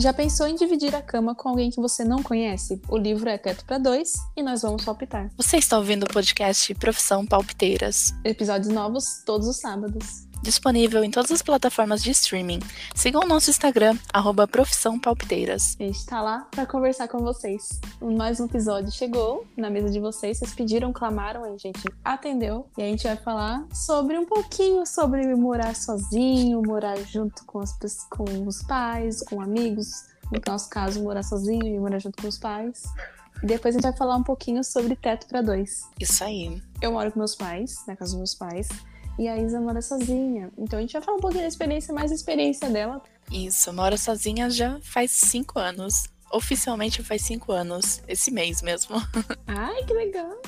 [0.00, 2.80] Já pensou em dividir a cama com alguém que você não conhece?
[2.88, 5.30] O livro é Teto para Dois e nós vamos palpitar.
[5.36, 8.14] Você está ouvindo o podcast Profissão Palpiteiras.
[8.24, 12.60] Episódios novos todos os sábados disponível em todas as plataformas de streaming.
[12.94, 15.76] Sigam o nosso Instagram, arroba Profissão Palpiteiras.
[15.78, 17.80] A gente tá lá para conversar com vocês.
[18.00, 22.66] Mais um episódio chegou na mesa de vocês, vocês pediram, clamaram, a gente atendeu.
[22.76, 27.76] E a gente vai falar sobre um pouquinho sobre morar sozinho, morar junto com, as,
[28.08, 29.88] com os pais, com amigos.
[30.32, 32.84] No nosso caso, morar sozinho e morar junto com os pais.
[33.42, 35.88] E depois a gente vai falar um pouquinho sobre teto para dois.
[35.98, 36.62] Isso aí.
[36.80, 38.68] Eu moro com meus pais, na casa dos meus pais
[39.18, 40.50] e a Isa mora sozinha.
[40.58, 43.02] Então a gente vai falar um pouquinho da experiência, mais experiência dela.
[43.30, 46.04] Isso, mora sozinha já faz cinco anos.
[46.32, 48.96] Oficialmente faz cinco anos, esse mês mesmo.
[49.46, 50.40] Ai, que legal!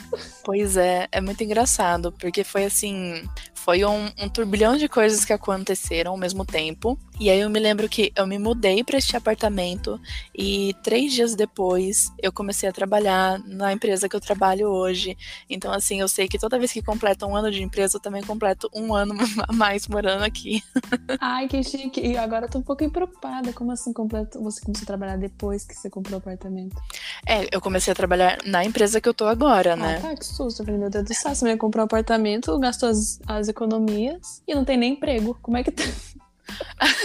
[0.44, 3.22] Pois é, é muito engraçado, porque foi assim,
[3.62, 6.98] foi um, um, turbilhão de coisas que aconteceram ao mesmo tempo.
[7.20, 10.00] E aí eu me lembro que eu me mudei para este apartamento
[10.36, 15.16] e três dias depois eu comecei a trabalhar na empresa que eu trabalho hoje.
[15.48, 18.22] Então, assim, eu sei que toda vez que completa um ano de empresa, eu também
[18.22, 19.14] completo um ano
[19.48, 20.62] a mais morando aqui.
[21.20, 22.00] Ai, que chique.
[22.00, 23.52] E agora eu tô um pouco preocupada.
[23.52, 24.42] Como assim completo?
[24.42, 26.76] você começou a trabalhar depois que você comprou o apartamento?
[27.26, 30.00] É, eu comecei a trabalhar na empresa que eu tô agora, ah, né?
[30.00, 30.62] Tá, que susto.
[30.62, 34.54] Eu falei, meu Deus do céu, você comprou um apartamento, gastou as, as economias e
[34.54, 35.36] não tem nem emprego.
[35.42, 35.84] Como é que tá?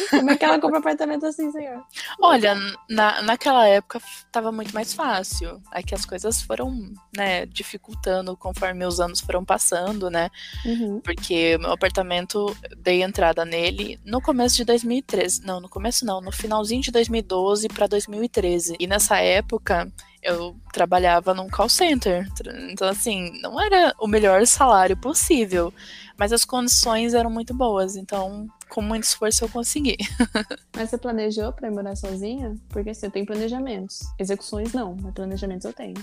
[0.09, 1.83] Como é que ela compra apartamento assim, senhor?
[2.19, 2.55] Olha,
[2.89, 5.61] na, naquela época tava muito mais fácil.
[5.73, 10.29] É que as coisas foram, né, dificultando conforme os anos foram passando, né?
[10.65, 10.99] Uhum.
[11.01, 15.45] Porque meu apartamento, dei entrada nele no começo de 2013.
[15.45, 18.75] Não, no começo não, no finalzinho de 2012 para 2013.
[18.79, 19.91] E nessa época,
[20.21, 22.27] eu trabalhava num call center.
[22.69, 25.73] Então, assim, não era o melhor salário possível.
[26.17, 29.97] Mas as condições eram muito boas, então com muito esforço eu consegui.
[30.75, 32.55] mas você planejou para morar sozinha?
[32.69, 34.01] Porque assim, eu tenho planejamentos.
[34.19, 35.95] Execuções não, mas planejamentos eu tenho.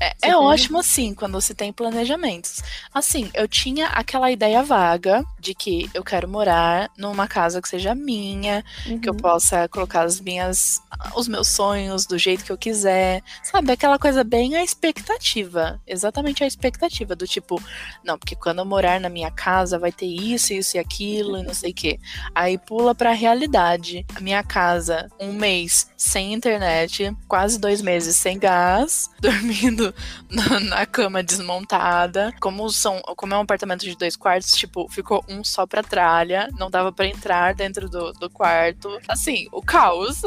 [0.00, 2.62] É, é ótimo assim quando você tem planejamentos.
[2.92, 7.94] Assim, eu tinha aquela ideia vaga de que eu quero morar numa casa que seja
[7.94, 9.00] minha, uhum.
[9.00, 9.18] que eu uhum.
[9.18, 10.80] possa colocar as minhas
[11.14, 13.22] os meus sonhos do jeito que eu quiser.
[13.42, 15.80] Sabe, aquela coisa bem a expectativa.
[15.86, 17.60] Exatamente a expectativa do tipo,
[18.04, 21.42] não, porque quando eu morar na minha casa vai ter isso, isso e aquilo e
[21.42, 21.91] não sei o quê.
[22.34, 24.04] Aí pula pra realidade.
[24.20, 29.94] Minha casa, um mês sem internet, quase dois meses sem gás, dormindo
[30.30, 32.32] na, na cama desmontada.
[32.40, 36.48] Como, são, como é um apartamento de dois quartos, tipo, ficou um só pra tralha,
[36.58, 38.98] não dava para entrar dentro do, do quarto.
[39.08, 40.22] Assim, o caos.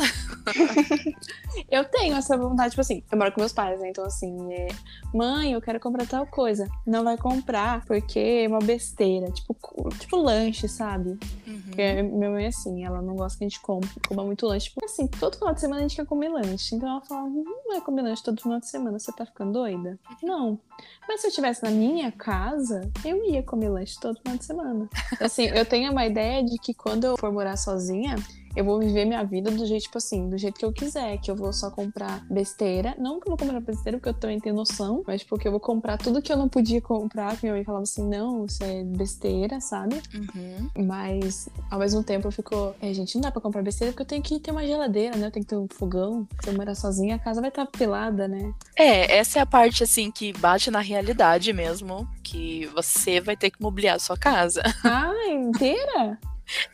[1.70, 3.90] eu tenho essa vontade, tipo assim, eu moro com meus pais, né?
[3.90, 4.68] Então, assim, é,
[5.14, 6.68] mãe, eu quero comprar tal coisa.
[6.86, 9.32] Não vai comprar, porque é uma besteira.
[9.32, 9.56] Tipo,
[10.00, 11.18] tipo lanche, sabe?
[11.48, 11.55] Uhum.
[11.64, 14.70] Porque minha mãe é assim, ela não gosta que a gente coma, coma muito lanche.
[14.70, 16.76] Tipo, assim, todo final de semana a gente quer comer lanche.
[16.76, 20.00] Então ela fala, não vai comer lanche todo final de semana, você tá ficando doida?
[20.22, 20.60] Não.
[21.08, 24.90] Mas se eu estivesse na minha casa, eu ia comer lanche todo final de semana.
[25.20, 28.16] Assim, eu tenho uma ideia de que quando eu for morar sozinha,
[28.56, 31.30] eu vou viver minha vida do jeito, tipo assim, do jeito que eu quiser, que
[31.30, 32.96] eu vou só comprar besteira.
[32.98, 35.52] Não que eu vou comprar besteira, porque eu também tenho noção, mas porque tipo, eu
[35.52, 38.64] vou comprar tudo que eu não podia comprar, que minha mãe falava assim, não, isso
[38.64, 40.02] é besteira, sabe?
[40.14, 40.86] Uhum.
[40.86, 44.08] Mas, ao mesmo tempo, eu fico, é, gente, não dá pra comprar besteira, porque eu
[44.08, 45.28] tenho que ter uma geladeira, né?
[45.28, 46.28] Eu tenho que ter um fogão.
[46.44, 48.54] Se eu morar sozinha, a casa vai estar tá pelada, né?
[48.76, 53.50] É, essa é a parte, assim, que bate na realidade mesmo, que você vai ter
[53.52, 54.62] que mobiliar a sua casa.
[54.84, 56.18] Ah, inteira?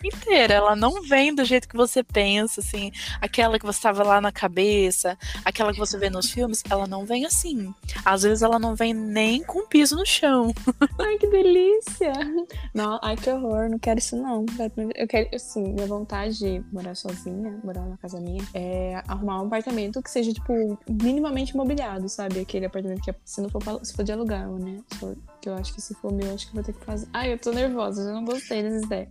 [0.03, 0.55] Inteira.
[0.55, 4.31] Ela não vem do jeito que você pensa, assim, aquela que você estava lá na
[4.31, 7.73] cabeça, aquela que você vê nos filmes, ela não vem assim.
[8.03, 10.53] Às vezes ela não vem nem com piso no chão.
[10.99, 12.13] Ai, que delícia!
[12.73, 14.45] Não, ai, que horror, não quero isso não.
[14.95, 19.47] Eu quero, assim, minha vontade de morar sozinha, morar na casa minha, é arrumar um
[19.47, 22.39] apartamento que seja, tipo, minimamente mobiliado, sabe?
[22.39, 24.79] Aquele apartamento que é, se não for, se for de alugar, né?
[25.41, 27.07] Que eu acho que se for meu, acho que vou ter que fazer.
[27.11, 29.09] Ai, eu tô nervosa, eu não gostei dessa ideia.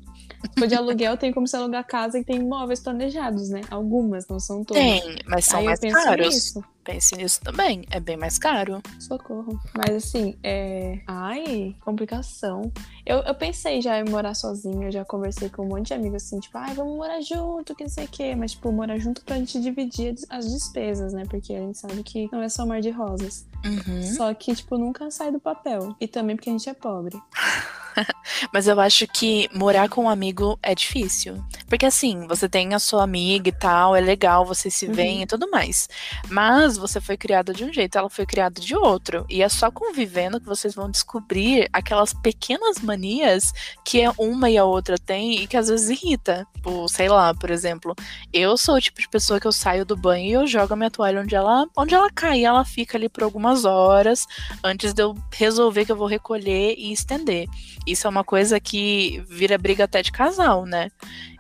[0.58, 3.62] For de aluguel, tem como se alugar casa e tem imóveis planejados, né?
[3.70, 4.82] Algumas, não são todas.
[4.82, 6.34] Tem, mas são Aí mais caros.
[6.34, 6.64] Nisso.
[6.90, 8.82] Pense nisso também, é bem mais caro.
[8.98, 9.60] Socorro.
[9.76, 10.98] Mas assim, é.
[11.06, 12.72] Ai, complicação.
[13.06, 16.24] Eu, eu pensei já em morar sozinha, eu já conversei com um monte de amigos
[16.24, 18.34] assim, tipo, ai, vamos morar junto, que não sei o quê.
[18.34, 21.22] Mas, tipo, morar junto pra gente dividir as despesas, né?
[21.30, 23.46] Porque a gente sabe que não é só mar de rosas.
[23.64, 24.02] Uhum.
[24.02, 25.94] Só que, tipo, nunca sai do papel.
[26.00, 27.16] E também porque a gente é pobre.
[28.52, 31.42] Mas eu acho que morar com um amigo é difícil.
[31.68, 35.22] Porque assim, você tem a sua amiga e tal, é legal, vocês se veem uhum.
[35.22, 35.88] e tudo mais.
[36.28, 39.24] Mas você foi criada de um jeito, ela foi criada de outro.
[39.28, 43.52] E é só convivendo que vocês vão descobrir aquelas pequenas manias
[43.84, 46.46] que é uma e a outra tem e que às vezes irrita.
[46.54, 47.94] Tipo, sei lá, por exemplo,
[48.32, 50.76] eu sou o tipo de pessoa que eu saio do banho e eu jogo a
[50.76, 54.26] minha toalha onde ela, onde ela cai, ela fica ali por algumas horas
[54.62, 57.46] antes de eu resolver que eu vou recolher e estender.
[57.86, 60.90] Isso é uma coisa que vira briga até de casal, né?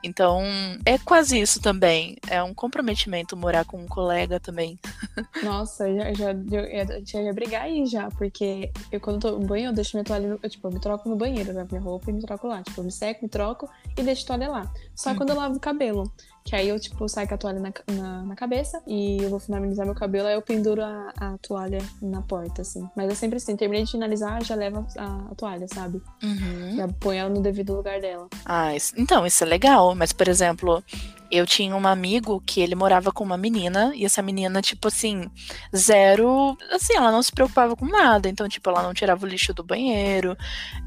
[0.02, 0.42] Então,
[0.86, 2.16] é quase isso também.
[2.28, 4.78] É um comprometimento morar com um colega também.
[5.44, 9.66] Nossa, já, já, eu, já ia brigar aí já, porque eu quando tô no banho,
[9.66, 11.66] eu deixo minha toalha, no, eu, tipo, eu me troco no banheiro, né?
[11.70, 12.62] Minha roupa e me troco lá.
[12.62, 14.72] Tipo, eu me seco, me troco e deixo a toalha lá.
[14.94, 15.16] Só uhum.
[15.16, 16.10] quando eu lavo o cabelo.
[16.44, 19.38] Que aí eu, tipo, saio com a toalha na, na, na, cabeça e eu vou
[19.38, 22.88] finalizar meu cabelo, aí eu penduro a, a, toalha na porta, assim.
[22.96, 26.00] Mas é sempre assim, terminei de finalizar, já levo a, a toalha, sabe?
[26.22, 26.76] Uhum.
[26.76, 28.28] Já põe ela no devido lugar dela.
[28.44, 29.94] Ah, isso, então, isso é legal.
[29.94, 30.82] Mas, por exemplo,
[31.30, 35.30] eu tinha um amigo que ele morava com uma menina, e essa menina, tipo assim,
[35.74, 36.56] zero.
[36.72, 38.28] Assim, ela não se preocupava com nada.
[38.28, 40.36] Então, tipo, ela não tirava o lixo do banheiro,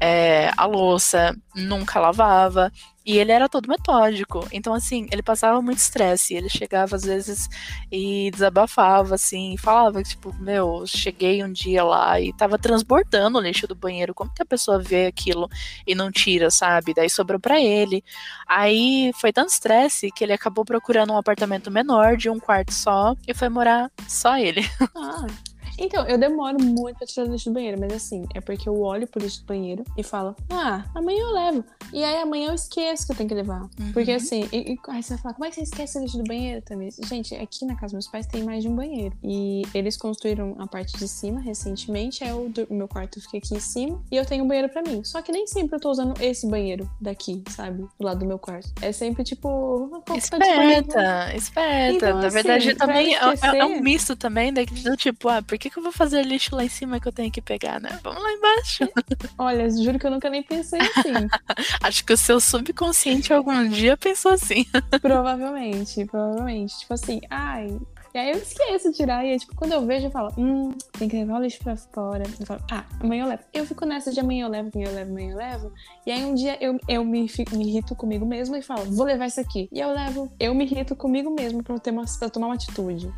[0.00, 2.70] é, a louça nunca lavava.
[3.04, 4.48] E ele era todo metódico.
[4.50, 6.34] Então, assim, ele passava muito estresse.
[6.34, 7.48] Ele chegava, às vezes,
[7.92, 13.40] e desabafava, assim, e falava, tipo, meu, cheguei um dia lá e tava transbordando o
[13.42, 14.14] lixo do banheiro.
[14.14, 15.48] Como que a pessoa vê aquilo
[15.86, 16.94] e não tira, sabe?
[16.94, 18.02] Daí sobrou para ele.
[18.48, 23.14] Aí foi tanto estresse que ele acabou procurando um apartamento menor, de um quarto só,
[23.28, 24.62] e foi morar só ele.
[25.78, 28.80] Então, eu demoro muito pra tirar o lixo do banheiro, mas assim, é porque eu
[28.80, 31.64] olho pro lixo do banheiro e falo, ah, amanhã eu levo.
[31.92, 33.62] E aí amanhã eu esqueço que eu tenho que levar.
[33.62, 33.92] Uhum.
[33.92, 36.18] Porque assim, e, e, aí você vai falar, como é que você esquece o lixo
[36.18, 36.90] do banheiro também?
[37.06, 39.16] Gente, aqui na casa dos meus pais tem mais de um banheiro.
[39.22, 43.54] E eles construíram a parte de cima recentemente, aí o, o meu quarto fica aqui
[43.54, 45.02] em cima e eu tenho um banheiro pra mim.
[45.04, 47.82] Só que nem sempre eu tô usando esse banheiro daqui, sabe?
[47.98, 48.70] Do lado do meu quarto.
[48.80, 50.02] É sempre tipo.
[50.16, 51.96] Esperta, esperta.
[51.96, 53.20] Então, na assim, verdade, também é,
[53.58, 54.64] é, um misto também, né?
[54.64, 57.12] Do tipo, ah, porque que, que eu vou fazer lixo lá em cima que eu
[57.12, 57.98] tenho que pegar, né?
[58.02, 58.84] Vamos lá embaixo.
[59.38, 61.26] Olha, juro que eu nunca nem pensei assim.
[61.82, 64.66] Acho que o seu subconsciente algum dia pensou assim.
[65.00, 66.78] provavelmente, provavelmente.
[66.80, 67.78] Tipo assim, ai,
[68.14, 69.24] e aí eu esqueço de tirar.
[69.24, 71.76] E aí, tipo, quando eu vejo, eu falo, hum, tem que levar o lixo pra
[71.76, 72.22] fora.
[72.38, 73.42] Eu falo, ah, amanhã eu levo.
[73.52, 75.72] Eu fico nessa de amanhã eu levo, amanhã eu levo, amanhã eu levo.
[76.06, 79.26] E aí um dia eu, eu me, me irrito comigo mesmo e falo, vou levar
[79.26, 79.68] isso aqui.
[79.72, 83.12] E eu levo, eu me irrito comigo mesmo pra, ter uma, pra tomar uma atitude.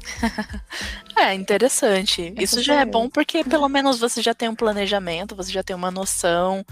[1.14, 2.32] é, interessante.
[2.34, 5.62] É isso já é bom porque pelo menos você já tem um planejamento, você já
[5.62, 6.64] tem uma noção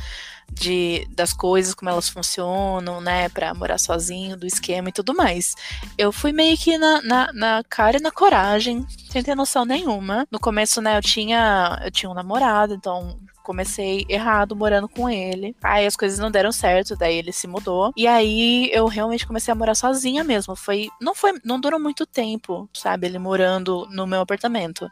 [0.52, 5.54] de das coisas, como elas funcionam, né, para morar sozinho, do esquema e tudo mais.
[5.98, 10.26] Eu fui meio que na, na, na cara e na coragem, sem ter noção nenhuma.
[10.30, 15.54] No começo, né, eu tinha, eu tinha um namorado, então comecei errado morando com ele.
[15.62, 17.92] Aí as coisas não deram certo, daí ele se mudou.
[17.96, 20.56] E aí eu realmente comecei a morar sozinha mesmo.
[20.56, 24.90] Foi, não foi, não durou muito tempo, sabe, ele morando no meu apartamento.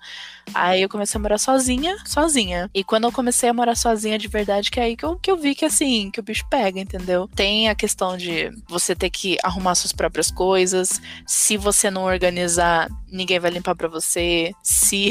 [0.55, 2.71] Aí eu comecei a morar sozinha, sozinha.
[2.75, 5.31] E quando eu comecei a morar sozinha de verdade, que é aí que eu, que
[5.31, 7.29] eu vi que assim, que o bicho pega, entendeu?
[7.35, 11.01] Tem a questão de você ter que arrumar suas próprias coisas.
[11.27, 14.53] Se você não organizar, ninguém vai limpar para você.
[14.63, 15.11] Se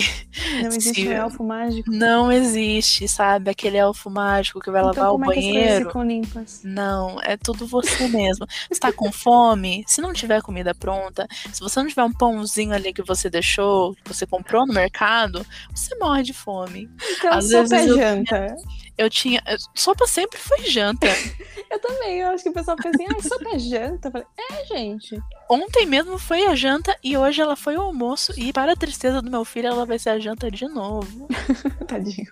[0.61, 1.89] não existe se, um elfo mágico.
[1.89, 3.31] Não existe, sabe?
[3.31, 3.50] Sabe?
[3.50, 5.92] Aquele elfo mágico que vai então, lavar o banheiro.
[5.94, 6.62] É limpas?
[6.63, 8.45] Não, é tudo você mesmo.
[8.69, 9.83] Você tá com fome?
[9.88, 13.94] Se não tiver comida pronta, se você não tiver um pãozinho ali que você deixou,
[13.95, 16.89] que você comprou no mercado, você morre de fome.
[17.18, 17.98] Então, Às vezes é eu...
[17.98, 18.56] janta
[19.01, 19.42] eu tinha.
[19.74, 21.07] Sopa sempre foi janta.
[21.69, 24.07] eu também, eu acho que o pessoal pensa assim, ah, sopa é janta.
[24.07, 25.21] Eu falei, é, gente.
[25.50, 28.33] Ontem mesmo foi a janta e hoje ela foi o almoço.
[28.38, 31.28] E para a tristeza do meu filho, ela vai ser a janta de novo.
[31.88, 32.28] Tadinho.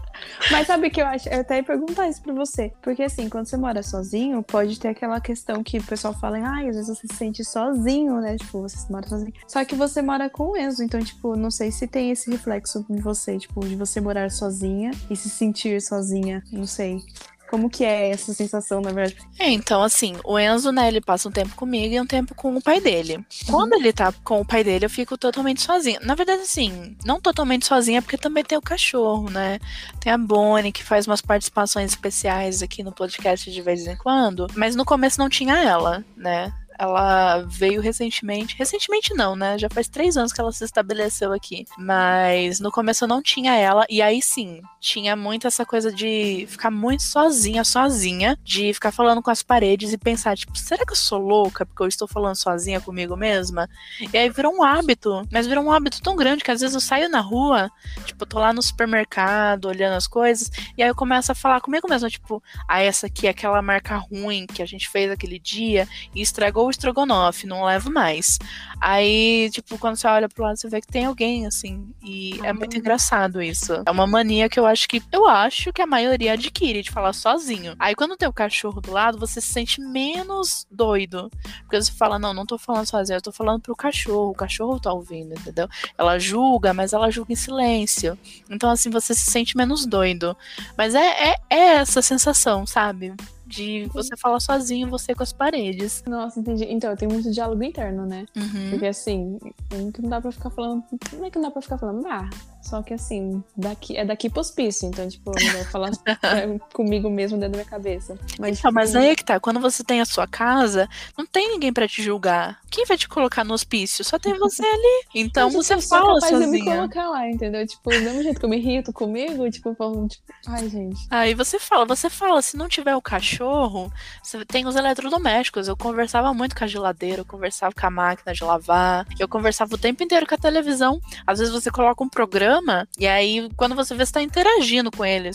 [0.50, 1.28] Mas sabe o que eu acho?
[1.28, 2.72] Eu até ia perguntar isso pra você.
[2.82, 6.60] Porque assim, quando você mora sozinho, pode ter aquela questão que o pessoal fala, ah,
[6.60, 8.36] às vezes você se sente sozinho, né?
[8.36, 9.32] Tipo, você mora sozinho.
[9.46, 12.84] Só que você mora com o Enzo, então, tipo, não sei se tem esse reflexo
[12.88, 16.42] em você, tipo, de você morar sozinha e se sentir sozinha.
[16.52, 17.00] Não sei.
[17.48, 19.16] Como que é essa sensação, na verdade?
[19.38, 22.54] É, então, assim, o Enzo, né, ele passa um tempo comigo e um tempo com
[22.54, 23.24] o pai dele.
[23.48, 25.98] Quando ele tá com o pai dele, eu fico totalmente sozinha.
[26.02, 29.58] Na verdade, assim, não totalmente sozinha, porque também tem o cachorro, né?
[30.00, 34.46] Tem a Bonnie, que faz umas participações especiais aqui no podcast de vez em quando.
[34.54, 36.52] Mas no começo não tinha ela, né?
[36.78, 38.56] Ela veio recentemente.
[38.56, 39.58] Recentemente não, né?
[39.58, 41.66] Já faz três anos que ela se estabeleceu aqui.
[41.78, 43.84] Mas no começo eu não tinha ela.
[43.88, 48.38] E aí sim, tinha muito essa coisa de ficar muito sozinha, sozinha.
[48.44, 51.82] De ficar falando com as paredes e pensar, tipo, será que eu sou louca porque
[51.82, 53.68] eu estou falando sozinha comigo mesma?
[54.12, 55.26] E aí virou um hábito.
[55.30, 57.70] Mas virou um hábito tão grande que às vezes eu saio na rua,
[58.04, 60.50] tipo, eu tô lá no supermercado olhando as coisas.
[60.76, 63.96] E aí eu começo a falar comigo mesma, tipo, ah, essa aqui é aquela marca
[63.96, 68.38] ruim que a gente fez aquele dia e estragou o estrogonofe, não levo mais.
[68.80, 72.52] Aí, tipo, quando você olha pro lado, você vê que tem alguém, assim, e é
[72.52, 73.82] muito engraçado isso.
[73.86, 77.12] É uma mania que eu acho que eu acho que a maioria adquire de falar
[77.12, 77.74] sozinho.
[77.78, 81.30] Aí quando tem o cachorro do lado, você se sente menos doido.
[81.62, 84.78] Porque você fala, não, não tô falando sozinho, eu tô falando pro cachorro, o cachorro
[84.78, 85.68] tá ouvindo, entendeu?
[85.96, 88.18] Ela julga, mas ela julga em silêncio.
[88.50, 90.36] Então, assim, você se sente menos doido.
[90.76, 93.14] Mas é, é, é essa sensação, sabe?
[93.46, 96.02] De você falar sozinho, você com as paredes.
[96.06, 96.64] Nossa, entendi.
[96.64, 98.26] Então, eu tenho muito diálogo interno, né?
[98.36, 98.70] Uhum.
[98.70, 99.38] Porque assim,
[99.72, 100.82] não dá pra ficar falando.
[101.10, 102.06] Como é que não dá pra ficar falando?
[102.06, 102.28] Ah,
[102.66, 104.88] só que assim, daqui, é daqui pro hospício.
[104.88, 105.90] Então, tipo, eu vou falar
[106.74, 108.18] comigo mesmo dentro da minha cabeça.
[108.40, 109.38] Mas, então, mas aí é que tá.
[109.38, 112.60] Quando você tem a sua casa, não tem ninguém pra te julgar.
[112.68, 114.04] Quem vai te colocar no hospício?
[114.04, 115.04] Só tem você ali.
[115.14, 116.40] Então você eu fala sozinha.
[116.40, 117.64] De me colocar lá, entendeu?
[117.64, 121.06] Tipo, do mesmo jeito que eu me irrito comigo, tipo, eu falo, tipo, ai, gente.
[121.08, 125.68] Aí você fala, você fala, se não tiver o cachorro, você tem os eletrodomésticos.
[125.68, 129.74] Eu conversava muito com a geladeira, eu conversava com a máquina de lavar, eu conversava
[129.74, 131.00] o tempo inteiro com a televisão.
[131.26, 135.04] Às vezes você coloca um programa e aí quando você vê, você tá interagindo com
[135.04, 135.30] ele.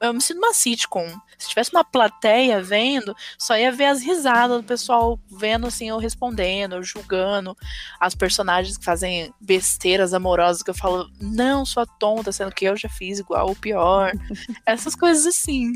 [0.00, 1.08] Eu me sinto uma sitcom.
[1.38, 5.98] Se tivesse uma plateia vendo, só ia ver as risadas do pessoal vendo assim, eu
[5.98, 7.56] respondendo, eu julgando
[8.00, 12.76] as personagens que fazem besteiras amorosas que eu falo, não, sua tonta, sendo que eu
[12.76, 14.12] já fiz igual ou pior.
[14.64, 15.72] Essas coisas assim.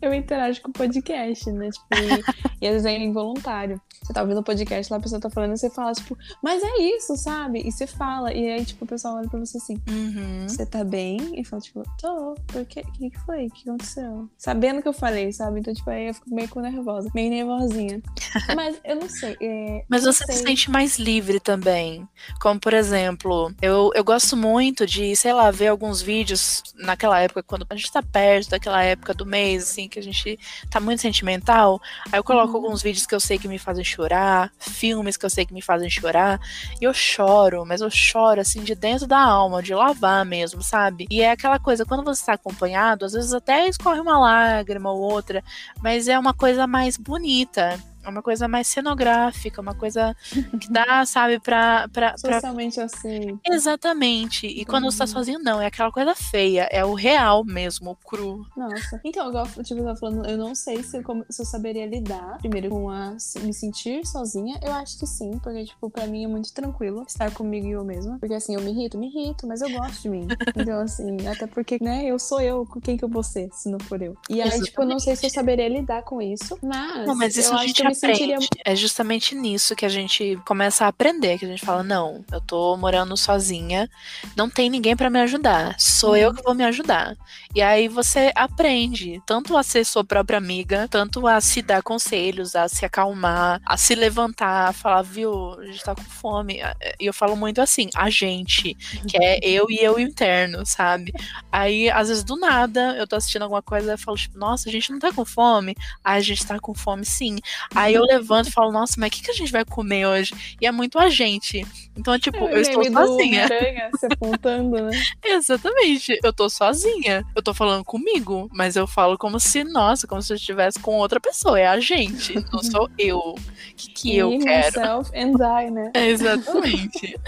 [0.00, 1.70] Eu interajo com podcast, né?
[1.70, 3.80] Tipo, e, e às vezes é involuntário.
[4.02, 6.60] Você tá ouvindo o podcast lá, a pessoa tá falando, e você fala, tipo, mas
[6.62, 7.62] é isso, sabe?
[7.64, 10.48] E você fala, e aí, tipo, o pessoal olha pra você assim, uhum.
[10.48, 11.40] você tá bem?
[11.40, 12.32] E fala, tipo, tô?
[12.32, 13.46] O que, que foi?
[13.46, 14.28] O que aconteceu?
[14.36, 15.60] Sabendo que eu falei, sabe?
[15.60, 18.02] Então, tipo, aí eu fico meio nervosa, meio nervosinha.
[18.56, 19.36] mas eu não sei.
[19.40, 20.36] É, mas não você sei.
[20.36, 22.06] se sente mais livre também.
[22.40, 27.42] Como, por exemplo, eu, eu gosto muito de, sei lá, ver alguns vídeos naquela época,
[27.42, 30.38] quando a gente tá perto daquela época do mês, assim, que a gente
[30.72, 31.80] tá muito sentimental.
[32.10, 32.64] Aí eu coloco uhum.
[32.64, 35.62] alguns vídeos que eu sei que me fazem chorar, filmes que eu sei que me
[35.62, 36.40] fazem chorar,
[36.80, 41.06] e eu choro, mas eu choro assim de dentro da alma, de lavar mesmo, sabe?
[41.10, 45.00] E é aquela coisa, quando você está acompanhado, às vezes até escorre uma lágrima ou
[45.00, 45.44] outra,
[45.82, 47.78] mas é uma coisa mais bonita.
[48.04, 50.16] É uma coisa mais cenográfica, uma coisa
[50.60, 51.88] que dá, sabe, pra.
[51.88, 52.84] pra Socialmente pra...
[52.84, 53.38] assim.
[53.48, 54.46] Exatamente.
[54.46, 55.10] E quando você tá uhum.
[55.10, 55.60] sozinho, não.
[55.60, 56.68] É aquela coisa feia.
[56.70, 58.46] É o real mesmo, o cru.
[58.56, 59.00] Nossa.
[59.04, 62.38] Então, igual tipo, eu tava falando, eu não sei se eu, se eu saberia lidar,
[62.38, 64.58] primeiro, com a me sentir sozinha.
[64.62, 67.84] Eu acho que sim, porque, tipo, pra mim é muito tranquilo estar comigo e eu
[67.84, 68.18] mesma.
[68.18, 70.26] Porque, assim, eu me irrito, me irrito, mas eu gosto de mim.
[70.62, 73.68] Então, assim, até porque, né, eu sou eu, com quem que eu vou ser, se
[73.68, 74.16] não for eu.
[74.28, 74.66] E aí, Exatamente.
[74.66, 77.06] tipo, eu não sei se eu saberia lidar com isso, mas.
[77.06, 78.38] Não, mas isso eu a gente Sentiria...
[78.64, 82.40] É justamente nisso que a gente começa a aprender, que a gente fala, não, eu
[82.40, 83.88] tô morando sozinha,
[84.36, 86.34] não tem ninguém para me ajudar, sou eu uhum.
[86.34, 87.16] que vou me ajudar.
[87.54, 92.56] E aí você aprende tanto a ser sua própria amiga, tanto a se dar conselhos,
[92.56, 96.60] a se acalmar, a se levantar, a falar, viu, a gente tá com fome.
[96.98, 98.74] E eu falo muito assim, a gente,
[99.06, 101.12] que é eu e eu interno, sabe?
[101.50, 104.72] Aí, às vezes, do nada, eu tô assistindo alguma coisa e falo, tipo, nossa, a
[104.72, 105.76] gente não tá com fome?
[106.02, 107.36] Aí a gente tá com fome sim.
[107.82, 110.56] Aí eu levanto e falo, nossa, mas o que, que a gente vai comer hoje?
[110.60, 111.66] E é muito a gente.
[111.96, 113.44] Então, tipo, é, eu estou sozinha.
[113.44, 114.90] Aranha, se apontando, né?
[115.22, 116.18] Exatamente.
[116.22, 117.24] Eu tô sozinha.
[117.34, 120.96] Eu tô falando comigo, mas eu falo como se, nossa, como se eu estivesse com
[120.98, 121.58] outra pessoa.
[121.58, 122.34] É a gente.
[122.52, 123.18] Não sou eu.
[123.18, 123.36] O
[123.76, 124.80] que, que eu quero?
[124.80, 125.90] Myself and I, né?
[125.94, 127.20] É, exatamente.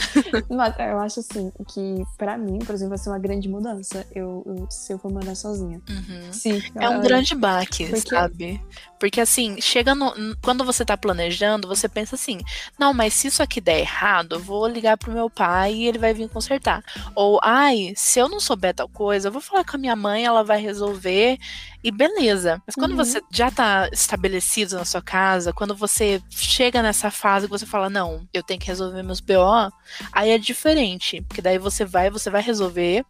[0.49, 4.07] mas eu acho assim que, pra mim, por exemplo, vai ser uma grande mudança.
[4.15, 5.81] Eu, eu se eu for morar sozinha.
[5.89, 6.33] Uhum.
[6.33, 6.63] Sim.
[6.77, 8.09] É um grande baque, porque...
[8.09, 8.61] sabe?
[9.05, 10.15] Porque assim, chega no.
[10.41, 12.41] Quando você tá planejando, você pensa assim:
[12.79, 15.99] não, mas se isso aqui der errado, eu vou ligar pro meu pai e ele
[15.99, 16.83] vai vir consertar.
[17.15, 20.25] Ou, ai, se eu não souber tal coisa, eu vou falar com a minha mãe,
[20.25, 21.37] ela vai resolver
[21.83, 22.63] e beleza.
[22.67, 22.97] Mas quando uhum.
[22.97, 27.91] você já tá estabelecido na sua casa, quando você chega nessa fase que você fala,
[27.91, 29.71] não, eu tenho que resolver meus BO,
[30.13, 31.21] aí é diferente.
[31.29, 33.05] Porque daí você vai, você vai resolver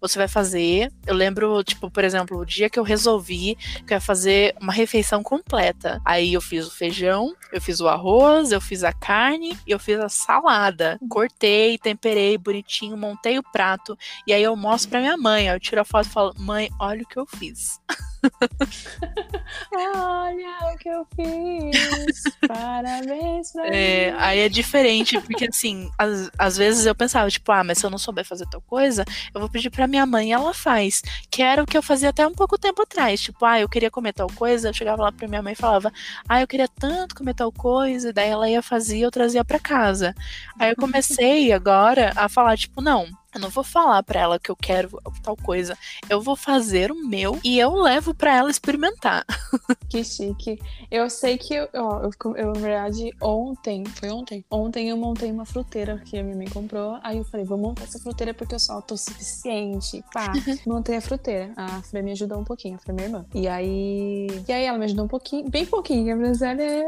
[0.00, 0.92] você vai fazer.
[1.06, 3.56] Eu lembro, tipo, por exemplo, o dia que eu resolvi
[3.86, 6.00] que eu ia fazer uma refeição completa.
[6.04, 9.78] Aí eu fiz o feijão, eu fiz o arroz, eu fiz a carne e eu
[9.78, 10.98] fiz a salada.
[11.08, 13.96] Cortei, temperei bonitinho, montei o prato.
[14.26, 15.46] E aí eu mostro pra minha mãe.
[15.46, 17.80] eu tiro a foto e falo: Mãe, olha o que eu fiz.
[19.74, 22.22] olha, que eu fiz.
[22.46, 24.16] Parabéns pra é, mim.
[24.18, 27.90] Aí é diferente, porque assim, às, às vezes eu pensava, tipo, ah, mas se eu
[27.90, 31.02] não souber fazer tal coisa, eu vou pedir pra minha mãe e ela faz.
[31.30, 33.20] Que era o que eu fazia até um pouco tempo atrás.
[33.20, 35.92] Tipo, ah, eu queria comer tal coisa, eu chegava lá pra minha mãe e falava,
[36.28, 39.44] ah, eu queria tanto comer tal coisa, e daí ela ia fazer e eu trazia
[39.44, 40.14] pra casa.
[40.58, 44.50] Aí eu comecei agora a falar, tipo, não, eu não vou falar para ela que
[44.50, 45.76] eu quero tal coisa.
[46.08, 49.24] Eu vou fazer o meu e eu levo para ela experimentar.
[49.88, 50.56] Que chique.
[50.88, 54.44] Eu sei que, ó, eu, eu, na verdade, ontem, foi ontem?
[54.48, 56.96] Ontem eu montei uma fruteira que a minha mãe comprou.
[57.02, 60.04] Aí eu falei, vou montar essa fruteira porque eu sou autossuficiente.
[60.12, 60.32] Pá,
[60.64, 61.52] montei a fruteira.
[61.56, 63.26] A Fran me ajudou um pouquinho, a Fran minha irmã.
[63.34, 66.14] E aí, e aí ela me ajudou um pouquinho, bem pouquinho.
[66.14, 66.86] A Brasília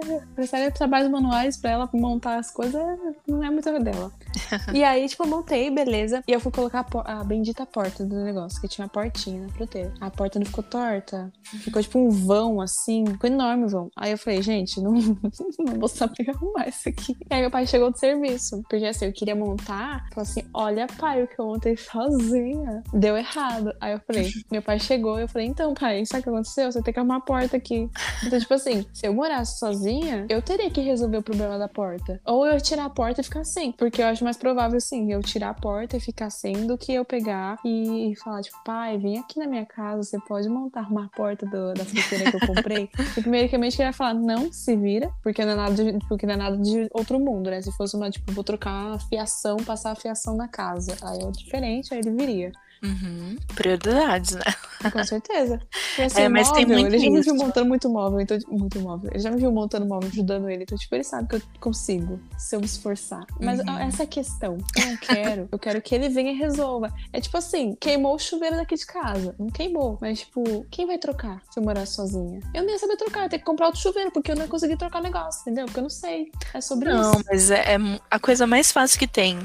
[0.53, 2.81] é, trabalhos manuais pra ela montar as coisas,
[3.27, 4.13] não é muito dela.
[4.73, 6.23] e aí, tipo, eu montei, beleza.
[6.33, 9.51] E eu fui colocar a, a, bendita porta do negócio, que tinha a portinha na
[9.51, 9.93] fruteira.
[10.01, 11.31] A porta não ficou torta.
[11.43, 13.05] Ficou tipo um vão, assim.
[13.05, 13.91] Ficou enorme o vão.
[13.95, 14.93] Aí eu falei, gente, não,
[15.61, 17.15] não vou saber arrumar isso aqui.
[17.31, 18.63] E aí meu pai chegou do serviço.
[18.63, 20.09] Porque assim, eu queria montar.
[20.15, 22.83] Falei assim, olha, pai, o que eu montei sozinha.
[22.95, 23.75] Deu errado.
[23.79, 26.73] Aí eu falei, meu pai chegou e eu falei, então, pai, sabe o que aconteceu?
[26.73, 27.91] Você tem que arrumar a porta aqui.
[28.25, 32.19] Então, tipo assim, se eu morasse sozinha, eu teria que resolver o problema da porta.
[32.25, 33.71] Ou eu tirar a porta e ficar sem.
[33.71, 36.93] Porque eu acho mais provável, sim, eu tirar a porta e ficar sem do que
[36.93, 41.09] eu pegar e falar, tipo, pai, vem aqui na minha casa, você pode montar uma
[41.09, 42.91] porta do, da fruteira que eu comprei.
[43.17, 46.35] e primeiramente ele ia falar, não, se vira, porque não é nada de, porque não
[46.35, 47.61] é nada de outro mundo, né?
[47.61, 50.97] Se fosse uma, tipo, vou trocar a fiação, passar a fiação na casa.
[51.03, 52.53] Aí é diferente, aí ele viria.
[52.83, 53.37] Uhum.
[53.55, 54.91] Prioridades, né?
[54.91, 55.61] Com certeza.
[55.99, 58.39] E, assim, é, mas móvel, tem muito ele já me viu montando muito móvel, então,
[58.49, 59.11] muito móvel.
[59.13, 60.63] Ele já me viu montando móvel, ajudando ele.
[60.63, 63.27] Então, tipo, ele sabe que eu consigo se eu me esforçar.
[63.39, 63.79] Mas uhum.
[63.79, 64.57] essa é a questão.
[64.75, 65.49] Eu não quero.
[65.53, 66.91] eu quero que ele venha e resolva.
[67.13, 69.35] É tipo assim, queimou o chuveiro daqui de casa.
[69.39, 69.99] Não queimou.
[70.01, 72.41] Mas, tipo, quem vai trocar se eu morar sozinha?
[72.55, 73.21] Eu nem ia saber trocar.
[73.21, 75.43] Eu ia ter que comprar outro chuveiro, porque eu não ia conseguir trocar o negócio,
[75.43, 75.67] entendeu?
[75.67, 76.33] Porque eu não sei.
[76.55, 77.13] É sobre não, isso.
[77.13, 77.79] Não, mas é, é
[78.11, 79.39] a coisa mais fácil que tem.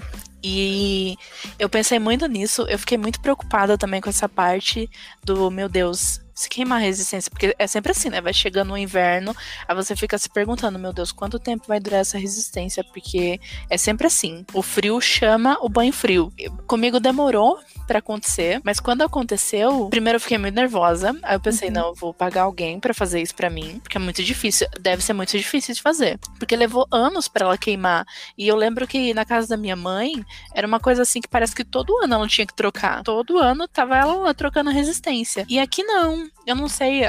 [0.44, 1.16] E
[1.58, 4.90] eu pensei muito nisso, eu fiquei muito preocupada também com essa parte
[5.24, 8.22] do, meu Deus, se queimar a resistência, porque é sempre assim, né?
[8.22, 9.36] Vai chegando o inverno,
[9.68, 12.84] aí você fica se perguntando, meu Deus, quanto tempo vai durar essa resistência?
[12.84, 14.46] Porque é sempre assim.
[14.54, 16.32] O frio chama o banho frio.
[16.68, 21.18] Comigo demorou para acontecer, mas quando aconteceu, primeiro eu fiquei muito nervosa.
[21.24, 21.74] Aí eu pensei, uhum.
[21.74, 25.02] não, eu vou pagar alguém para fazer isso para mim, porque é muito difícil, deve
[25.02, 28.06] ser muito difícil de fazer, porque levou anos para ela queimar.
[28.38, 31.56] E eu lembro que na casa da minha mãe era uma coisa assim que parece
[31.56, 33.04] que todo ano ela tinha que trocar.
[33.04, 35.46] Todo ano tava ela lá trocando resistência.
[35.48, 36.28] E aqui não.
[36.46, 37.02] Eu não sei,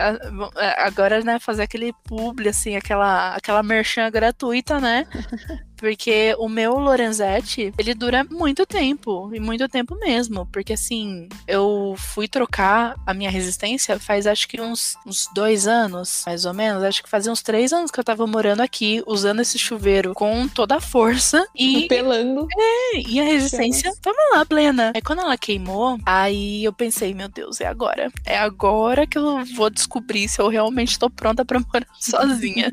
[0.77, 5.07] agora, né, fazer aquele publi, assim, aquela, aquela merchan gratuita, né?
[5.79, 10.47] Porque o meu Lorenzetti, ele dura muito tempo, e muito tempo mesmo.
[10.53, 16.25] Porque assim, eu fui trocar a minha resistência faz acho que uns, uns dois anos,
[16.27, 16.83] mais ou menos.
[16.83, 20.49] Acho que fazia uns três anos que eu tava morando aqui, usando esse chuveiro com
[20.49, 21.47] toda a força.
[21.55, 21.87] E.
[21.89, 22.49] Pelando.
[22.53, 24.93] É, e a resistência tava lá, plena.
[24.95, 28.11] Aí quando ela queimou, aí eu pensei, meu Deus, é agora.
[28.27, 32.71] É agora que eu vou descobrir se eu realmente tô pronta pra morar sozinha.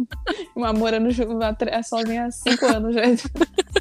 [0.55, 1.09] Uma morando
[1.83, 2.94] sozinha há cinco anos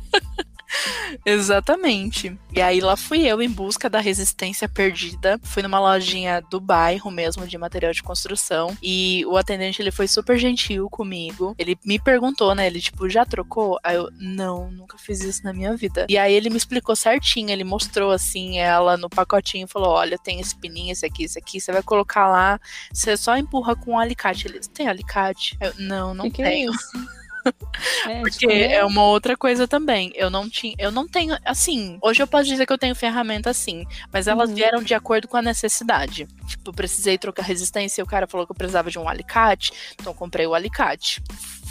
[1.24, 2.36] Exatamente.
[2.52, 5.38] E aí lá fui eu em busca da resistência perdida.
[5.42, 10.06] Fui numa lojinha do bairro mesmo de material de construção e o atendente ele foi
[10.06, 11.54] super gentil comigo.
[11.58, 13.78] Ele me perguntou, né, ele tipo, já trocou?
[13.82, 16.06] Aí eu, não, nunca fiz isso na minha vida.
[16.08, 20.40] E aí ele me explicou certinho, ele mostrou assim ela no pacotinho, falou: "Olha, tem
[20.40, 22.60] esse pininho, esse aqui, esse aqui, você vai colocar lá,
[22.92, 24.48] você só empurra com um alicate".
[24.48, 26.72] Ele: "Tem alicate?" Eu: "Não, não que tenho".
[26.72, 27.14] Que é
[28.08, 28.84] é, Porque é...
[28.84, 30.12] uma outra coisa também.
[30.14, 33.50] Eu não tinha, eu não tenho, assim, hoje eu posso dizer que eu tenho ferramenta
[33.50, 34.56] assim, mas elas uhum.
[34.56, 36.26] vieram de acordo com a necessidade.
[36.46, 40.12] Tipo, precisei trocar resistência e o cara falou que eu precisava de um alicate, então
[40.12, 41.22] eu comprei o alicate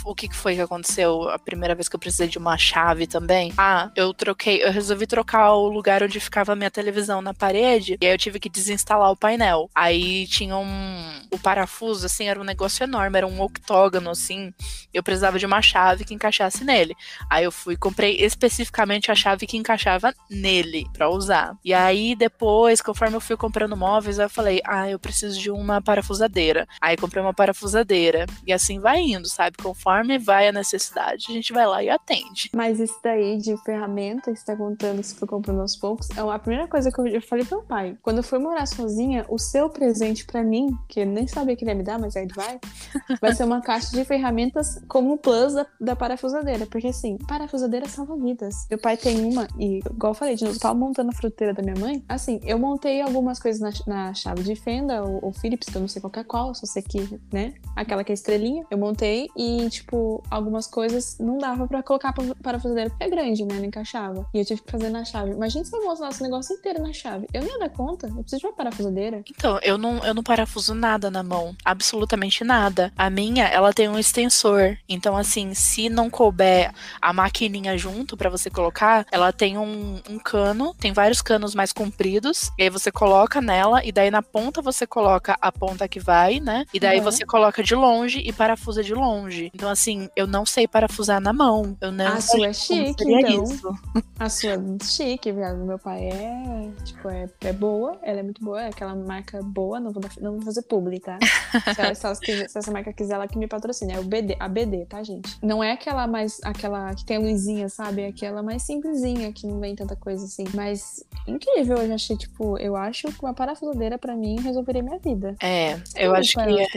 [0.05, 3.53] o que foi que aconteceu a primeira vez que eu precisei de uma chave também?
[3.57, 7.97] Ah, eu troquei, eu resolvi trocar o lugar onde ficava a minha televisão na parede,
[8.01, 9.69] e aí eu tive que desinstalar o painel.
[9.73, 11.21] Aí tinha um.
[11.31, 14.53] O parafuso, assim, era um negócio enorme, era um octógono, assim.
[14.93, 16.95] Eu precisava de uma chave que encaixasse nele.
[17.29, 21.55] Aí eu fui, comprei especificamente a chave que encaixava nele para usar.
[21.63, 25.81] E aí depois, conforme eu fui comprando móveis, eu falei, ah, eu preciso de uma
[25.81, 26.67] parafusadeira.
[26.81, 28.25] Aí comprei uma parafusadeira.
[28.45, 29.57] E assim vai indo, sabe?
[29.57, 32.49] Conforme conforme vai a necessidade, a gente vai lá e atende.
[32.56, 36.19] Mas isso daí de ferramenta, você tá contando que você foi comprando aos poucos, é
[36.19, 37.97] a primeira coisa que eu, falei pro meu pai.
[38.01, 41.63] Quando eu fui morar sozinha, o seu presente para mim, que eu nem sabia que
[41.63, 42.60] ele ia me dar, mas aí ele vai,
[43.21, 46.65] vai ser uma caixa de ferramentas como o plus da, da parafusadeira.
[46.65, 48.65] Porque assim, parafusadeira salva vidas.
[48.69, 51.62] Meu pai tem uma, e igual eu falei, de novo, tava montando a fruteira da
[51.62, 52.03] minha mãe.
[52.10, 55.82] Assim, eu montei algumas coisas na, na chave de fenda, ou, ou Philips, que eu
[55.82, 57.53] não sei qual é qual, só sei que, né?
[57.75, 58.65] Aquela que é estrelinha.
[58.71, 59.82] Eu montei e, tipo,
[60.29, 63.55] algumas coisas não dava pra colocar parafusadeira porque é grande, né?
[63.55, 64.27] Não encaixava.
[64.33, 65.31] E eu tive que fazer na chave.
[65.31, 67.27] Imagina se eu montar esse negócio inteiro na chave.
[67.33, 68.07] Eu nem ia dar conta.
[68.07, 69.23] Eu preciso de uma parafusadeira.
[69.29, 71.55] Então, eu não, eu não parafuso nada na mão.
[71.63, 72.91] Absolutamente nada.
[72.97, 74.77] A minha, ela tem um extensor.
[74.87, 80.19] Então, assim, se não couber a maquininha junto para você colocar, ela tem um, um
[80.19, 82.51] cano, tem vários canos mais compridos.
[82.57, 86.39] E aí você coloca nela, e daí na ponta você coloca a ponta que vai,
[86.39, 86.65] né?
[86.73, 87.03] E daí uhum.
[87.03, 89.51] você coloca de longe e parafusa de longe.
[89.53, 91.77] Então, assim, eu não sei parafusar na mão.
[91.81, 93.43] Eu não a sua é chique, então.
[93.43, 93.77] Isso.
[94.19, 95.57] A sua é chique, viado.
[95.57, 99.79] Meu pai é, tipo, é, é boa, ela é muito boa, é aquela marca boa,
[99.79, 101.73] não vou, não vou fazer pública, tá?
[101.73, 103.93] se, ela, se, ela, se, essa marca quiser, ela que me patrocina.
[103.93, 105.38] É o BD, a BD, tá, gente?
[105.41, 108.03] Não é aquela mais, aquela que tem a luzinha, sabe?
[108.03, 110.45] É aquela mais simplesinha, que não vem tanta coisa assim.
[110.53, 114.99] Mas incrível, eu já achei, tipo, eu acho que uma parafusadeira pra mim resolveria minha
[114.99, 115.36] vida.
[115.41, 116.62] É, eu acho que.
[116.62, 116.67] É.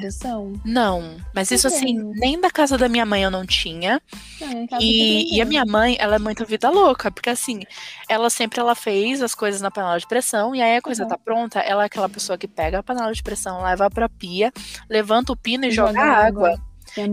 [0.64, 4.00] Não, mas isso assim, nem da casa da minha mãe eu não tinha.
[4.40, 7.62] É, e, e a minha mãe, ela é muito vida louca, porque assim,
[8.08, 11.08] ela sempre ela fez as coisas na panela de pressão, e aí a coisa uhum.
[11.08, 14.52] tá pronta, ela é aquela pessoa que pega a panela de pressão, leva pra pia,
[14.88, 16.48] levanta o pino e joga, joga água.
[16.48, 16.66] água.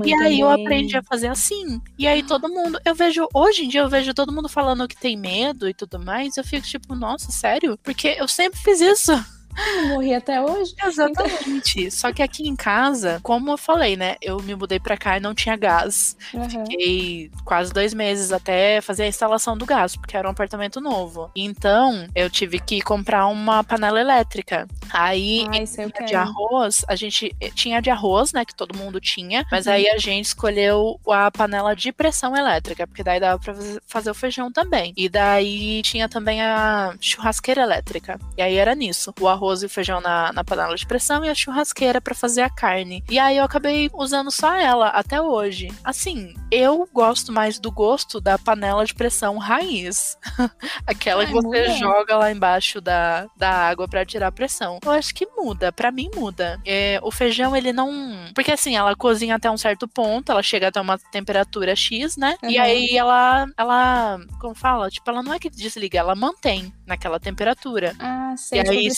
[0.05, 1.81] E aí eu aprendi a fazer assim.
[1.97, 4.95] E aí todo mundo, eu vejo, hoje em dia eu vejo todo mundo falando que
[4.95, 6.37] tem medo e tudo mais.
[6.37, 7.77] Eu fico tipo, nossa, sério?
[7.83, 9.11] Porque eu sempre fiz isso.
[9.57, 10.73] Eu morri até hoje.
[10.83, 11.79] Exatamente.
[11.79, 11.91] Então...
[11.91, 14.15] Só que aqui em casa, como eu falei, né?
[14.21, 16.17] Eu me mudei pra cá e não tinha gás.
[16.33, 16.49] Uhum.
[16.49, 21.29] Fiquei quase dois meses até fazer a instalação do gás, porque era um apartamento novo.
[21.35, 24.67] Então, eu tive que comprar uma panela elétrica.
[24.91, 28.45] Aí, ah, de arroz, a gente eh, tinha de arroz, né?
[28.45, 29.45] Que todo mundo tinha.
[29.51, 29.73] Mas uhum.
[29.73, 33.53] aí a gente escolheu a panela de pressão elétrica, porque daí dava pra
[33.85, 34.93] fazer o feijão também.
[34.95, 38.19] E daí tinha também a churrasqueira elétrica.
[38.37, 39.13] E aí era nisso.
[39.19, 42.15] O arroz arroz e o feijão na, na panela de pressão e a churrasqueira para
[42.15, 43.03] fazer a carne.
[43.09, 45.67] E aí eu acabei usando só ela até hoje.
[45.83, 50.17] Assim, eu gosto mais do gosto da panela de pressão raiz.
[50.87, 51.73] Aquela Ai, que você muda.
[51.73, 54.79] joga lá embaixo da, da água para tirar a pressão.
[54.83, 56.59] Eu acho que muda, para mim muda.
[56.65, 57.91] É, o feijão, ele não.
[58.33, 62.37] Porque assim, ela cozinha até um certo ponto, ela chega até uma temperatura X, né?
[62.41, 62.49] Uhum.
[62.49, 64.89] E aí ela, ela, como fala?
[64.89, 67.95] Tipo, ela não é que desliga, ela mantém naquela temperatura.
[67.99, 68.91] Ah, sei, e tipo aí,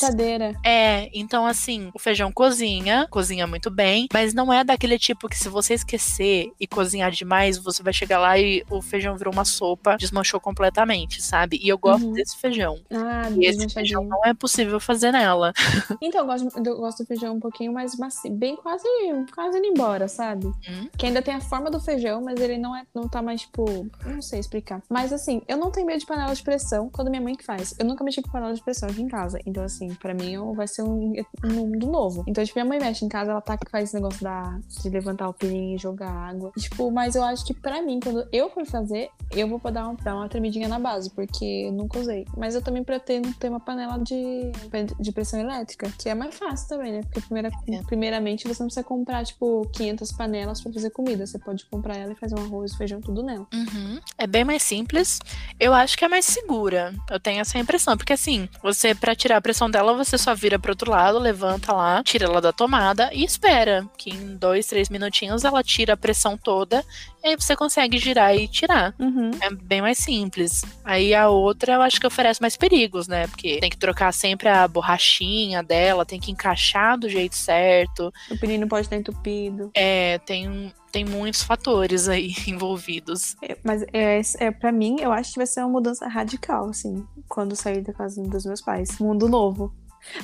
[0.64, 5.38] é, então assim, o feijão cozinha, cozinha muito bem, mas não é daquele tipo que
[5.38, 9.46] se você esquecer e cozinhar demais, você vai chegar lá e o feijão virou uma
[9.46, 11.60] sopa, desmanchou completamente, sabe?
[11.62, 12.14] E eu gosto uhum.
[12.14, 12.80] desse feijão.
[12.92, 15.54] Ah, e esse feijão não é possível fazer nela.
[16.02, 18.86] Então, eu gosto, eu gosto do feijão um pouquinho mais macio, bem quase,
[19.34, 20.46] quase indo embora, sabe?
[20.46, 20.88] Hum?
[20.98, 23.66] Que ainda tem a forma do feijão, mas ele não é, não tá mais, tipo,
[24.06, 24.82] não sei explicar.
[24.90, 27.74] Mas assim, eu não tenho medo de panela de pressão quando minha mãe que faz.
[27.80, 29.40] Eu nunca mexi com panela de pressão aqui em casa.
[29.46, 32.24] Então, assim, pra mim vai ser um, um mundo novo.
[32.28, 34.90] Então, tipo, minha mãe mexe em casa, ela tá que faz esse negócio da, de
[34.90, 36.52] levantar o pininho e jogar água.
[36.58, 39.96] Tipo, mas eu acho que pra mim, quando eu for fazer, eu vou dar uma,
[39.96, 42.26] dar uma tremidinha na base, porque eu nunca usei.
[42.38, 44.52] Mas eu também pretendo ter uma panela de,
[45.00, 47.02] de pressão elétrica, que é mais fácil também, né?
[47.02, 47.82] Porque primeira, é.
[47.84, 51.26] primeiramente você não precisa comprar, tipo, 500 panelas pra fazer comida.
[51.26, 53.48] Você pode comprar ela e fazer um arroz, feijão, tudo nela.
[53.54, 54.00] Uhum.
[54.18, 55.20] É bem mais simples.
[55.60, 56.94] Eu acho que é mais segura.
[57.10, 57.98] Eu tenho essa impressão.
[57.98, 61.74] Porque assim, você, pra tirar a pressão dela, você só vira pro outro lado, levanta
[61.74, 65.98] lá, tira ela da tomada e espera que em dois, três minutinhos ela tira a
[65.98, 66.84] pressão toda
[67.24, 68.94] e aí você consegue girar e tirar.
[69.00, 69.32] Uhum.
[69.42, 70.64] É bem mais simples.
[70.84, 73.26] Aí a outra eu acho que oferece mais perigos, né?
[73.28, 78.14] Porque tem que trocar sempre a borrachinha dela, tem que encaixar do jeito certo.
[78.30, 79.72] O pneu pode estar entupido.
[79.74, 83.36] É, tem tem muitos fatores aí envolvidos.
[83.42, 87.06] É, mas é, é para mim, eu acho que vai ser uma mudança radical, assim,
[87.28, 88.98] quando sair da casa dos meus pais.
[88.98, 89.74] Mundo novo.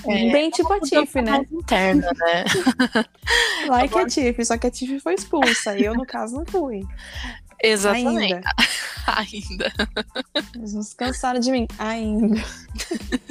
[0.08, 1.46] É, Bem tipo a Tiff, né?
[1.52, 2.46] Interna, né?
[3.84, 5.78] É que a Tiff, só que a Tiff foi expulsa.
[5.78, 6.86] e eu, no caso, não fui.
[7.64, 8.34] Exatamente.
[8.34, 8.42] Ainda.
[9.08, 9.74] Ainda.
[10.56, 11.68] Eles não se cansaram de mim.
[11.78, 12.42] Ainda.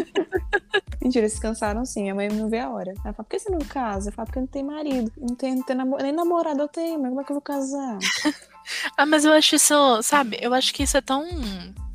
[1.02, 2.02] Mentira, eles se cansaram sim.
[2.02, 2.90] Minha mãe não vê a hora.
[2.90, 4.10] Ela fala, por que você não casa?
[4.10, 5.12] Eu falo, porque eu não tenho marido.
[5.16, 6.02] Não tenho, não tenho namor...
[6.02, 7.98] Nem namorado eu tenho, mas como é que eu vou casar?
[8.96, 10.38] Ah, mas eu acho isso, sabe?
[10.40, 11.26] Eu acho que isso é tão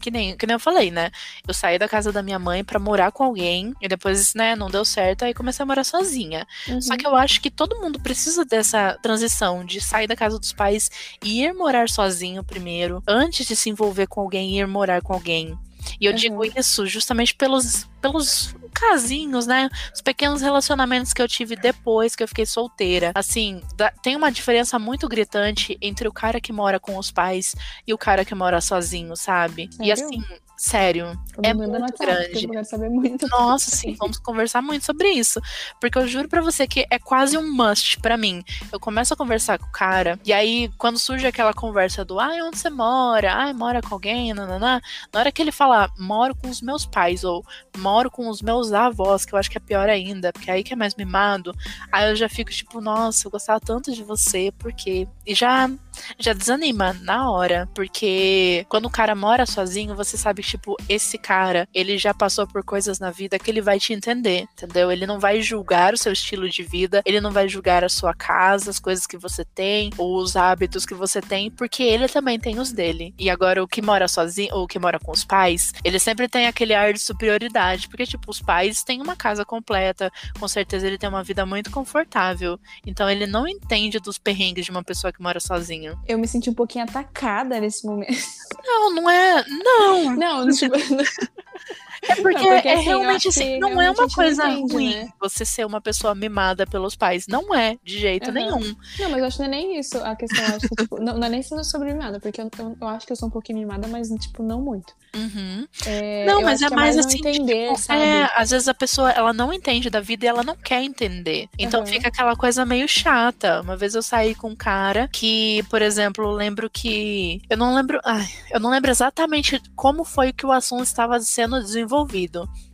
[0.05, 1.09] que nem, que nem eu falei, né?
[1.47, 4.69] Eu saí da casa da minha mãe para morar com alguém e depois, né, não
[4.69, 6.45] deu certo, aí comecei a morar sozinha.
[6.67, 6.79] Uhum.
[6.79, 10.53] Só que eu acho que todo mundo precisa dessa transição de sair da casa dos
[10.53, 10.91] pais
[11.23, 15.11] e ir morar sozinho primeiro, antes de se envolver com alguém e ir morar com
[15.11, 15.57] alguém.
[15.99, 16.17] E eu uhum.
[16.17, 19.69] digo isso justamente pelos, pelos casinhos, né?
[19.93, 23.11] Os pequenos relacionamentos que eu tive depois que eu fiquei solteira.
[23.15, 23.61] Assim,
[24.03, 27.55] tem uma diferença muito gritante entre o cara que mora com os pais
[27.87, 29.69] e o cara que mora sozinho, sabe?
[29.71, 29.87] Sério?
[29.87, 30.23] E assim,
[30.57, 32.47] Sério, é muito WhatsApp, grande.
[32.55, 33.27] Eu saber muito.
[33.27, 35.41] Nossa, sim, vamos conversar muito sobre isso.
[35.81, 38.41] Porque eu juro para você que é quase um must para mim.
[38.71, 42.41] Eu começo a conversar com o cara, e aí, quando surge aquela conversa do ai,
[42.41, 43.33] onde você mora?
[43.33, 44.33] Ai, mora com alguém?
[44.33, 44.79] Nananã.
[45.13, 47.45] Na hora que ele fala, moro com os meus pais, ou
[47.77, 50.73] moro com os meus avós, que eu acho que é pior ainda, porque aí que
[50.73, 51.53] é mais mimado,
[51.91, 55.07] aí eu já fico tipo, nossa, eu gostava tanto de você, porque.
[55.25, 55.69] E já,
[56.19, 61.67] já desanima na hora, porque quando o cara mora sozinho, você sabe tipo, esse cara,
[61.73, 64.91] ele já passou por coisas na vida que ele vai te entender, entendeu?
[64.91, 68.13] Ele não vai julgar o seu estilo de vida, ele não vai julgar a sua
[68.13, 72.39] casa, as coisas que você tem, ou os hábitos que você tem, porque ele também
[72.39, 73.13] tem os dele.
[73.17, 76.27] E agora, o que mora sozinho, ou o que mora com os pais, ele sempre
[76.27, 80.87] tem aquele ar de superioridade, porque, tipo, os pais têm uma casa completa, com certeza
[80.87, 82.59] ele tem uma vida muito confortável.
[82.85, 85.39] Então, ele não entende dos perrengues de uma pessoa que mora
[85.85, 85.99] sozinho.
[86.07, 88.17] Eu me senti um pouquinho atacada nesse momento.
[88.63, 89.45] Não, não é.
[89.47, 90.15] Não.
[90.15, 90.75] Não, não, tipo...
[92.01, 95.09] É porque, não, porque é assim, realmente assim, não é uma coisa entende, ruim né?
[95.19, 97.27] você ser uma pessoa mimada pelos pais.
[97.27, 98.33] Não é, de jeito uhum.
[98.33, 98.75] nenhum.
[98.99, 100.45] Não, mas eu acho que não é nem isso a questão.
[100.45, 103.05] Acho que, tipo, não, não, é nem sendo sobre mimada, porque eu, eu, eu, acho
[103.05, 104.93] que eu sou um pouquinho mimada, mas, tipo, não muito.
[105.15, 105.65] Uhum.
[105.85, 109.31] É, não, mas é, é mais, assim, entender, tipo, é, às vezes a pessoa, ela
[109.31, 111.47] não entende da vida e ela não quer entender.
[111.57, 111.85] Então uhum.
[111.85, 113.61] fica aquela coisa meio chata.
[113.61, 117.99] Uma vez eu saí com um cara que, por exemplo, lembro que, eu não lembro,
[118.03, 121.84] ai, eu não lembro exatamente como foi que o assunto estava sendo desenvolvido.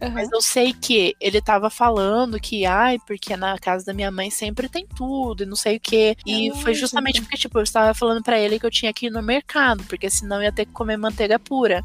[0.02, 0.12] Uhum.
[0.12, 4.30] Mas eu sei que ele estava falando que, ai, porque na casa da minha mãe
[4.30, 6.16] sempre tem tudo e não sei o que.
[6.26, 9.08] E é foi justamente porque, tipo, eu estava falando para ele que eu tinha que
[9.08, 11.84] ir no mercado, porque senão eu ia ter que comer manteiga pura.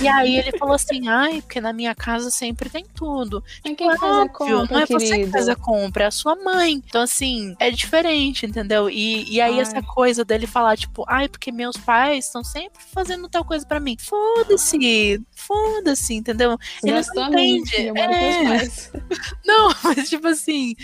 [0.00, 3.42] E aí ele falou assim, ai, porque na minha casa sempre tem tudo.
[3.62, 5.06] Tipo, quem faz a compra, não é querido.
[5.06, 6.74] você que faz a compra, é a sua mãe.
[6.74, 8.88] Então, assim, é diferente, entendeu?
[8.88, 9.60] E, e aí ai.
[9.60, 13.80] essa coisa dele falar, tipo, ai, porque meus pais estão sempre fazendo tal coisa para
[13.80, 13.96] mim.
[13.98, 16.58] Foda-se, foda-se, entendeu?
[16.82, 17.98] Ele não entende.
[17.98, 18.92] É...
[19.44, 20.74] Não, mas tipo assim,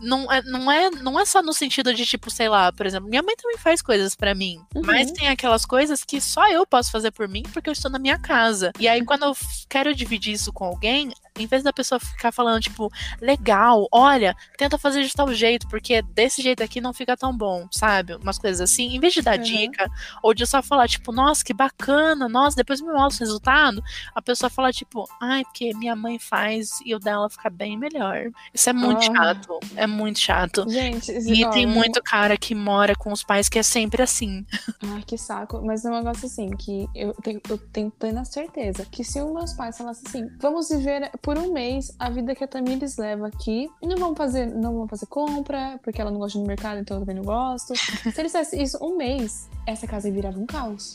[0.00, 3.08] não é, não, é, não é só no sentido de, tipo, sei lá, por exemplo,
[3.08, 4.60] minha mãe também faz coisas para mim.
[4.74, 4.82] Uhum.
[4.84, 7.98] Mas tem aquelas coisas que só eu posso fazer por mim porque eu estou na
[7.98, 8.72] minha casa.
[8.78, 9.36] E aí, quando eu
[9.68, 14.78] quero dividir isso com alguém, em vez da pessoa ficar falando, tipo, legal, olha, tenta
[14.78, 18.14] fazer de tal jeito, porque desse jeito aqui não fica tão bom, sabe?
[18.14, 19.44] Umas coisas assim, em vez de dar uhum.
[19.44, 19.90] dica,
[20.22, 23.82] ou de só falar, tipo, nossa, que bacana, nossa, depois me mostra o resultado,
[24.14, 28.30] a pessoa fala, tipo, ai, porque minha mãe faz e o dela fica bem melhor.
[28.52, 29.60] Isso é muito chato.
[29.74, 30.68] É muito chato.
[30.68, 34.44] Gente, e ó, tem muito cara que mora com os pais que é sempre assim.
[34.82, 35.60] Ai, que saco.
[35.64, 39.32] Mas é um negócio assim, que eu tenho, eu tenho plena certeza que se os
[39.32, 43.26] meus pais falassem assim, vamos viver por um mês a vida que a Tamires leva
[43.26, 46.78] aqui e não vamos fazer, não vamos fazer compra, porque ela não gosta de mercado,
[46.80, 47.74] então eu também não gosto.
[47.76, 50.92] se eles fizessem isso um mês, essa casa virava um caos.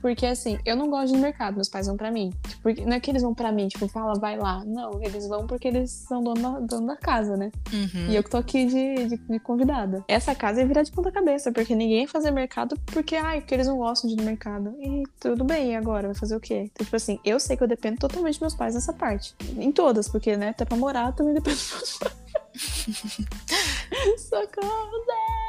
[0.00, 2.32] porque assim, eu não gosto de mercado, meus pais vão pra mim.
[2.62, 4.64] Porque, não é que eles vão pra mim, tipo, fala, vai lá.
[4.64, 7.50] Não, eles vão porque eles são dono da, dono da casa, né?
[7.72, 8.10] Uhum.
[8.10, 10.04] E eu que tô aqui de, de, de, convidada.
[10.08, 13.54] Essa casa ia virar de ponta cabeça, porque ninguém ia fazer mercado porque, ai, porque
[13.54, 14.74] eles não gostam de ir no mercado.
[14.78, 16.08] E tudo bem, e agora?
[16.08, 16.68] Vai fazer o quê?
[16.72, 19.34] Então, tipo assim, eu sei que eu dependo totalmente dos meus pais nessa parte.
[19.56, 22.30] Em todas, porque, né, até pra morar também depende dos meus pais.
[24.18, 25.40] Socorro, Deus!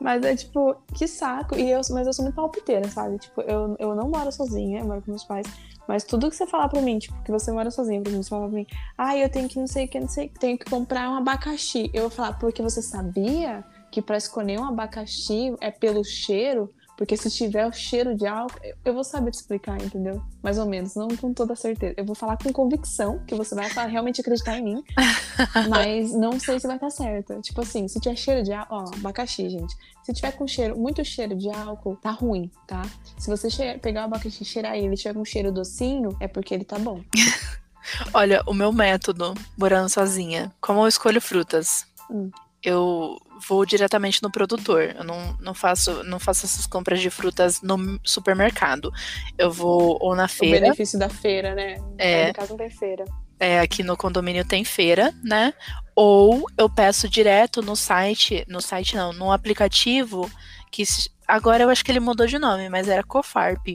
[0.00, 1.56] mas é tipo, que saco.
[1.56, 3.18] E eu, mas eu sou muito palpiteira, sabe?
[3.18, 5.46] Tipo, eu, eu não moro sozinha, eu moro com meus pais.
[5.90, 8.30] Mas tudo que você falar pra mim, tipo, que você mora sozinho, por exemplo, você
[8.30, 10.38] fala pra mim, ah, eu tenho que não sei o que, não sei o que,
[10.38, 11.90] tenho que comprar um abacaxi.
[11.92, 16.72] Eu vou falar, porque você sabia que para escolher um abacaxi é pelo cheiro?
[17.00, 20.22] Porque se tiver o cheiro de álcool, eu vou saber te explicar, entendeu?
[20.42, 21.94] Mais ou menos, não com toda certeza.
[21.96, 24.84] Eu vou falar com convicção, que você vai realmente acreditar em mim,
[25.70, 27.40] mas não sei se vai estar certo.
[27.40, 29.74] Tipo assim, se tiver cheiro de álcool, ó, abacaxi, gente.
[30.02, 32.82] Se tiver com cheiro, muito cheiro de álcool, tá ruim, tá?
[33.18, 36.66] Se você pegar o abacaxi, cheirar ele e tiver com cheiro docinho, é porque ele
[36.66, 37.00] tá bom.
[38.12, 41.86] Olha, o meu método, morando sozinha, como eu escolho frutas?
[42.10, 42.30] Hum.
[42.62, 44.94] Eu vou diretamente no produtor.
[44.96, 48.92] Eu não, não, faço, não faço essas compras de frutas no supermercado.
[49.38, 50.58] Eu vou ou na feira.
[50.58, 51.78] O benefício da feira, né?
[51.98, 52.28] É.
[52.28, 53.04] No caso não tem feira.
[53.38, 55.54] É, aqui no condomínio tem feira, né?
[55.94, 60.30] Ou eu peço direto no site, no site não, no aplicativo
[60.70, 60.84] que
[61.26, 63.66] agora eu acho que ele mudou de nome, mas era Cofarp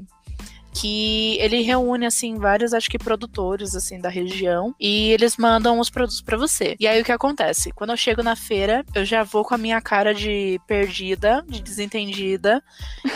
[0.76, 5.90] que ele reúne assim vários, acho que produtores assim da região e eles mandam os
[5.90, 6.76] produtos para você.
[6.80, 7.72] E aí o que acontece?
[7.72, 11.62] Quando eu chego na feira, eu já vou com a minha cara de perdida, de
[11.62, 12.62] desentendida.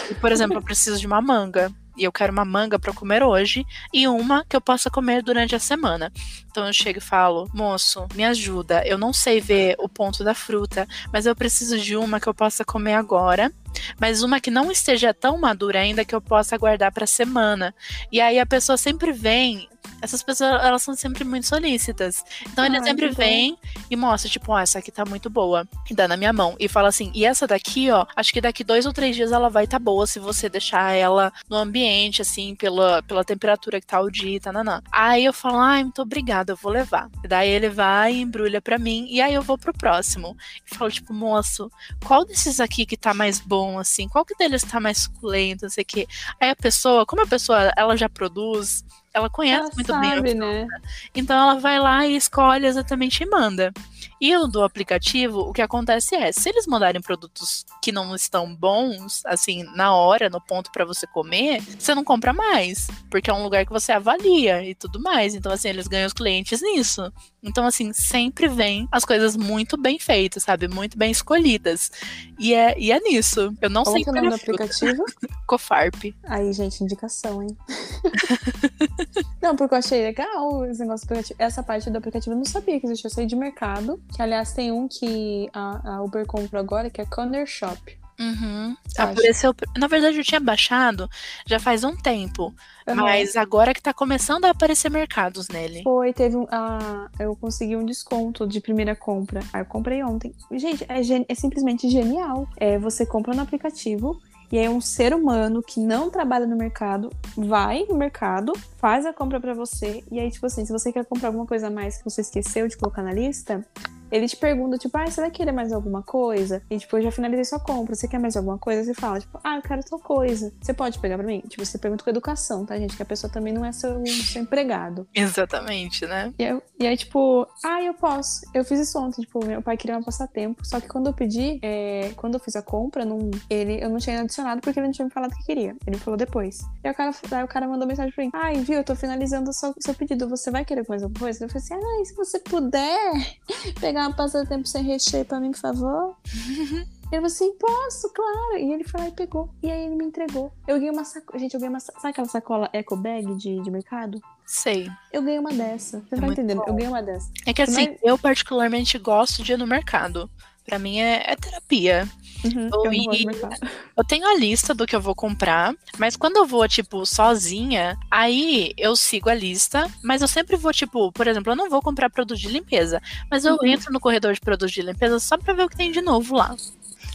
[0.10, 3.22] E, por exemplo, eu preciso de uma manga e eu quero uma manga para comer
[3.22, 6.12] hoje e uma que eu possa comer durante a semana.
[6.50, 8.82] Então eu chego e falo, moço, me ajuda.
[8.88, 12.34] Eu não sei ver o ponto da fruta, mas eu preciso de uma que eu
[12.34, 13.52] possa comer agora
[14.00, 17.74] mas uma que não esteja tão madura ainda que eu possa guardar para semana.
[18.12, 19.70] E aí a pessoa sempre vem
[20.02, 22.24] essas pessoas, elas são sempre muito solícitas.
[22.48, 23.58] Então ele sempre vem
[23.90, 25.68] e mostra, tipo, ó, oh, essa aqui tá muito boa.
[25.90, 26.56] E dá na minha mão.
[26.60, 29.50] E fala assim, e essa daqui, ó, acho que daqui dois ou três dias ela
[29.50, 34.00] vai tá boa se você deixar ela no ambiente, assim, pela, pela temperatura que tá
[34.00, 34.82] o dia, tá, nanã.
[34.92, 37.10] Aí eu falo, ai, muito obrigada, eu vou levar.
[37.24, 40.36] E daí ele vai e embrulha pra mim, e aí eu vou pro próximo.
[40.66, 41.70] E falo, tipo, moço,
[42.06, 44.08] qual desses aqui que tá mais bom, assim?
[44.08, 46.08] Qual que deles tá mais suculento, não sei o quê.
[46.40, 50.36] Aí a pessoa, como a pessoa, ela já produz ela conhece ela muito sabe, bem.
[50.36, 50.68] Né?
[51.16, 53.74] Então ela vai lá e escolhe exatamente e manda.
[54.22, 58.54] E o do aplicativo, o que acontece é, se eles mandarem produtos que não estão
[58.54, 63.34] bons, assim, na hora, no ponto para você comer, você não compra mais, porque é
[63.34, 65.36] um lugar que você avalia e tudo mais.
[65.36, 67.12] Então, assim, eles ganham os clientes nisso.
[67.42, 70.68] Então, assim, sempre vem as coisas muito bem feitas, sabe?
[70.68, 71.90] Muito bem escolhidas.
[72.38, 73.56] E é, e é nisso.
[73.62, 75.04] Eu não Qual sei é o nome do aplicativo?
[75.48, 75.96] Cofarp.
[76.26, 77.58] Aí, gente, indicação, hein?
[79.42, 81.42] não, porque eu achei legal esse negócio do aplicativo.
[81.42, 83.08] Essa parte do aplicativo eu não sabia que existia.
[83.08, 84.02] Eu sei de mercado.
[84.14, 88.00] Que, aliás, tem um que a, a Uber comprou agora, que é Corner Shop.
[88.20, 88.76] Uhum.
[88.98, 89.56] Apareceu.
[89.78, 91.10] Na verdade, eu tinha baixado
[91.46, 92.54] já faz um tempo.
[92.86, 92.96] Uhum.
[92.96, 95.82] Mas agora que tá começando a aparecer mercados nele.
[95.84, 96.44] Foi, teve um.
[96.44, 99.40] Uh, eu consegui um desconto de primeira compra.
[99.54, 100.36] Aí eu comprei ontem.
[100.52, 102.46] Gente, é, é simplesmente genial.
[102.58, 104.20] É, você compra no aplicativo.
[104.52, 109.14] E aí um ser humano que não trabalha no mercado vai no mercado, faz a
[109.14, 110.04] compra para você.
[110.10, 112.68] E aí, tipo assim, se você quer comprar alguma coisa a mais que você esqueceu
[112.68, 113.64] de colocar na lista,
[114.12, 116.64] ele te pergunta, tipo, ah, você vai querer mais alguma coisa?
[116.70, 118.84] E, tipo, eu já finalizei sua compra, você quer mais alguma coisa?
[118.84, 120.52] Você fala, tipo, ah, eu quero tal coisa.
[120.60, 121.42] Você pode pegar pra mim?
[121.48, 122.96] Tipo, você pergunta com educação, tá, gente?
[122.96, 125.08] Que a pessoa também não é seu, seu empregado.
[125.14, 126.34] Exatamente, né?
[126.40, 128.42] E, eu, e aí, tipo, ah, eu posso.
[128.54, 130.66] Eu fiz isso ontem, tipo, meu pai queria um passatempo.
[130.66, 133.98] Só que quando eu pedi, é, quando eu fiz a compra, não, ele, eu não
[133.98, 135.76] tinha adicionado porque ele não tinha me falado que queria.
[135.86, 136.62] Ele falou depois.
[136.84, 139.50] E o cara, aí o cara mandou mensagem pra mim, ai, viu, eu tô finalizando
[139.50, 141.44] o seu, seu pedido, você vai querer mais alguma coisa?
[141.44, 143.38] Eu falei assim, ah, se você puder
[143.82, 146.16] pegar uma passatempo sem recheio pra mim, por favor?
[147.12, 148.58] Ele falou assim, posso, claro.
[148.60, 149.50] E ele foi lá e pegou.
[149.64, 150.54] E aí ele me entregou.
[150.68, 151.40] Eu ganhei uma sacola.
[151.40, 151.80] Gente, eu ganhei uma.
[151.80, 154.22] Sabe aquela sacola eco bag de, de mercado?
[154.46, 154.88] Sei.
[155.12, 156.04] Eu ganhei uma dessa.
[156.08, 156.60] Você é tá entendendo?
[156.60, 156.66] Bom.
[156.68, 157.32] Eu ganhei uma dessa.
[157.48, 160.30] É que assim, eu particularmente gosto de ir no mercado.
[160.64, 162.08] Pra mim é, é terapia.
[162.44, 163.50] Uhum, eu, eu,
[163.98, 167.98] eu, tenho a lista do que eu vou comprar, mas quando eu vou, tipo, sozinha,
[168.10, 171.82] aí eu sigo a lista, mas eu sempre vou, tipo, por exemplo, eu não vou
[171.82, 173.66] comprar produto de limpeza, mas eu uhum.
[173.66, 176.36] entro no corredor de produtos de limpeza só pra ver o que tem de novo
[176.36, 176.56] lá.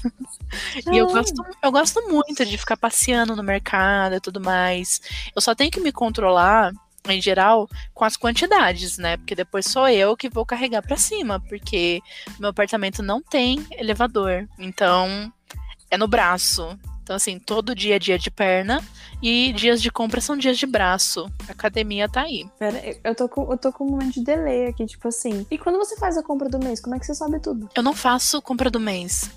[0.92, 5.00] e eu gosto, eu gosto muito de ficar passeando no mercado e tudo mais.
[5.34, 6.72] Eu só tenho que me controlar
[7.08, 9.16] em geral, com as quantidades, né?
[9.16, 12.00] Porque depois sou eu que vou carregar para cima, porque
[12.38, 14.48] meu apartamento não tem elevador.
[14.58, 15.32] Então,
[15.90, 16.78] é no braço.
[17.02, 18.82] Então, assim, todo dia é dia de perna
[19.22, 21.30] e dias de compra são dias de braço.
[21.46, 22.46] A academia tá aí.
[22.58, 25.46] Pera, eu tô, com, eu tô com um momento de delay aqui, tipo assim.
[25.50, 27.68] E quando você faz a compra do mês, como é que você sabe tudo?
[27.74, 29.30] Eu não faço compra do mês.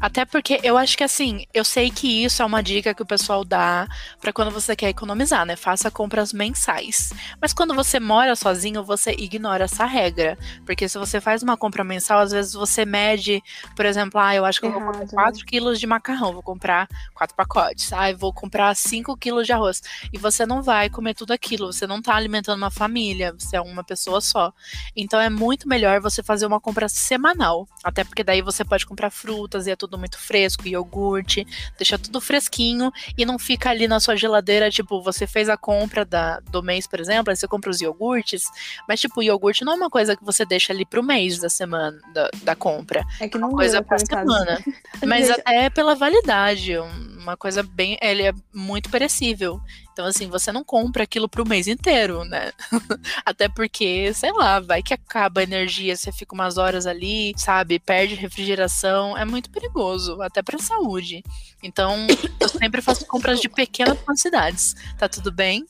[0.00, 3.06] Até porque eu acho que assim, eu sei que isso é uma dica que o
[3.06, 3.86] pessoal dá
[4.18, 5.56] para quando você quer economizar, né?
[5.56, 7.12] Faça compras mensais.
[7.40, 10.38] Mas quando você mora sozinho, você ignora essa regra.
[10.64, 13.42] Porque se você faz uma compra mensal, às vezes você mede,
[13.76, 16.88] por exemplo, ah, eu acho que eu vou comprar 4 quilos de macarrão, vou comprar
[17.14, 17.92] 4 pacotes.
[17.92, 19.82] Ah, eu vou comprar 5 quilos de arroz.
[20.12, 23.60] E você não vai comer tudo aquilo, você não tá alimentando uma família, você é
[23.60, 24.50] uma pessoa só.
[24.96, 27.68] Então é muito melhor você fazer uma compra semanal.
[27.84, 29.10] Até porque daí você pode comprar
[29.50, 31.44] frutas e é tudo muito fresco, iogurte,
[31.76, 36.04] deixa tudo fresquinho e não fica ali na sua geladeira, tipo, você fez a compra
[36.04, 38.44] da, do mês, por exemplo, aí você compra os iogurtes,
[38.88, 41.48] mas tipo, o iogurte não é uma coisa que você deixa ali pro mês da
[41.48, 43.04] semana, da, da compra.
[43.18, 44.62] É que não é uma coisa pra semana.
[45.04, 49.60] mas até pela validade, uma coisa bem, ele é muito perecível.
[50.00, 52.52] Então, assim, você não compra aquilo pro mês inteiro, né?
[53.22, 57.78] Até porque, sei lá, vai que acaba a energia, você fica umas horas ali, sabe?
[57.78, 59.14] Perde refrigeração.
[59.14, 61.22] É muito perigoso, até pra saúde.
[61.62, 62.06] Então,
[62.40, 64.74] eu sempre faço compras de pequenas quantidades.
[64.96, 65.66] Tá tudo bem?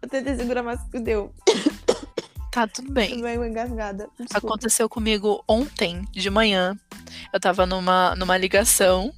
[0.00, 1.30] eu tentei segurar, mas deu.
[2.50, 3.10] Tá tudo bem.
[3.10, 4.08] Tudo bem, engasgada.
[4.32, 6.74] Aconteceu comigo ontem de manhã.
[7.30, 9.12] Eu tava numa, numa ligação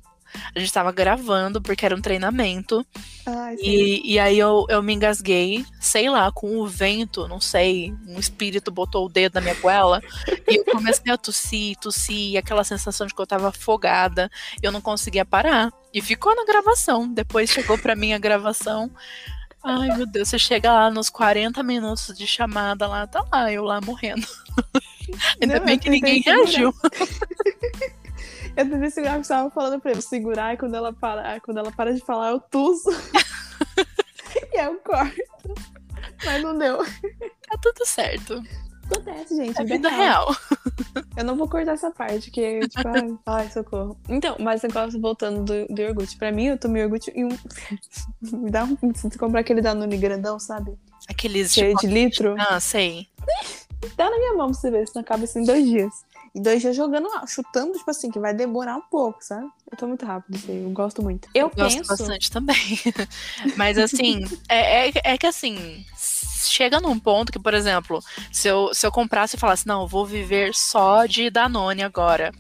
[0.55, 2.85] A gente tava gravando, porque era um treinamento.
[3.27, 3.57] Ai.
[3.61, 8.19] E, e aí eu, eu me engasguei, sei lá, com o vento, não sei, um
[8.19, 10.03] espírito botou o dedo na minha goela.
[10.49, 14.31] e eu comecei a tossir, tossir, e aquela sensação de que eu tava afogada.
[14.63, 15.73] Eu não conseguia parar.
[15.93, 17.13] E ficou na gravação.
[17.13, 18.91] Depois chegou pra mim a gravação.
[19.63, 23.63] Ai, meu Deus, você chega lá nos 40 minutos de chamada lá, tá lá, eu
[23.63, 24.27] lá morrendo.
[25.41, 26.75] Ainda Não, bem que ninguém reagiu.
[28.57, 31.59] Eu tentei segurar, porque você tava falando pra eu segurar, e quando ela para, quando
[31.59, 32.91] ela para de falar, eu tuço.
[34.53, 35.17] e aí eu corto.
[36.25, 36.79] Mas não deu.
[36.79, 38.43] Tá tudo certo.
[38.91, 39.61] Acontece, gente.
[39.61, 40.35] É vida vida real.
[41.17, 43.97] Eu não vou cortar essa parte, que, tipo, ai, ai, socorro.
[44.09, 46.17] Então, mas negócio voltando do, do iogurte.
[46.17, 47.29] Pra mim, eu tomei iogurte e um.
[48.21, 48.77] Me dá um.
[48.95, 50.77] Se comprar aquele Danone grandão, sabe?
[51.09, 52.35] Aqueles Cheio tipo, de litro.
[52.39, 53.09] Ah, sei.
[53.97, 55.93] Dá na minha mão pra você ver, se não acaba isso em dois dias.
[56.35, 59.49] E dois dias jogando lá, chutando, tipo assim, que vai demorar um pouco, sabe?
[59.71, 61.29] Eu tô muito rápido, isso aí, eu gosto muito.
[61.35, 61.89] Eu, Gosto penso.
[61.89, 62.57] bastante também.
[63.57, 65.85] Mas assim, é, é, é que assim,
[66.49, 68.01] chega num ponto que, por exemplo,
[68.33, 72.33] se eu, se eu comprasse e falasse, não, eu vou viver só de Danone agora.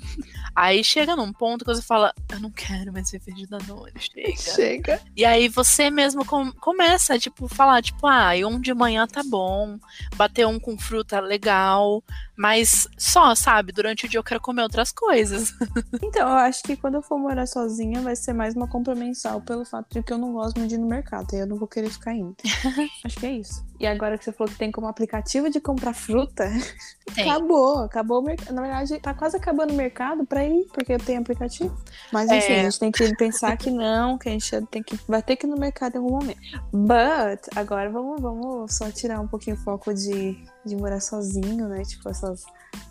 [0.63, 4.37] Aí chega num ponto que você fala, eu não quero mais viver de Danone, chega.
[4.37, 5.01] Chega.
[5.17, 9.23] E aí você mesmo com- começa, tipo, falar, tipo, ah, e um de manhã tá
[9.25, 9.79] bom,
[10.17, 12.05] bater um com fruta legal,
[12.37, 15.51] mas só, sabe, durante o dia eu quero comer outras coisas.
[16.03, 19.41] Então, eu acho que quando eu for morar sozinha, vai ser mais uma compra mensal
[19.41, 21.33] pelo fato de que eu não gosto muito de ir no mercado.
[21.33, 22.35] E eu não vou querer ficar indo.
[23.05, 23.65] acho que é isso.
[23.81, 26.45] E agora que você falou que tem como aplicativo de comprar fruta,
[27.15, 27.29] Tem.
[27.31, 27.79] acabou.
[27.79, 28.55] Acabou o mercado.
[28.55, 31.75] Na verdade, tá quase acabando o mercado pra ir, porque eu tenho aplicativo.
[32.13, 32.61] Mas enfim, É.
[32.61, 35.47] a gente tem que pensar que não, que a gente tem que, vai ter que
[35.47, 36.39] ir no mercado em algum momento.
[36.71, 41.83] But, agora vamos, vamos só tirar um pouquinho o foco de, de morar sozinho, né?
[41.83, 42.45] Tipo, essas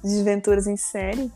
[0.03, 1.31] desventuras em série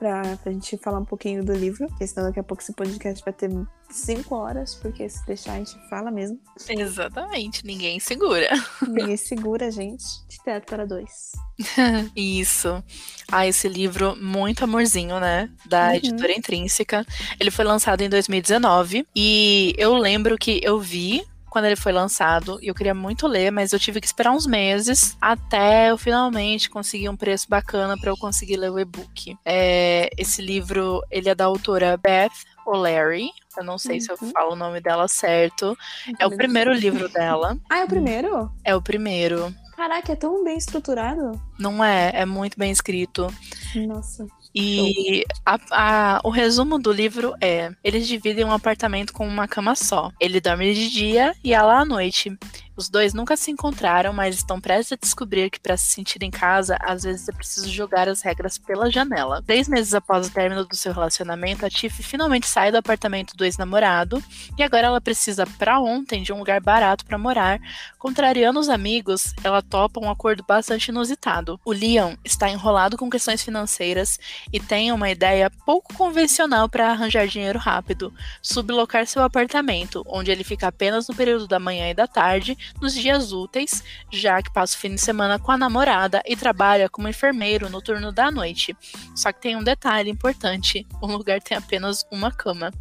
[0.00, 3.22] pra, pra gente falar um pouquinho do livro, porque senão daqui a pouco esse podcast
[3.22, 3.50] vai ter
[3.90, 6.40] cinco horas, porque se deixar a gente fala mesmo.
[6.68, 8.48] Exatamente, ninguém segura.
[8.88, 10.04] Ninguém segura a gente.
[10.28, 11.32] De teto para dois.
[12.16, 12.82] Isso.
[13.30, 15.50] Ah, esse livro, muito amorzinho, né?
[15.66, 15.94] Da Uhum.
[15.94, 17.04] editora Intrínseca.
[17.38, 19.06] Ele foi lançado em 2019.
[19.14, 23.50] E eu lembro que eu vi quando ele foi lançado e eu queria muito ler,
[23.50, 28.10] mas eu tive que esperar uns meses até eu finalmente conseguir um preço bacana para
[28.10, 29.36] eu conseguir ler o e-book.
[29.44, 32.30] É, esse livro, ele é da autora Beth
[32.64, 33.28] O'Leary.
[33.56, 34.30] Eu não sei se eu Uhum.
[34.30, 35.76] falo o nome dela certo.
[36.18, 37.58] É o primeiro livro dela.
[37.68, 38.52] Ah, é o primeiro?
[38.64, 39.52] É o primeiro.
[39.76, 41.40] Caraca, é tão bem estruturado.
[41.58, 42.10] Não é?
[42.14, 43.26] É muito bem escrito.
[43.74, 44.26] Nossa.
[44.54, 49.74] E a- a- o resumo do livro é: eles dividem um apartamento com uma cama
[49.76, 50.10] só.
[50.18, 52.36] Ele dorme de dia e ela à noite.
[52.80, 56.30] Os dois nunca se encontraram, mas estão prestes a descobrir que para se sentir em
[56.30, 59.42] casa, às vezes é preciso jogar as regras pela janela.
[59.42, 63.44] Três meses após o término do seu relacionamento, a Tiff finalmente sai do apartamento do
[63.44, 64.24] ex-namorado
[64.56, 67.60] e agora ela precisa para ontem de um lugar barato para morar.
[67.98, 71.60] Contrariando os amigos, ela topa um acordo bastante inusitado.
[71.62, 74.18] O Leon está enrolado com questões financeiras
[74.50, 78.10] e tem uma ideia pouco convencional para arranjar dinheiro rápido:
[78.40, 82.94] sublocar seu apartamento, onde ele fica apenas no período da manhã e da tarde, nos
[82.94, 87.08] dias úteis, já que passa o fim de semana com a namorada e trabalha como
[87.08, 88.76] enfermeiro no turno da noite.
[89.14, 92.72] Só que tem um detalhe importante: o lugar tem apenas uma cama.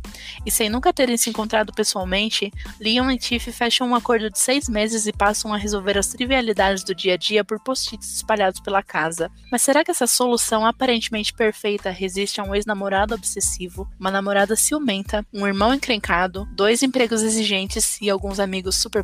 [0.46, 4.68] E sem nunca terem se encontrado pessoalmente, Leon e Tiff fecham um acordo de seis
[4.68, 8.84] meses e passam a resolver as trivialidades do dia a dia por post-its espalhados pela
[8.84, 9.32] casa.
[9.52, 15.26] Mas será que essa solução aparentemente perfeita resiste a um ex-namorado obsessivo, uma namorada ciumenta,
[15.34, 19.04] um irmão encrencado, dois empregos exigentes e alguns amigos super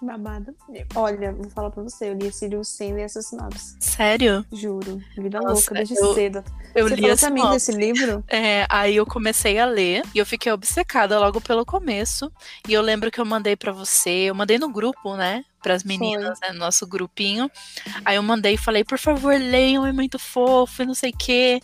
[0.00, 0.54] Babado.
[0.94, 3.76] Olha, vou falar pra você, eu li livro sem ler essa sinopse.
[3.80, 4.44] Sério?
[4.52, 5.00] Juro.
[5.16, 6.44] Vida Nossa, louca, desde eu- cedo.
[6.74, 8.24] Eu você li falou pra mim desse livro?
[8.28, 12.30] É, aí eu comecei a ler e eu fiquei obcecada logo pelo começo.
[12.68, 15.44] E eu lembro que eu mandei pra você, eu mandei no grupo, né?
[15.62, 17.50] Para as meninas, né, no nosso grupinho.
[18.04, 21.16] Aí eu mandei e falei, por favor, leiam, é muito fofo e não sei o
[21.16, 21.60] quê.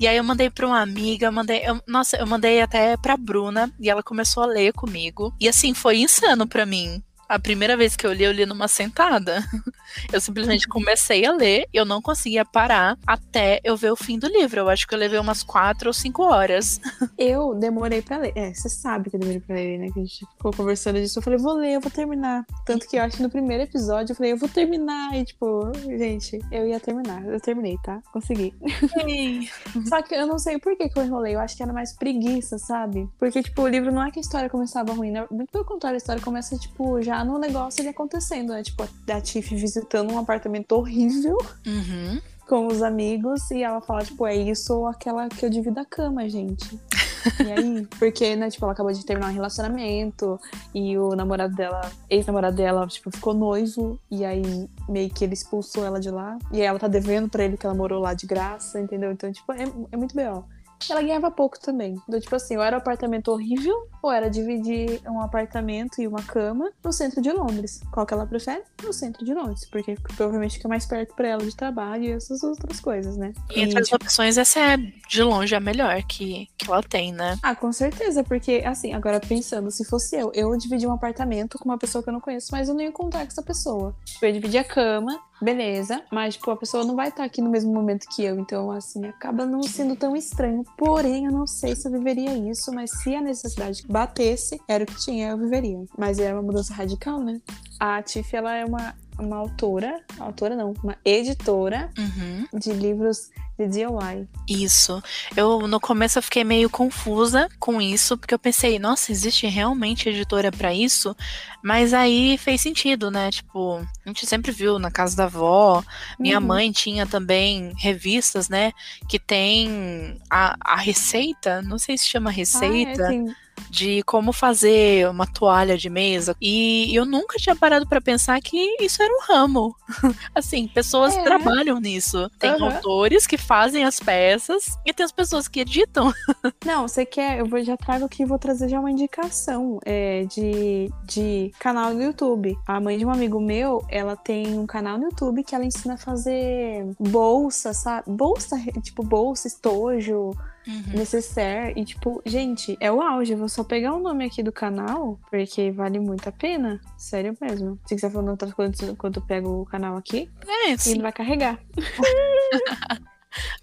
[0.00, 3.72] E aí eu mandei pra uma amiga, mandei, eu- nossa, eu mandei até pra Bruna
[3.78, 5.32] e ela começou a ler comigo.
[5.40, 7.00] E assim, foi insano pra mim.
[7.28, 9.42] A primeira vez que eu li, eu li numa sentada.
[10.12, 14.18] Eu simplesmente comecei a ler e eu não conseguia parar até eu ver o fim
[14.18, 14.60] do livro.
[14.60, 16.80] Eu acho que eu levei umas quatro ou cinco horas.
[17.16, 18.32] Eu demorei pra ler.
[18.34, 19.88] É, você sabe que eu demorei pra ler, né?
[19.92, 21.18] Que a gente ficou conversando disso.
[21.18, 22.44] Eu falei, vou ler, eu vou terminar.
[22.64, 25.14] Tanto que eu acho que no primeiro episódio eu falei, eu vou terminar.
[25.14, 27.24] E tipo, gente, eu ia terminar.
[27.24, 28.02] Eu terminei, tá?
[28.12, 28.54] Consegui.
[29.88, 31.34] Só que eu não sei por que, que eu enrolei.
[31.34, 33.08] Eu acho que era mais preguiça, sabe?
[33.18, 35.26] Porque, tipo, o livro não é que a história começava ruim, né?
[35.30, 38.62] Muito pelo contrário, a história começa, tipo, já no negócio ali acontecendo, né?
[38.62, 41.36] Tipo, a Tiff visitando um apartamento horrível
[41.66, 42.20] Uhum.
[42.48, 45.84] com os amigos e ela fala, tipo, é isso ou aquela que eu divido a
[45.84, 46.78] cama, gente.
[47.44, 50.38] E aí, porque, né, tipo, ela acabou de terminar um relacionamento
[50.72, 55.84] e o namorado dela, ex-namorado dela, tipo, ficou noivo e aí meio que ele expulsou
[55.84, 56.38] ela de lá.
[56.52, 59.10] E aí ela tá devendo pra ele que ela morou lá de graça, entendeu?
[59.10, 60.44] Então, tipo, é, é muito B.O.
[60.88, 61.96] Ela ganhava pouco também.
[62.08, 66.22] Então, tipo assim, ou era um apartamento horrível, ou era dividir um apartamento e uma
[66.22, 67.80] cama no centro de Londres.
[67.90, 68.62] Qual que ela prefere?
[68.82, 72.42] No centro de Londres, porque provavelmente fica mais perto para ela de trabalho e essas
[72.42, 73.32] outras coisas, né?
[73.50, 77.12] E, e entre as opções, essa é de longe a melhor que, que ela tem,
[77.12, 77.38] né?
[77.42, 81.64] Ah, com certeza, porque assim, agora pensando, se fosse eu, eu dividi um apartamento com
[81.64, 83.94] uma pessoa que eu não conheço, mas eu não ia contar com essa pessoa.
[84.04, 87.40] Tipo, eu ia dividir a cama, beleza, mas, tipo, a pessoa não vai estar aqui
[87.40, 90.62] no mesmo momento que eu, então, assim, acaba não sendo tão estranho.
[90.76, 94.86] Porém, eu não sei se eu viveria isso, mas se a necessidade batesse, era o
[94.86, 95.84] que tinha, eu viveria.
[95.96, 97.40] Mas era uma mudança radical, né?
[97.78, 102.46] A Tiff, ela é uma, uma autora, autora não, uma editora uhum.
[102.58, 104.28] de livros de DIY.
[104.46, 105.02] Isso.
[105.34, 110.08] Eu no começo eu fiquei meio confusa com isso, porque eu pensei, nossa, existe realmente
[110.08, 111.16] editora para isso?
[111.62, 113.30] Mas aí fez sentido, né?
[113.30, 115.82] Tipo, a gente sempre viu na casa da avó,
[116.18, 116.46] minha uhum.
[116.46, 118.72] mãe tinha também revistas, né,
[119.08, 123.08] que tem a, a receita, não sei se chama receita.
[123.08, 126.36] Ah, é, de como fazer uma toalha de mesa.
[126.40, 129.74] E eu nunca tinha parado para pensar que isso era um ramo.
[130.34, 131.22] assim, pessoas é.
[131.22, 132.30] trabalham nisso.
[132.38, 132.66] Tem uhum.
[132.66, 136.12] autores que fazem as peças e tem as pessoas que editam.
[136.64, 137.38] Não, você quer?
[137.38, 142.02] Eu vou, já trago aqui vou trazer já uma indicação é, de, de canal no
[142.02, 142.58] YouTube.
[142.66, 145.94] A mãe de um amigo meu, ela tem um canal no YouTube que ela ensina
[145.94, 148.10] a fazer bolsa, sabe?
[148.10, 150.32] Bolsa, tipo, bolsa, estojo
[150.66, 150.82] uhum.
[150.94, 151.72] necessaire.
[151.76, 153.32] E, tipo, gente, é o auge.
[153.32, 156.80] Eu vou só pegar o nome aqui do canal, porque vale muito a pena.
[156.96, 157.78] Sério mesmo.
[157.86, 161.58] Se quiser falar outras coisas enquanto eu pego o canal aqui, é, ele vai carregar.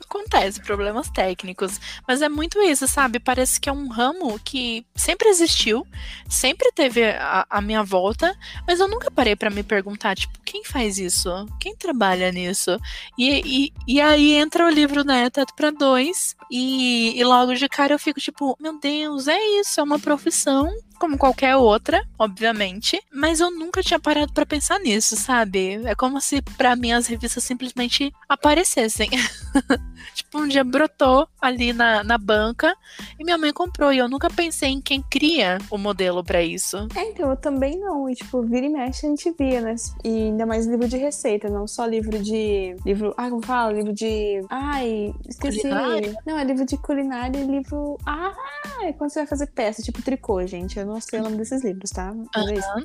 [0.03, 1.79] Acontece, problemas técnicos.
[2.07, 3.19] Mas é muito isso, sabe?
[3.19, 5.85] Parece que é um ramo que sempre existiu,
[6.29, 10.63] sempre teve a, a minha volta, mas eu nunca parei para me perguntar, tipo, quem
[10.63, 11.29] faz isso?
[11.59, 12.77] Quem trabalha nisso?
[13.17, 17.67] E, e, e aí entra o livro, né, Teto pra Dois, e, e logo de
[17.67, 20.69] cara eu fico tipo, meu Deus, é isso, é uma profissão
[21.03, 25.81] como qualquer outra, obviamente, mas eu nunca tinha parado para pensar nisso, sabe?
[25.83, 29.09] É como se para mim as revistas simplesmente aparecessem.
[30.15, 32.73] tipo, um dia brotou ali na, na banca
[33.19, 33.91] e minha mãe comprou.
[33.91, 36.87] E eu nunca pensei em quem cria o modelo para isso.
[36.95, 38.09] É, então, eu também não.
[38.09, 39.75] E, tipo, vira e mexe a gente via, né?
[40.05, 42.77] E ainda mais livro de receita, não só livro de.
[42.85, 43.13] Livro.
[43.17, 43.73] Ah, como fala?
[43.73, 44.41] Livro de.
[44.49, 45.61] Ai, esqueci.
[45.61, 46.15] Culinária?
[46.25, 47.97] Não, é livro de culinária e livro.
[48.05, 48.33] Ah,
[48.83, 50.79] é quando você vai fazer peça, tipo tricô, gente.
[50.79, 52.11] Eu não sei o nome desses livros, tá?
[52.11, 52.27] Uhum.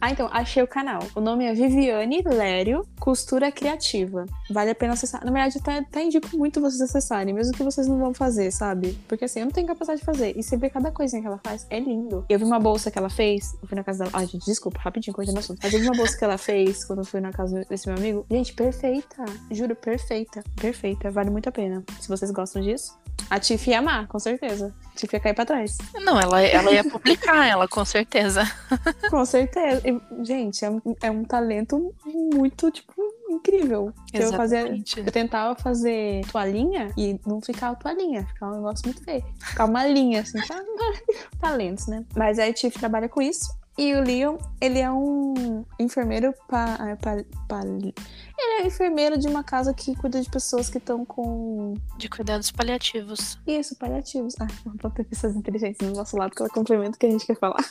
[0.00, 1.00] Ah, então, achei o canal.
[1.14, 4.26] O nome é Viviane Lério Costura Criativa.
[4.50, 5.24] Vale a pena acessar.
[5.24, 8.98] Na verdade, até, até indico muito vocês acessarem, mesmo que vocês não vão fazer, sabe?
[9.08, 10.36] Porque assim, eu não tenho capacidade de fazer.
[10.36, 12.24] E você vê cada coisinha que ela faz, é lindo.
[12.28, 14.10] Eu vi uma bolsa que ela fez, eu fui na casa dela.
[14.14, 15.60] Ai, gente, desculpa, rapidinho, cortando no assunto.
[15.62, 17.96] Mas eu vi uma bolsa que ela fez quando eu fui na casa desse meu
[17.96, 18.26] amigo.
[18.30, 19.24] Gente, perfeita.
[19.50, 20.42] Juro, perfeita.
[20.56, 21.10] Perfeita.
[21.10, 21.84] Vale muito a pena.
[22.00, 22.98] Se vocês gostam disso,
[23.30, 24.74] a Tiff ia amar, com certeza.
[24.86, 25.76] A Tiff ia cair pra trás.
[25.94, 28.42] Não, ela, ela ia publicar ela, com certeza.
[29.10, 29.82] com certeza.
[30.22, 32.92] Gente, é um, é um talento muito, tipo,
[33.28, 33.92] incrível.
[34.12, 34.66] Eu, fazia,
[34.96, 39.24] eu tentava fazer toalhinha e não ficava toalhinha, ficava um negócio muito feio.
[39.40, 40.62] Ficava uma linha, assim, tá?
[41.40, 42.04] talentos, né?
[42.16, 43.57] Mas aí a Tiff trabalha com isso.
[43.78, 47.94] E o Leon, ele é um enfermeiro pa, pa, pa, ele
[48.36, 51.74] é enfermeiro de uma casa que cuida de pessoas que estão com.
[51.96, 53.38] De cuidados paliativos.
[53.46, 54.34] Isso, paliativos.
[54.40, 57.24] Ah, vamos ter pessoas inteligentes do nosso lado, que é o complemento que a gente
[57.24, 57.64] quer falar.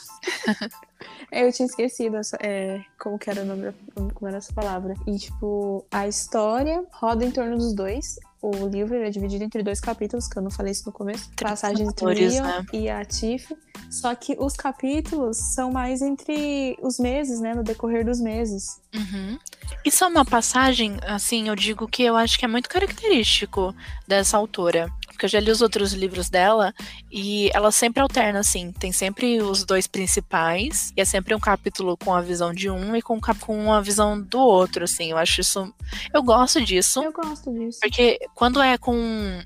[1.30, 3.74] Eu tinha esquecido essa, é, como que era o nome,
[4.14, 4.94] como era essa palavra.
[5.06, 8.18] E, tipo, a história roda em torno dos dois.
[8.40, 11.28] O livro é dividido entre dois capítulos, que eu não falei isso no começo.
[11.40, 12.66] Passagens entre Leon né?
[12.72, 13.56] e a Tiff.
[13.90, 17.54] Só que os capítulos são mais entre os meses, né?
[17.54, 18.80] No decorrer dos meses.
[18.94, 19.38] Uhum.
[19.84, 23.74] Isso é uma passagem, assim, eu digo que eu acho que é muito característico
[24.06, 26.72] dessa autora porque eu já li os outros livros dela
[27.10, 28.70] e ela sempre alterna, assim.
[28.70, 32.94] Tem sempre os dois principais, e é sempre um capítulo com a visão de um
[32.94, 35.10] e com, com a visão do outro, assim.
[35.10, 35.74] Eu acho isso.
[36.14, 37.02] Eu gosto disso.
[37.02, 37.80] Eu gosto disso.
[37.80, 38.96] Porque quando é com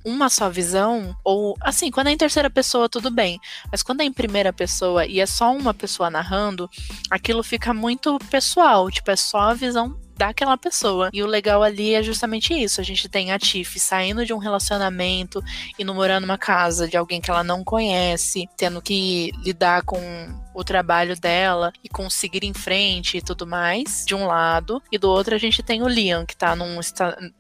[0.05, 3.41] uma só visão, ou assim, quando é em terceira pessoa, tudo bem.
[3.71, 6.69] Mas quando é em primeira pessoa e é só uma pessoa narrando,
[7.11, 8.91] aquilo fica muito pessoal.
[8.91, 11.11] Tipo, é só a visão daquela pessoa.
[11.13, 12.81] E o legal ali é justamente isso.
[12.81, 15.43] A gente tem a Tiff saindo de um relacionamento,
[15.79, 19.99] indo morar numa casa de alguém que ela não conhece, tendo que lidar com
[20.55, 24.83] o trabalho dela e conseguir em frente e tudo mais, de um lado.
[24.91, 26.79] E do outro a gente tem o Liam, que tá num,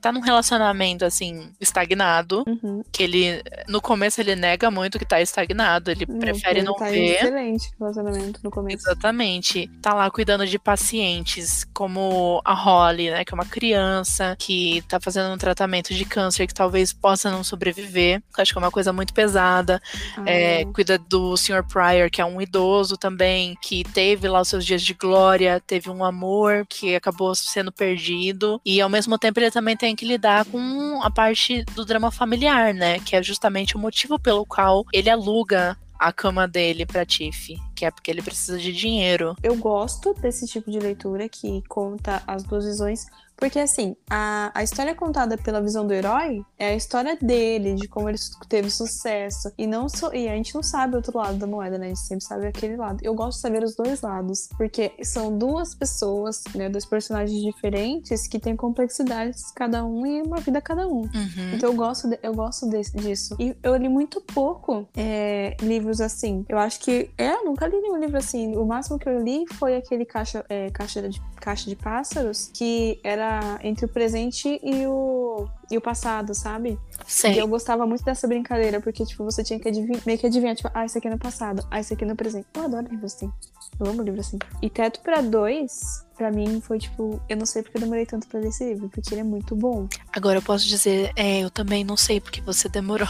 [0.01, 2.45] tá num relacionamento, assim, estagnado.
[2.47, 2.83] Uhum.
[2.91, 5.91] Que ele, no começo, ele nega muito que tá estagnado.
[5.91, 7.17] Ele não, prefere não tá ver.
[7.17, 8.87] excelente relacionamento no começo.
[8.87, 9.71] Exatamente.
[9.81, 13.25] Tá lá cuidando de pacientes, como a Holly, né?
[13.25, 17.45] Que é uma criança que tá fazendo um tratamento de câncer que talvez possa não
[17.45, 18.23] sobreviver.
[18.37, 19.81] Acho que é uma coisa muito pesada.
[20.17, 20.23] Ah.
[20.27, 21.65] É, cuida do Sr.
[21.67, 25.91] Pryor, que é um idoso também, que teve lá os seus dias de glória, teve
[25.91, 28.61] um amor que acabou sendo perdido.
[28.65, 32.73] E ao mesmo tempo ele também tem que lidar com a parte do drama familiar,
[32.73, 33.01] né?
[33.01, 37.85] Que é justamente o motivo pelo qual ele aluga a cama dele pra Tiff, que
[37.85, 39.37] é porque ele precisa de dinheiro.
[39.43, 43.07] Eu gosto desse tipo de leitura que conta as duas visões,
[43.43, 47.89] porque, assim, a, a história contada pela visão do herói é a história dele, de
[47.89, 48.17] como ele
[48.49, 49.51] teve sucesso.
[49.59, 51.87] E, não so, e a gente não sabe o outro lado da moeda, né?
[51.87, 53.01] A gente sempre sabe aquele lado.
[53.03, 56.69] Eu gosto de saber os dois lados, porque são duas pessoas, né?
[56.69, 61.01] Dois personagens diferentes que têm complexidades cada um e uma vida cada um.
[61.01, 61.55] Uhum.
[61.55, 63.35] Então eu gosto, de, eu gosto desse, disso.
[63.41, 66.47] E eu li muito pouco é, livros assim.
[66.49, 67.11] Eu acho que.
[67.19, 68.57] É, eu nunca li nenhum livro assim.
[68.57, 73.01] O máximo que eu li foi aquele caixa, é, caixa, de, caixa de pássaros, que
[73.03, 73.32] era
[73.63, 76.79] entre o presente e o, e o passado, sabe?
[77.07, 77.33] Sim.
[77.33, 80.57] E eu gostava muito dessa brincadeira, porque, tipo, você tinha que adivinhar, meio que adivinhar,
[80.57, 82.47] tipo, ah, isso aqui é no passado, ah, isso aqui é no presente.
[82.55, 83.31] Eu adoro livro assim.
[83.79, 84.39] Eu amo livro assim.
[84.61, 88.27] E Teto para Dois, para mim, foi tipo, eu não sei porque eu demorei tanto
[88.29, 89.89] pra ler esse livro, porque ele é muito bom.
[90.13, 93.09] Agora eu posso dizer, é, eu também não sei porque você demorou.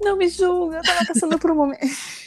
[0.00, 1.80] Não me julga, eu tava passando por um momento.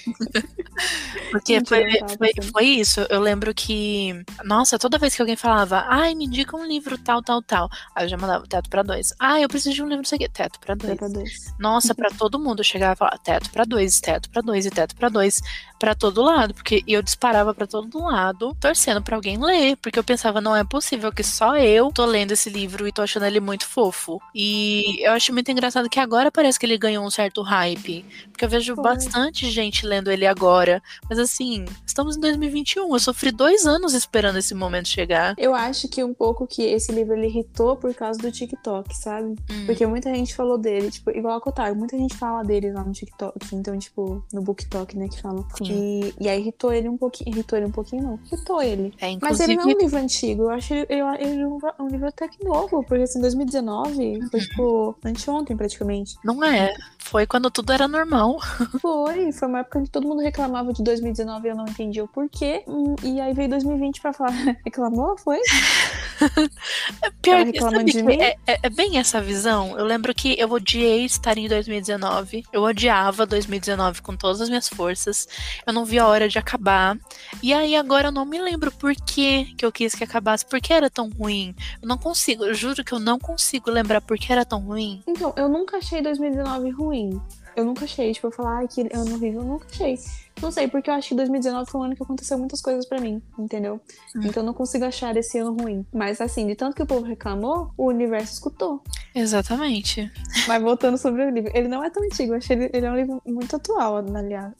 [1.31, 1.83] Porque foi,
[2.17, 3.01] foi, foi, isso.
[3.09, 7.21] Eu lembro que, nossa, toda vez que alguém falava, ai, me indica um livro tal,
[7.21, 7.69] tal, tal.
[7.95, 9.13] Aí eu já mandava teto pra dois.
[9.19, 10.29] Ah, eu preciso de um livro, não sei o quê.
[10.29, 11.53] Teto pra dois.
[11.59, 14.69] Nossa, pra todo mundo eu chegava e falava teto pra dois, teto pra dois e
[14.69, 15.41] teto pra dois.
[15.77, 16.53] Pra todo lado.
[16.53, 19.75] Porque eu disparava pra todo lado, torcendo pra alguém ler.
[19.77, 23.01] Porque eu pensava, não é possível que só eu tô lendo esse livro e tô
[23.01, 24.21] achando ele muito fofo.
[24.33, 28.05] E eu acho muito engraçado que agora parece que ele ganhou um certo hype.
[28.31, 30.81] Porque eu vejo bastante gente lendo ele agora.
[31.09, 32.93] Mas assim, estamos em 2021.
[32.93, 35.35] Eu sofri dois anos esperando esse momento chegar.
[35.37, 39.35] Eu acho que um pouco que esse livro ele irritou por causa do TikTok, sabe?
[39.49, 39.65] Hum.
[39.65, 42.91] Porque muita gente falou dele, tipo, igual a Kotar, muita gente fala dele lá no
[42.91, 43.37] TikTok.
[43.53, 45.45] Então, tipo, no BookTok, né, que falam.
[45.61, 47.29] E, e aí irritou ele um pouquinho.
[47.29, 48.19] Irritou ele um pouquinho, não.
[48.25, 48.93] Irritou ele.
[48.99, 49.19] É, inclusive...
[49.21, 50.43] Mas ele não é um livro antigo.
[50.43, 52.83] Eu acho ele, ele, ele um, um livro até que novo.
[52.83, 54.29] Porque assim, 2019 foi, uhum.
[54.29, 56.15] tipo, anteontem praticamente.
[56.23, 56.73] Não é.
[56.97, 58.37] Foi quando tudo era normal.
[58.79, 62.07] Foi, foi uma época que todo mundo reclamava de 2019 e eu não entendi o
[62.07, 62.63] porquê.
[62.67, 64.31] Hum, e aí veio 2020 pra falar,
[64.65, 65.17] reclamou?
[65.17, 65.39] Foi?
[67.21, 69.77] Pior que é, é, é, bem essa visão.
[69.77, 72.43] Eu lembro que eu odiei estar em 2019.
[72.51, 75.27] Eu odiava 2019 com todas as minhas forças.
[75.65, 76.97] Eu não via a hora de acabar.
[77.41, 80.45] E aí agora eu não me lembro por que, que eu quis que acabasse.
[80.45, 81.55] Por que era tão ruim?
[81.81, 85.01] Eu não consigo, eu juro que eu não consigo lembrar por que era tão ruim.
[85.07, 87.21] Então, eu nunca achei 2019 ruim.
[87.55, 89.97] Eu nunca achei, tipo, eu falar, ai, que ano horrível, eu nunca achei.
[90.41, 92.99] Não sei, porque eu acho que 2019 foi um ano que aconteceu muitas coisas para
[93.01, 93.81] mim, entendeu?
[94.15, 94.21] Hum.
[94.23, 95.85] Então eu não consigo achar esse ano ruim.
[95.93, 98.81] Mas assim, de tanto que o povo reclamou, o universo escutou.
[99.13, 100.09] Exatamente.
[100.47, 102.91] Mas voltando sobre o livro, ele não é tão antigo, eu achei ele, ele é
[102.91, 104.03] um livro muito atual,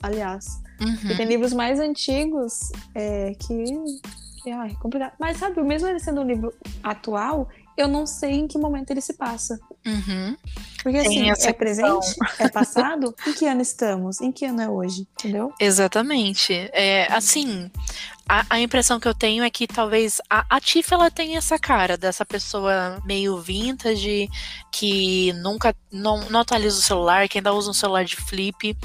[0.02, 0.60] aliás.
[0.80, 1.10] Uhum.
[1.10, 3.64] E tem livros mais antigos é, que.
[4.42, 5.12] que ai, complicado.
[5.18, 9.00] Mas sabe, mesmo ele sendo um livro atual, eu não sei em que momento ele
[9.00, 9.58] se passa.
[9.86, 10.36] Uhum.
[10.82, 14.20] Porque assim, é presente, é passado, em que ano estamos?
[14.20, 15.06] Em que ano é hoje?
[15.18, 15.52] Entendeu?
[15.60, 16.52] Exatamente.
[16.72, 17.70] É, assim,
[18.30, 21.58] a, a, impressão que eu tenho é que talvez a, a Tiff ela tem essa
[21.58, 24.30] cara dessa pessoa meio vintage
[24.70, 28.76] que nunca não, não atualiza o celular, que ainda usa um celular de flip.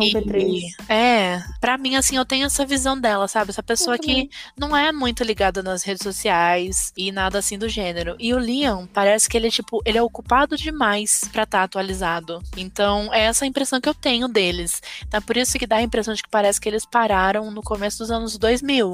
[0.00, 3.50] e, é, para mim assim eu tenho essa visão dela, sabe?
[3.50, 8.16] Essa pessoa que não é muito ligada nas redes sociais e nada assim do gênero.
[8.18, 11.64] E o Liam parece que ele é tipo, ele é ocupado demais para estar tá
[11.64, 12.42] atualizado.
[12.56, 14.80] Então, é essa a impressão que eu tenho deles.
[15.06, 17.62] Então, é por isso que dá a impressão de que parece que eles pararam no
[17.62, 18.85] começo dos anos 2000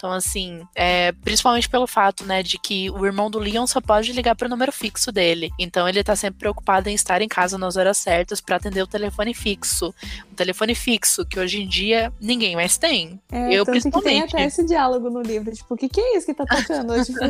[0.00, 4.10] então, assim, é, principalmente pelo fato, né, de que o irmão do Leon só pode
[4.14, 5.50] ligar para o número fixo dele.
[5.58, 8.86] Então, ele tá sempre preocupado em estar em casa nas horas certas para atender o
[8.86, 9.94] telefone fixo.
[10.32, 13.20] O telefone fixo, que hoje em dia ninguém mais tem.
[13.30, 14.24] É, eu, principalmente.
[14.24, 16.46] Que tem até esse diálogo no livro, tipo, o que, que é isso que tá
[16.46, 16.94] tocando?
[17.04, 17.20] tipo,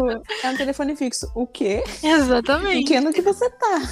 [0.44, 1.28] é um telefone fixo.
[1.34, 1.82] O quê?
[2.00, 2.82] Exatamente.
[2.82, 3.82] Em que ano que você tá?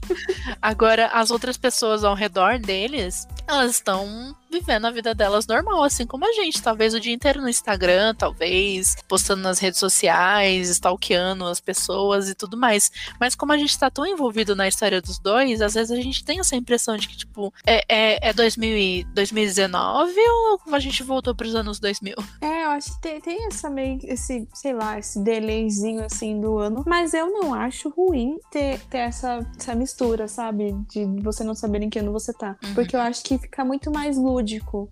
[0.60, 6.06] Agora, as outras pessoas ao redor deles, elas estão vivendo a vida delas normal, assim
[6.06, 6.62] como a gente.
[6.62, 12.34] Talvez o dia inteiro no Instagram, talvez postando nas redes sociais, stalkeando as pessoas e
[12.34, 12.90] tudo mais.
[13.20, 16.24] Mas como a gente tá tão envolvido na história dos dois, às vezes a gente
[16.24, 21.34] tem essa impressão de que, tipo, é, é, é 2000, 2019 ou a gente voltou
[21.34, 22.14] pros anos 2000?
[22.40, 26.58] É, eu acho que tem, tem essa meio, esse, sei lá, esse delayzinho assim do
[26.58, 26.84] ano.
[26.86, 30.72] Mas eu não acho ruim ter, ter essa, essa mistura, sabe?
[30.88, 32.56] De você não saber em que ano você tá.
[32.62, 32.74] Uhum.
[32.74, 34.35] Porque eu acho que fica muito mais lúdico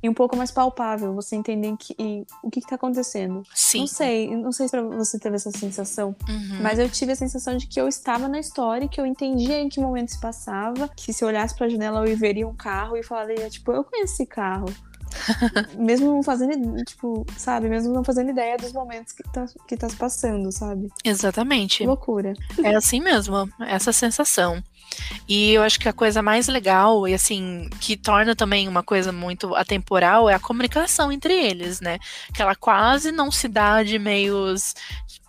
[0.03, 3.43] e um pouco mais palpável você entender que, e, o que, que tá acontecendo.
[3.55, 3.81] Sim.
[3.81, 6.63] Não sei, não sei se você teve essa sensação, uhum.
[6.63, 9.69] mas eu tive a sensação de que eu estava na história, que eu entendia em
[9.69, 13.03] que momento se passava, que se eu olhasse pra janela eu veria um carro e
[13.03, 14.67] falaria, tipo, eu conheço esse carro.
[15.77, 17.69] mesmo não fazendo, tipo, sabe?
[17.69, 20.89] Mesmo não fazendo ideia dos momentos que tá, que tá se passando, sabe?
[21.05, 21.79] Exatamente.
[21.79, 22.35] Que loucura.
[22.63, 24.63] É assim mesmo, essa sensação.
[25.29, 29.11] E eu acho que a coisa mais legal e assim que torna também uma coisa
[29.11, 31.99] muito atemporal é a comunicação entre eles, né?
[32.33, 34.75] Que ela quase não se dá de meios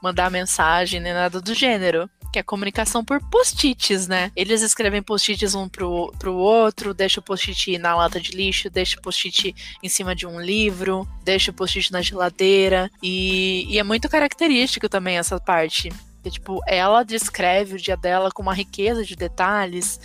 [0.01, 4.29] mandar mensagem nem nada do gênero que é comunicação por post-its, né?
[4.35, 8.99] Eles escrevem post-its um pro, pro outro, deixa o post-it na lata de lixo, deixa
[8.99, 12.91] o post-it em cima de um livro, deixa o post-it na geladeira.
[13.01, 15.89] E, e é muito característico também essa parte.
[16.29, 19.97] Tipo, ela descreve o dia dela com uma riqueza de detalhes.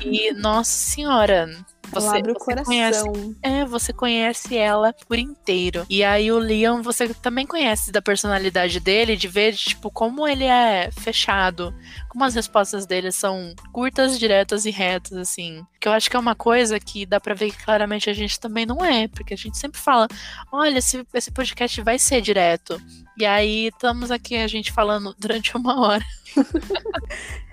[0.00, 1.46] e, nossa senhora,
[1.90, 2.64] você, abre o você coração.
[2.64, 5.86] Conhece, é, você conhece ela por inteiro.
[5.88, 10.44] E aí o Leon, você também conhece da personalidade dele, de ver, tipo, como ele
[10.44, 11.74] é fechado,
[12.08, 15.64] como as respostas dele são curtas, diretas e retas, assim.
[15.80, 18.38] Que eu acho que é uma coisa que dá pra ver que claramente a gente
[18.40, 20.08] também não é, porque a gente sempre fala,
[20.50, 22.80] olha, esse, esse podcast vai ser direto.
[23.18, 26.04] E aí estamos aqui a gente falando durante uma hora.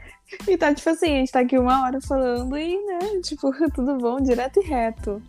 [0.47, 3.97] E tá, tipo assim, a gente tá aqui uma hora falando e, né, tipo, tudo
[3.97, 5.21] bom, direto e reto.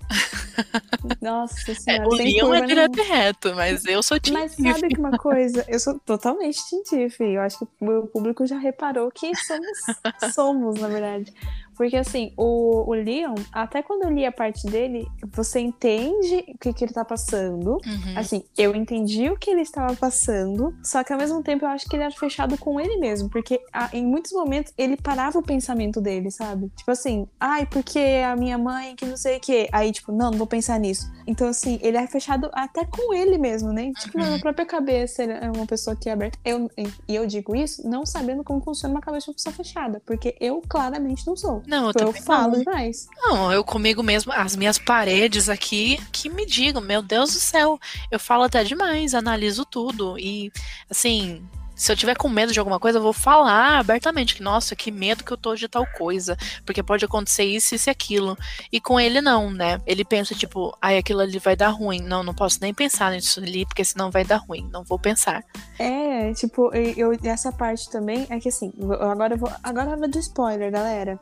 [1.21, 2.05] Nossa é, senhora.
[2.05, 5.17] É, o Leon é direto e reto, mas eu sou Team Mas sabe que uma
[5.17, 5.65] coisa?
[5.69, 10.89] Eu sou totalmente Team Eu acho que o público já reparou que somos, somos na
[10.89, 11.33] verdade.
[11.77, 16.59] Porque assim, o, o Leon, até quando eu li a parte dele, você entende o
[16.59, 17.73] que, que ele tá passando.
[17.73, 18.15] Uhum.
[18.17, 21.89] Assim, eu entendi o que ele estava passando, só que ao mesmo tempo eu acho
[21.89, 23.29] que ele era fechado com ele mesmo.
[23.29, 26.71] Porque a, em muitos momentos ele parava o pensamento dele, sabe?
[26.77, 29.69] Tipo assim, ai, porque a minha mãe que não sei o quê.
[29.73, 31.11] Aí, tipo, não, não vou pensar nisso.
[31.27, 33.93] Então, assim, ele é fechado até com ele mesmo, né?
[33.99, 34.31] Tipo, uhum.
[34.31, 36.39] na própria cabeça, ele é uma pessoa que é aberta.
[36.45, 36.71] Eu,
[37.09, 40.37] e eu digo isso não sabendo como funciona uma cabeça de uma pessoa fechada, porque
[40.41, 41.63] eu claramente não sou.
[41.67, 42.59] Não, eu, eu falo não.
[42.59, 43.09] demais.
[43.17, 47.79] Não, eu comigo mesmo, as minhas paredes aqui, que me digam, meu Deus do céu,
[48.11, 50.19] eu falo até demais, analiso tudo.
[50.19, 50.53] E,
[50.91, 51.43] assim,
[51.75, 54.91] se eu tiver com medo de alguma coisa, eu vou falar abertamente que, nossa, que
[54.91, 58.37] medo que eu tô de tal coisa, porque pode acontecer isso, isso e aquilo.
[58.73, 59.81] E com ele não, né?
[59.87, 62.01] Ele pensa, tipo, ai, aquilo ali vai dar ruim.
[62.01, 64.69] Não, não posso nem pensar nisso ali, porque senão vai dar ruim.
[64.73, 65.43] Não vou pensar.
[65.79, 69.51] É, tipo, eu, essa parte também é que assim, agora eu vou.
[69.63, 71.19] Agora eu vou de spoiler, galera.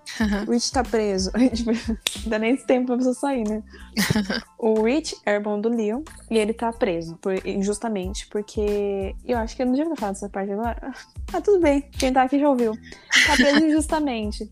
[0.47, 1.31] O Rich tá preso.
[1.53, 3.63] Tipo, não dá nem tempo pra pessoa sair, né?
[4.59, 9.15] o Rich é irmão do Leon e ele tá preso, por, injustamente, porque.
[9.25, 10.93] Eu acho que eu não devia falar dessa parte parte agora?
[11.35, 11.81] Ah, tudo bem.
[11.99, 12.75] Quem tá aqui já ouviu.
[13.27, 14.51] Tá preso injustamente.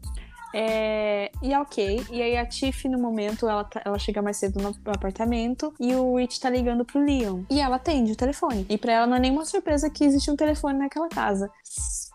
[0.55, 2.05] É, e é ok.
[2.11, 5.95] E aí a Tiff, no momento, ela, tá, ela chega mais cedo no apartamento e
[5.95, 7.43] o Rich tá ligando pro Leon.
[7.51, 8.67] E ela atende o telefone.
[8.69, 11.51] E pra ela não é nenhuma surpresa que existe um telefone naquela casa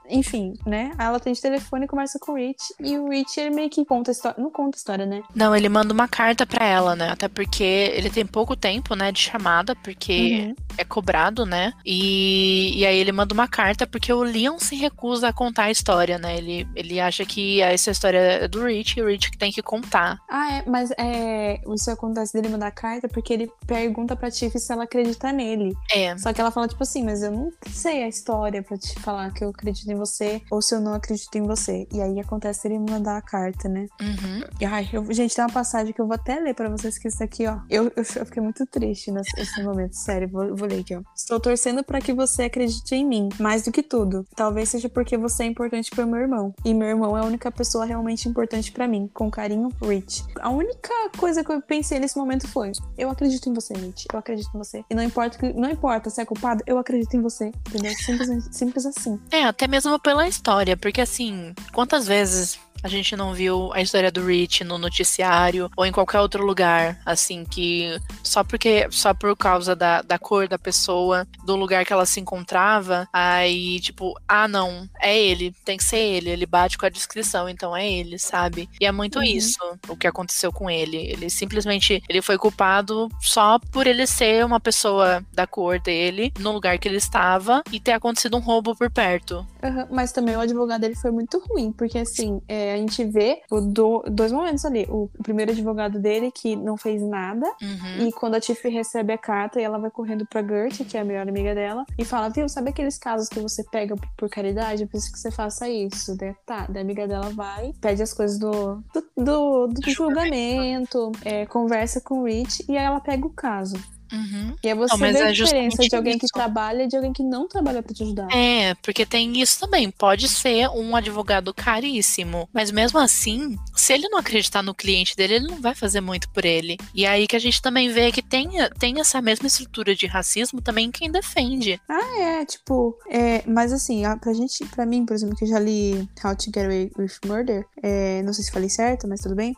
[0.09, 0.91] enfim, né?
[0.97, 2.73] Ela tem de telefone e conversa com o Rich.
[2.79, 4.41] E o Rich, ele meio que conta a história.
[4.41, 5.23] Não conta a história, né?
[5.33, 7.09] Não, ele manda uma carta para ela, né?
[7.09, 10.55] Até porque ele tem pouco tempo, né, de chamada, porque uhum.
[10.77, 11.73] é cobrado, né?
[11.85, 15.71] E, e aí ele manda uma carta porque o Leon se recusa a contar a
[15.71, 16.37] história, né?
[16.37, 19.61] Ele, ele acha que essa história é do Rich e o Rich que tem que
[19.61, 20.19] contar.
[20.29, 24.71] Ah, é, mas é, isso acontece dele mandar carta porque ele pergunta pra Tiff se
[24.71, 25.75] ela acredita nele.
[25.91, 26.17] É.
[26.17, 29.31] Só que ela fala, tipo assim, mas eu não sei a história pra te falar
[29.33, 31.87] que eu acredito em você ou se eu não acredito em você.
[31.91, 33.87] E aí acontece ele mandar a carta, né?
[34.01, 34.43] Uhum.
[34.59, 37.07] E, ai, eu, gente, tem uma passagem que eu vou até ler pra vocês que
[37.07, 37.59] isso aqui, ó.
[37.69, 40.27] Eu, eu, eu fiquei muito triste nesse, nesse momento, sério.
[40.29, 41.01] Vou, vou ler aqui, ó.
[41.15, 44.25] Estou torcendo para que você acredite em mim, mais do que tudo.
[44.35, 46.53] Talvez seja porque você é importante para meu irmão.
[46.63, 49.09] E meu irmão é a única pessoa realmente importante para mim.
[49.13, 50.23] Com carinho, Rich.
[50.39, 54.05] A única coisa que eu pensei nesse momento foi: eu acredito em você, Rich.
[54.11, 54.83] Eu acredito em você.
[54.89, 57.51] E não importa, não importa se é culpado, eu acredito em você.
[57.67, 57.93] Entendeu?
[57.93, 59.19] Simples, simples assim.
[59.31, 64.11] É, até mesmo pela história, porque assim, quantas vezes a gente não viu a história
[64.11, 69.35] do Rich no noticiário ou em qualquer outro lugar, assim, que só porque só por
[69.35, 74.47] causa da, da cor da pessoa, do lugar que ela se encontrava, aí, tipo, ah,
[74.47, 78.19] não, é ele, tem que ser ele, ele bate com a descrição, então é ele,
[78.19, 78.69] sabe?
[78.79, 79.23] E é muito uhum.
[79.23, 79.57] isso
[79.87, 80.97] o que aconteceu com ele.
[80.97, 86.51] Ele simplesmente ele foi culpado só por ele ser uma pessoa da cor dele no
[86.51, 89.43] lugar que ele estava e ter acontecido um roubo por perto.
[89.63, 93.41] Uhum, mas também o advogado dele foi muito ruim, porque assim, é, a gente vê
[93.49, 94.85] do, dois momentos ali.
[94.89, 98.07] O, primeiro advogado dele que não fez nada, uhum.
[98.07, 101.01] e quando a Tiff recebe a carta e ela vai correndo pra Gertie, que é
[101.01, 104.83] a melhor amiga dela, e fala: Viu, sabe aqueles casos que você pega por caridade?
[104.83, 106.15] Eu preciso que você faça isso.
[106.15, 111.45] Daí, tá, da amiga dela vai, pede as coisas do, do, do, do julgamento, é,
[111.45, 113.75] conversa com o Rich, e aí ela pega o caso.
[114.11, 114.55] Uhum.
[114.63, 116.21] E aí você não, vê a é diferença de alguém isso.
[116.21, 118.27] que trabalha e de alguém que não trabalha para te ajudar.
[118.31, 119.89] É, porque tem isso também.
[119.89, 125.35] Pode ser um advogado caríssimo, mas mesmo assim, se ele não acreditar no cliente dele,
[125.35, 126.77] ele não vai fazer muito por ele.
[126.93, 128.49] E aí que a gente também vê que tem,
[128.79, 131.79] tem essa mesma estrutura de racismo também quem defende.
[131.89, 135.59] Ah, é, tipo, é, mas assim, pra gente, pra mim, por exemplo, que eu já
[135.59, 139.35] li How to Get Away with Murder, é, não sei se falei certo, mas tudo
[139.35, 139.55] bem.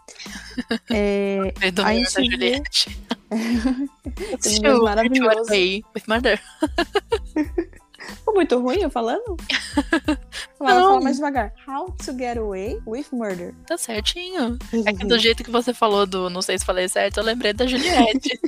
[0.90, 2.98] É, a gente da Juliette.
[4.54, 5.52] É maravilhoso.
[5.52, 6.40] With Murder.
[8.16, 9.36] Ficou muito ruim eu falando?
[10.58, 11.54] Fala, fala mais devagar.
[11.68, 13.54] How to get away with murder.
[13.68, 14.58] Tá certinho.
[14.86, 17.54] É que do jeito que você falou do não sei se falei certo, eu lembrei
[17.54, 18.40] da Juliette.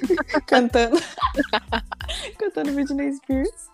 [0.48, 1.00] Cantando.
[2.38, 3.70] Cantando Britney Spears.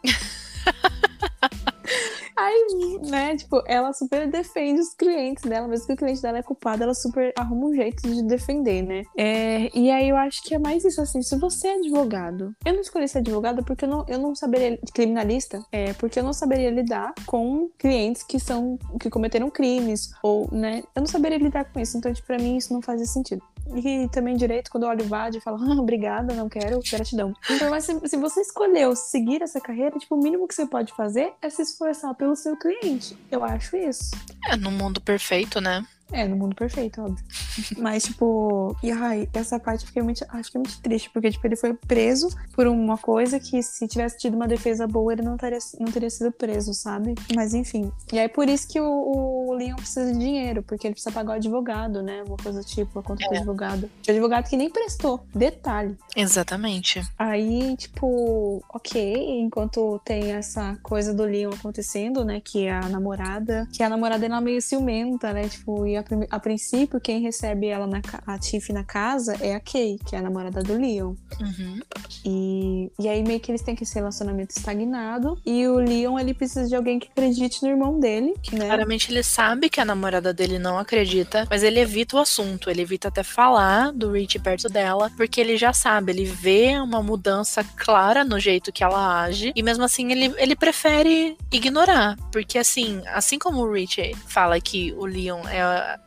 [2.35, 6.43] Aí, né, tipo, ela super defende os clientes dela, mesmo que o cliente dela é
[6.43, 9.03] culpado, ela super arruma um jeito de defender, né?
[9.17, 12.73] É, e aí eu acho que é mais isso, assim, se você é advogado, eu
[12.73, 16.33] não escolhi ser advogado porque eu não, eu não saberia, criminalista, é, porque eu não
[16.33, 21.65] saberia lidar com clientes que são, que cometeram crimes, ou, né, eu não saberia lidar
[21.65, 23.41] com isso, então, tipo, pra mim isso não fazia sentido.
[23.73, 27.33] E também direito, quando eu olho o VAD, eu falo, ah, obrigada, não quero, gratidão.
[27.49, 30.93] Então, mas se, se, você escolheu seguir essa carreira, tipo, o mínimo que você pode
[30.93, 33.17] fazer é se esforçar pelo seu cliente.
[33.29, 34.11] Eu acho isso.
[34.47, 35.85] É, no mundo perfeito, né?
[36.11, 37.23] É, no mundo perfeito, óbvio.
[37.77, 40.23] Mas, tipo, e ai, essa parte eu fiquei muito.
[40.29, 43.87] Acho que é muito triste, porque, tipo, ele foi preso por uma coisa que, se
[43.87, 47.15] tivesse tido uma defesa boa, ele não teria, não teria sido preso, sabe?
[47.35, 47.91] Mas enfim.
[48.13, 51.33] E aí, por isso que o, o Leon precisa de dinheiro, porque ele precisa pagar
[51.33, 52.23] o advogado, né?
[52.27, 53.29] Uma coisa tipo, a conta é.
[53.29, 53.89] do advogado.
[54.07, 55.25] O advogado que nem prestou.
[55.33, 55.97] Detalhe.
[56.15, 57.01] Exatamente.
[57.17, 62.41] Aí, tipo, ok, enquanto tem essa coisa do Leon acontecendo, né?
[62.43, 63.67] Que a namorada.
[63.71, 65.47] Que a namorada ela meio ciumenta, né?
[65.47, 69.59] Tipo, e a, a princípio, quem recebe ela na a Tiff na casa é a
[69.59, 71.15] Kay, que é a namorada do Leon.
[71.39, 71.79] Uhum.
[72.23, 75.39] E, e aí meio que eles têm esse relacionamento estagnado.
[75.45, 78.33] E o Leon, ele precisa de alguém que acredite no irmão dele.
[78.51, 78.67] Né?
[78.67, 82.69] Claramente ele sabe que a namorada dele não acredita, mas ele evita o assunto.
[82.69, 87.01] Ele evita até falar do Rich perto dela, porque ele já sabe, ele vê uma
[87.01, 89.51] mudança clara no jeito que ela age.
[89.55, 92.17] E mesmo assim, ele, ele prefere ignorar.
[92.31, 95.61] Porque assim, assim como o Rich fala que o Leon é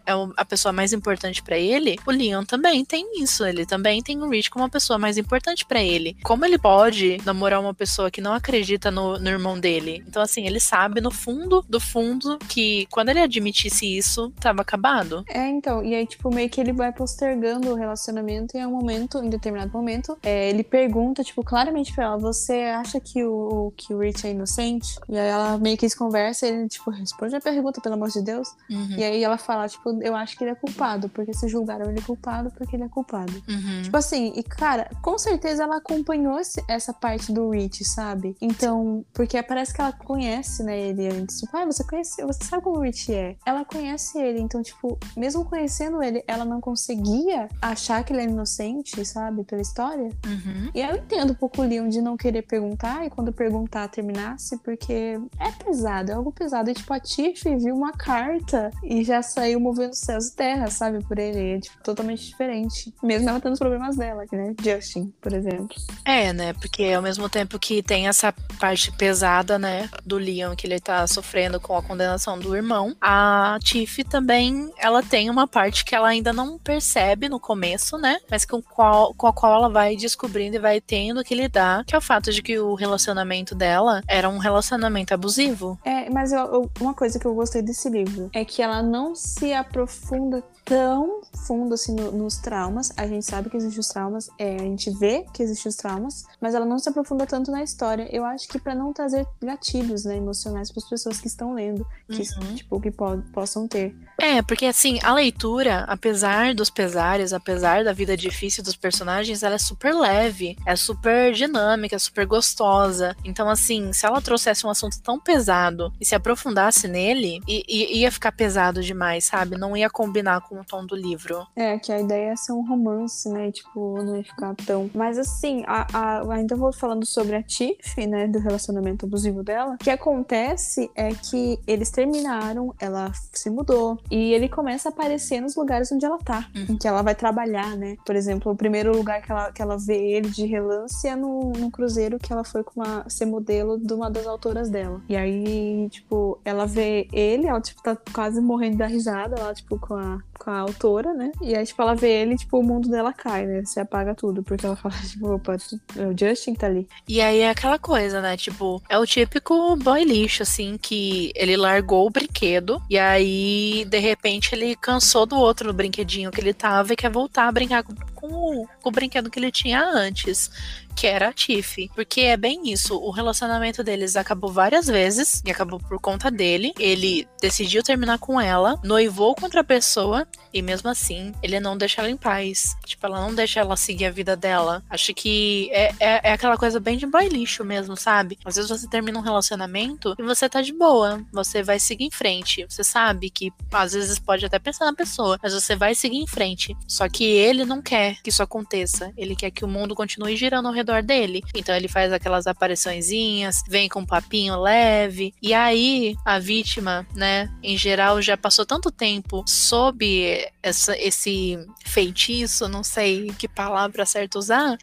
[0.06, 3.44] é a pessoa mais importante para ele, o Leon também tem isso.
[3.44, 6.16] Ele também tem o Rich como uma pessoa mais importante para ele.
[6.22, 10.02] Como ele pode namorar uma pessoa que não acredita no, no, irmão dele?
[10.06, 15.24] Então, assim, ele sabe no fundo do fundo que quando ele admitisse isso, tava acabado.
[15.28, 15.84] É, então.
[15.84, 19.28] E aí, tipo, meio que ele vai postergando o relacionamento e em um momento, em
[19.28, 23.98] determinado momento, é, ele pergunta, tipo, claramente pra ela: Você acha que o, que o
[23.98, 24.98] Rich é inocente?
[25.08, 28.08] E aí ela meio que eles conversam e ele, tipo, responde a pergunta, pelo amor
[28.08, 28.48] de Deus.
[28.70, 28.96] Uhum.
[28.96, 32.00] E aí ela fala, tipo, eu acho que ele é culpado, porque se julgaram ele
[32.02, 33.32] culpado porque ele é culpado.
[33.48, 33.82] Uhum.
[33.82, 38.36] Tipo assim, e cara, com certeza ela acompanhou esse, essa parte do Rich, sabe?
[38.40, 41.40] Então, porque parece que ela conhece, né, ele antes.
[41.40, 43.36] Tipo, ah, você conhece, você sabe como o Rich é.
[43.44, 48.24] Ela conhece ele, então, tipo, mesmo conhecendo ele, ela não conseguia achar que ele é
[48.24, 50.10] inocente, sabe, pela história.
[50.26, 50.70] Uhum.
[50.74, 54.56] E eu entendo um pouco o Leon de não querer perguntar, e quando perguntar terminasse,
[54.58, 56.70] porque é pesado, é algo pesado.
[56.70, 61.02] E, tipo, a Tiff viu uma carta e já saiu movendo céus e terras, sabe,
[61.04, 61.56] por ele.
[61.56, 62.92] É, tipo, totalmente diferente.
[63.02, 64.54] Mesmo ela tendo os problemas dela, né?
[64.62, 65.76] Justin, por exemplo.
[66.04, 66.52] É, né?
[66.52, 71.06] Porque ao mesmo tempo que tem essa parte pesada, né, do Leon, que ele tá
[71.06, 76.08] sofrendo com a condenação do irmão, a Tiff também, ela tem uma parte que ela
[76.08, 78.18] ainda não percebe no começo, né?
[78.30, 81.94] Mas com, qual, com a qual ela vai descobrindo e vai tendo que lidar, que
[81.94, 85.78] é o fato de que o relacionamento dela era um relacionamento abusivo.
[85.84, 89.14] É, mas eu, eu, uma coisa que eu gostei desse livro é que ela não
[89.14, 92.92] se aprofunda tão fundo assim no, nos traumas.
[92.96, 96.24] A gente sabe que existem os traumas, é, a gente vê que existem os traumas,
[96.40, 98.06] mas ela não se aprofunda tanto na história.
[98.14, 101.86] Eu acho que para não trazer gatilhos, né, emocionais para as pessoas que estão lendo,
[102.06, 102.54] que uhum.
[102.54, 103.96] tipo que po possam ter.
[104.20, 109.54] É, porque assim, a leitura, apesar dos pesares, apesar da vida difícil dos personagens, ela
[109.54, 113.16] é super leve, é super dinâmica, é super gostosa.
[113.24, 118.32] Então, assim, se ela trouxesse um assunto tão pesado e se aprofundasse nele, ia ficar
[118.32, 119.56] pesado demais, sabe?
[119.56, 121.46] Não ia combinar com o tom do livro.
[121.54, 123.50] É, que a ideia é ser um romance, né?
[123.50, 124.90] Tipo, não ia ficar tão.
[124.94, 128.26] Mas assim, a, a, ainda vou falando sobre a Tiff, né?
[128.26, 129.74] Do relacionamento abusivo dela.
[129.74, 135.40] O que acontece é que eles terminaram, ela se mudou, e ele começa a aparecer
[135.40, 136.66] nos lugares onde ela tá, uhum.
[136.70, 137.96] em que ela vai trabalhar, né?
[138.04, 141.52] Por exemplo, o primeiro lugar que ela, que ela vê ele de relance é no,
[141.52, 145.00] no cruzeiro que ela foi com uma, ser modelo de uma das autoras dela.
[145.08, 149.78] E aí, tipo, ela vê ele, ela, tipo, tá quase morrendo da risada lá, tipo,
[149.78, 151.32] com a, com a autora, né?
[151.42, 153.64] E aí, tipo, ela vê ele, tipo, o mundo dela cai, né?
[153.64, 155.56] Se apaga tudo, porque ela fala, tipo, opa,
[155.96, 156.86] é o Justin tá ali.
[157.06, 158.36] E aí é aquela coisa, né?
[158.36, 163.98] Tipo, é o típico boy lixo, assim, que ele largou o brinquedo e aí, de
[163.98, 167.94] repente, ele cansou do outro brinquedinho que ele tava e quer voltar a brincar com,
[168.18, 170.50] com, o, com o brinquedo que ele tinha antes
[170.98, 171.88] que era a Tiff.
[171.94, 176.72] Porque é bem isso, o relacionamento deles acabou várias vezes e acabou por conta dele.
[176.76, 182.00] Ele decidiu terminar com ela, noivou com outra pessoa e mesmo assim ele não deixa
[182.00, 182.76] ela em paz.
[182.84, 184.82] Tipo, ela não deixa ela seguir a vida dela.
[184.90, 188.36] Acho que é, é, é aquela coisa bem de boy lixo mesmo, sabe?
[188.44, 192.10] Às vezes você termina um relacionamento e você tá de boa, você vai seguir em
[192.10, 192.66] frente.
[192.68, 196.26] Você sabe que às vezes pode até pensar na pessoa, mas você vai seguir em
[196.26, 196.76] frente.
[196.88, 199.12] Só que ele não quer que isso aconteça.
[199.16, 201.42] Ele quer que o mundo continue girando ao redor dele.
[201.54, 205.34] Então ele faz aquelas apariçõezinhas, vem com um papinho leve.
[205.42, 212.68] E aí a vítima, né, em geral já passou tanto tempo sob essa, esse feitiço,
[212.68, 214.76] não sei que palavra certa usar,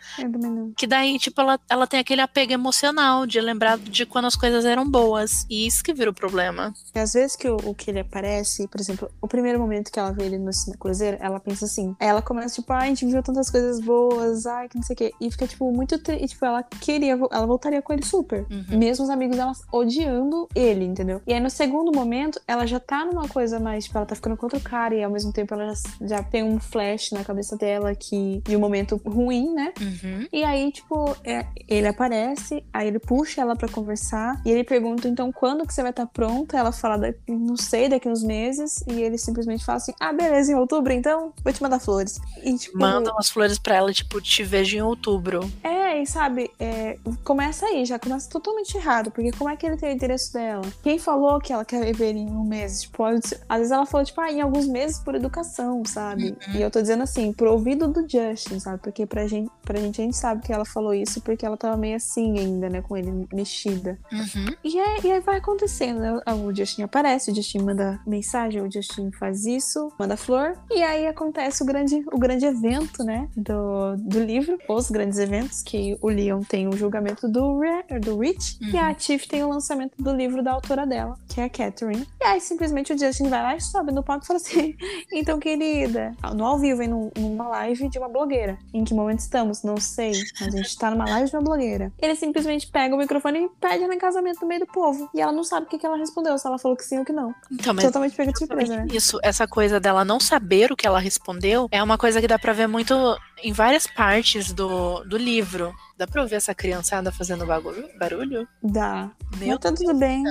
[0.77, 4.65] que daí, tipo, ela, ela tem aquele apego emocional de lembrar de quando as coisas
[4.65, 5.45] eram boas.
[5.49, 6.73] E isso que vira o problema.
[6.93, 10.11] Às vezes que o, o que ele aparece, por exemplo, o primeiro momento que ela
[10.11, 11.95] vê ele no cruzeiro, ela pensa assim.
[11.99, 14.97] Ela começa, tipo, ah, a gente viu tantas coisas boas, ai, que não sei o
[14.97, 15.13] quê.
[15.19, 16.27] E fica, tipo, muito triste.
[16.27, 18.45] Tipo, ela queria, ela voltaria com ele super.
[18.49, 18.77] Uhum.
[18.77, 21.21] Mesmo os amigos dela odiando ele, entendeu?
[21.25, 24.35] E aí no segundo momento, ela já tá numa coisa mais, tipo, ela tá ficando
[24.35, 27.55] com outro cara e ao mesmo tempo ela já, já tem um flash na cabeça
[27.57, 29.73] dela que de um momento ruim, né?
[29.79, 30.27] Uhum.
[30.31, 35.07] E aí, tipo, é, ele aparece, aí ele puxa ela para conversar e ele pergunta,
[35.07, 36.57] então, quando que você vai estar tá pronta?
[36.57, 38.83] Ela fala, não sei, daqui uns meses.
[38.87, 42.19] E ele simplesmente fala assim, ah, beleza, em outubro, então vou te mandar flores.
[42.43, 45.51] E, tipo, Manda umas flores pra ela, tipo, te vejo em outubro.
[45.63, 49.77] É, aí, sabe, é, começa aí, já começa totalmente errado, porque como é que ele
[49.77, 50.63] tem o interesse dela?
[50.83, 52.81] Quem falou que ela quer viver em um mês?
[52.81, 56.35] Tipo, às vezes ela falou, tipo, ah, em alguns meses por educação, sabe?
[56.47, 56.55] Uhum.
[56.55, 58.81] E eu tô dizendo assim, pro ouvido do Justin, sabe?
[58.81, 61.77] Porque pra gente, pra gente, a gente sabe que ela falou isso porque ela tava
[61.77, 63.97] meio assim ainda, né, com ele mexida.
[64.11, 64.55] Uhum.
[64.63, 66.21] E, aí, e aí vai acontecendo, né?
[66.27, 71.07] O Justin aparece, o Justin manda mensagem, o Justin faz isso, manda flor, e aí
[71.07, 76.09] acontece o grande, o grande evento, né, do, do livro, os grandes eventos, que o
[76.09, 78.69] Leon tem o julgamento do, Re do Rich uhum.
[78.69, 82.07] e a Tiff tem o lançamento do livro da autora dela, que é a Catherine.
[82.21, 84.75] E aí simplesmente o Justin vai lá e sobe no palco e fala assim:
[85.11, 86.87] Então, querida, no ao vivo, em
[87.17, 88.57] numa live de uma blogueira.
[88.73, 89.63] Em que momento estamos?
[89.63, 90.13] Não sei.
[90.39, 91.91] Mas a gente tá numa live de uma blogueira.
[92.01, 95.09] Ele simplesmente pega o microfone e pede ela em casamento no meio do povo.
[95.13, 97.05] E ela não sabe o que, que ela respondeu, se ela falou que sim ou
[97.05, 97.33] que não.
[97.51, 98.87] Então, mas Totalmente pega de surpresa, né?
[98.91, 102.37] Isso, essa coisa dela não saber o que ela respondeu é uma coisa que dá
[102.37, 105.71] pra ver muito 割と em várias partes do, do livro.
[105.97, 108.45] Dá pra ouvir essa criançada fazendo bagulho, barulho?
[108.61, 109.09] Dá.
[109.37, 110.23] Meu tá tudo bem.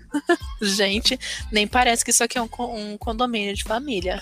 [0.60, 1.16] Gente,
[1.52, 4.20] nem parece que isso aqui é um, um condomínio de família.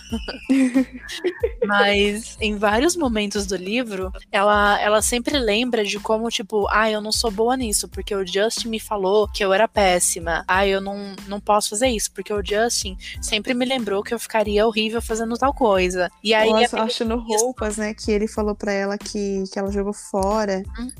[1.64, 7.01] Mas em vários momentos do livro, ela, ela sempre lembra de como, tipo, ah, eu
[7.01, 10.45] não sou boa nisso, porque o Justin me falou que eu era péssima.
[10.47, 14.18] Ah, eu não, não posso fazer isso, porque o Justin sempre me lembrou que eu
[14.18, 16.11] ficaria horrível fazendo tal coisa.
[16.22, 16.51] E aí.
[16.51, 17.95] Nossa, achando roupas, né?
[17.95, 20.62] Que ele falou pra ela que, que ela jogou fora.
[20.79, 20.91] Hum.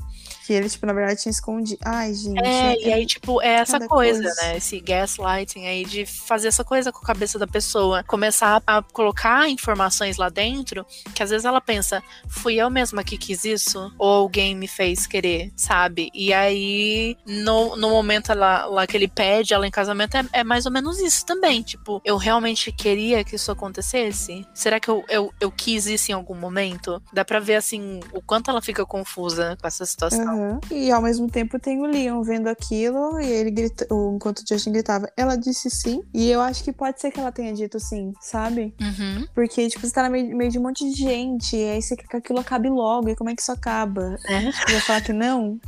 [0.45, 1.79] Que ele, tipo, na verdade tinha escondido.
[1.83, 2.39] Ai, gente.
[2.39, 4.57] É, é, e aí, tipo, é essa coisa, coisa, né?
[4.57, 8.03] Esse gaslighting aí de fazer essa coisa com a cabeça da pessoa.
[8.03, 13.17] Começar a colocar informações lá dentro que às vezes ela pensa, fui eu mesma que
[13.17, 13.91] quis isso?
[13.97, 16.09] Ou alguém me fez querer, sabe?
[16.13, 20.43] E aí, no, no momento lá, lá que ele pede ela em casamento, é, é
[20.43, 21.61] mais ou menos isso também.
[21.61, 24.45] Tipo, eu realmente queria que isso acontecesse?
[24.53, 27.01] Será que eu, eu, eu quis isso em algum momento?
[27.13, 30.14] Dá pra ver, assim, o quanto ela fica confusa com essa situação.
[30.23, 30.59] Uhum.
[30.71, 34.71] E ao mesmo tempo tem o Leon vendo aquilo e ele grita, enquanto o Justin
[34.71, 36.01] gritava, ela disse sim.
[36.13, 38.73] E eu acho que pode ser que ela tenha dito sim, sabe?
[38.79, 39.27] Uhum.
[39.33, 41.95] Porque, tipo, você tá no meio, meio de um monte de gente, e aí você
[41.95, 44.15] quer que aquilo acabe logo, e como é que isso acaba?
[44.27, 44.51] É.
[44.51, 45.59] Você vai falar que não?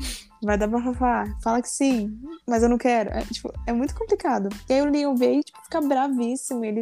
[0.42, 1.26] Vai dar bafafá.
[1.42, 2.16] Fala que sim,
[2.48, 3.10] mas eu não quero.
[3.10, 4.50] É, tipo, é muito complicado.
[4.70, 6.64] E aí o Leon vê e tipo, fica bravíssimo.
[6.64, 6.82] Ele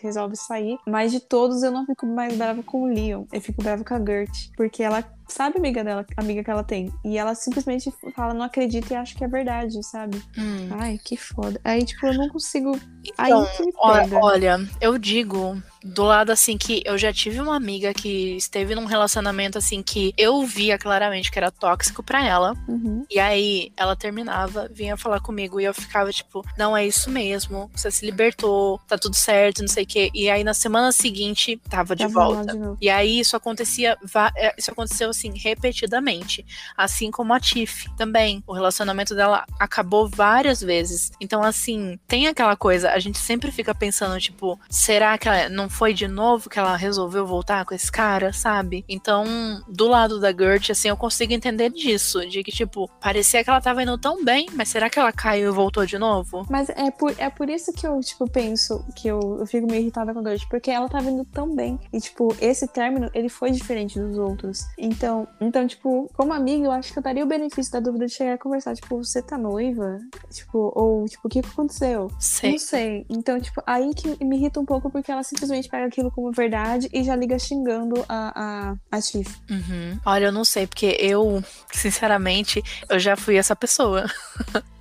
[0.00, 0.78] resolve sair.
[0.86, 3.24] Mas de todos, eu não fico mais brava com o Leon.
[3.32, 4.50] Eu fico brava com a Gert.
[4.56, 6.92] Porque ela sabe amiga dela, amiga que ela tem.
[7.04, 10.22] E ela simplesmente fala, não acredita e acha que é verdade, sabe?
[10.36, 10.68] Hum.
[10.78, 11.60] Ai, que foda.
[11.64, 12.78] Aí, tipo, eu não consigo.
[13.04, 14.18] Então, Aí que me olha, pega.
[14.18, 18.86] olha, eu digo do lado assim que eu já tive uma amiga que esteve num
[18.86, 22.56] relacionamento assim que eu via claramente que era tóxico pra ela.
[22.66, 23.04] Uhum.
[23.10, 27.70] E aí ela terminava, vinha falar comigo e eu ficava tipo, não é isso mesmo,
[27.74, 30.10] você se libertou, tá tudo certo, não sei o quê.
[30.14, 32.56] E aí na semana seguinte tava de Tava lá volta.
[32.56, 32.76] de.
[32.80, 33.98] E aí isso acontecia,
[34.36, 36.44] é, isso aconteceu assim repetidamente,
[36.76, 38.42] assim como a Tiff também.
[38.46, 41.10] O relacionamento dela acabou várias vezes.
[41.20, 45.70] Então assim, tem aquela coisa, a gente sempre fica pensando tipo, será que ela não
[45.70, 48.84] foi de novo que ela resolveu voltar com esse cara, sabe?
[48.88, 49.24] Então,
[49.68, 53.60] do lado da Gert, assim, eu consigo entender disso, de que tipo, parecia que ela
[53.60, 56.46] tava indo tão bem, mas será que ela caiu e voltou de novo?
[56.50, 59.82] Mas é por, é por isso que eu, tipo, penso que eu, eu fico meio
[59.82, 61.78] irritada com a Gert, porque ela tá vindo tão bem.
[61.92, 64.64] E, tipo, esse término, ele foi diferente dos outros.
[64.78, 65.03] Então,
[65.40, 68.34] então, tipo, como amiga, eu acho que eu daria o benefício da dúvida de chegar
[68.34, 69.98] a conversar, tipo, você tá noiva?
[70.30, 72.10] Tipo, ou, tipo, o que aconteceu?
[72.18, 72.52] Sei.
[72.52, 73.06] Não sei.
[73.08, 76.88] Então, tipo, aí que me irrita um pouco porque ela simplesmente pega aquilo como verdade
[76.92, 79.38] e já liga xingando a, a, a Tiff.
[79.50, 79.98] Uhum.
[80.04, 81.42] Olha, eu não sei, porque eu,
[81.72, 84.06] sinceramente, eu já fui essa pessoa.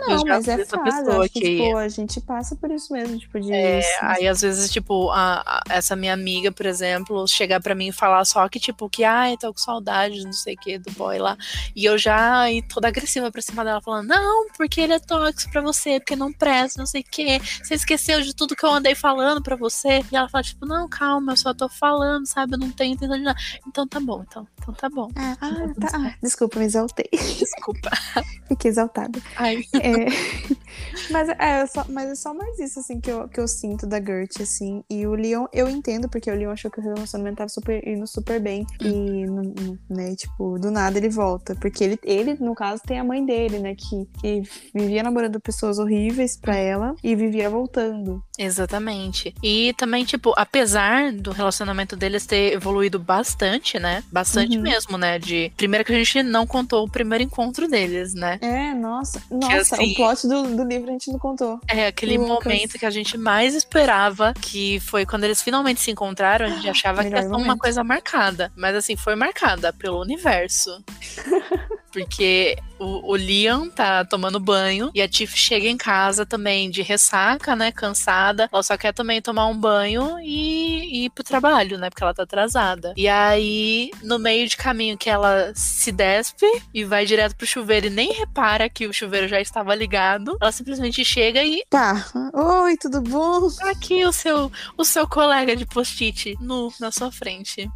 [0.00, 1.04] Não, já mas é essa fácil.
[1.04, 3.52] pessoa que, que- tipo, a gente passa por isso mesmo, tipo, de.
[3.52, 7.88] É, aí às vezes, tipo, a- a- essa minha amiga, por exemplo, chegar pra mim
[7.88, 10.90] e falar só que, tipo, que, ai, tô com saudade, não sei o que, do
[10.92, 11.36] boy lá.
[11.74, 15.52] E eu já ir toda agressiva pra cima dela, falando, não, porque ele é tóxico
[15.52, 17.38] pra você, porque não presta, não sei o que.
[17.62, 20.04] Você esqueceu de tudo que eu andei falando pra você.
[20.10, 22.54] E ela fala, tipo, não, calma, eu só tô falando, sabe?
[22.54, 23.38] Eu não tenho intenção de nada.
[23.66, 25.08] Então tá bom, então, então tá bom.
[25.16, 25.88] Ah, ah, Então, tá.
[25.94, 27.08] Ah, desculpa, me exaltei.
[27.12, 27.90] Desculpa.
[28.48, 29.20] Fiquei exaltada.
[29.36, 29.59] Ai.
[29.74, 30.06] É,
[31.10, 34.00] mas, é só, mas é só mais isso, assim, que eu, que eu sinto da
[34.00, 34.82] Gert, assim.
[34.90, 38.06] E o Leon, eu entendo, porque o Leon achou que o relacionamento tava super, indo
[38.06, 38.66] super bem.
[38.82, 41.54] E, não- não- né, tipo, do nada ele volta.
[41.56, 44.42] Porque ele, ele, no caso, tem a mãe dele, né, que, que
[44.74, 48.22] vivia namorando pessoas horríveis pra ela e vivia voltando.
[48.38, 49.34] Exatamente.
[49.42, 54.02] E também, tipo, apesar do relacionamento deles ter evoluído bastante, né?
[54.10, 54.62] Bastante Uhum.
[54.62, 55.18] mesmo, né?
[55.18, 55.52] De.
[55.56, 58.38] Primeiro que a gente não contou o primeiro encontro deles, né?
[58.40, 59.22] É, nossa.
[59.30, 61.60] Nossa, assim- o plot do, do livro a gente não contou.
[61.68, 62.44] É aquele Lucas.
[62.44, 66.68] momento que a gente mais esperava, que foi quando eles finalmente se encontraram, a gente
[66.70, 68.52] achava que ia ser uma coisa marcada.
[68.56, 70.82] Mas assim, foi marcada pelo universo.
[71.92, 76.82] Porque o, o Liam tá tomando banho e a Tiff chega em casa também de
[76.82, 77.70] ressaca, né?
[77.70, 78.48] Cansada.
[78.52, 81.90] Ela só quer também tomar um banho e, e ir pro trabalho, né?
[81.90, 82.94] Porque ela tá atrasada.
[82.96, 87.86] E aí, no meio de caminho que ela se despe e vai direto pro chuveiro
[87.86, 92.06] e nem repara que o chuveiro já estava ligado, ela simplesmente chega e Tá.
[92.32, 93.50] Oi, tudo bom?
[93.50, 97.70] tá aqui o seu, o seu colega de post-it nu na sua frente.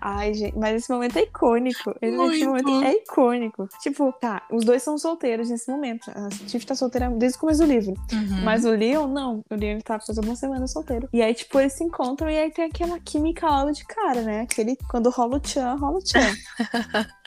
[0.00, 1.94] Ai, gente, mas esse momento é icônico.
[2.00, 2.46] Esse Muito.
[2.46, 3.31] momento é icônico.
[3.80, 6.10] Tipo, tá, os dois são solteiros nesse momento.
[6.10, 7.94] A Tiff tá solteira desde o começo do livro.
[8.12, 8.42] Uhum.
[8.44, 9.44] Mas o Leon, não.
[9.50, 11.08] O Leon ele tá fazendo uma semana solteiro.
[11.12, 14.40] E aí, tipo, eles se encontram e aí tem aquela química logo de cara, né?
[14.42, 16.20] Aquele, quando rola o tchan, rola o tchan.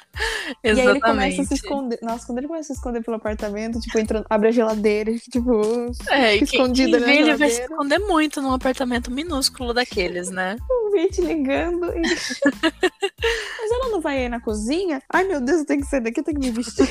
[0.63, 1.99] E aí ele começa a se esconder.
[2.01, 5.61] Nossa, quando ele começa a se esconder pelo apartamento, tipo, entrando, abre a geladeira, tipo,
[6.09, 10.57] É, quem, escondida quem vê, ele vai se esconder muito num apartamento minúsculo daqueles, né?
[10.69, 11.85] o Vit ligando.
[11.97, 12.01] E...
[12.01, 15.01] Mas ela não vai aí na cozinha?
[15.11, 16.87] Ai, meu Deus, eu tenho que sair daqui, eu tenho que me vestir.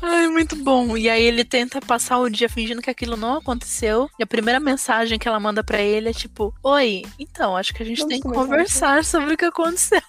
[0.00, 0.96] Ai, muito bom.
[0.96, 4.08] E aí ele tenta passar o dia fingindo que aquilo não aconteceu.
[4.18, 7.82] E a primeira mensagem que ela manda pra ele é tipo: Oi, então, acho que
[7.82, 10.02] a gente Vamos tem que conversar conversar sobre o que aconteceu.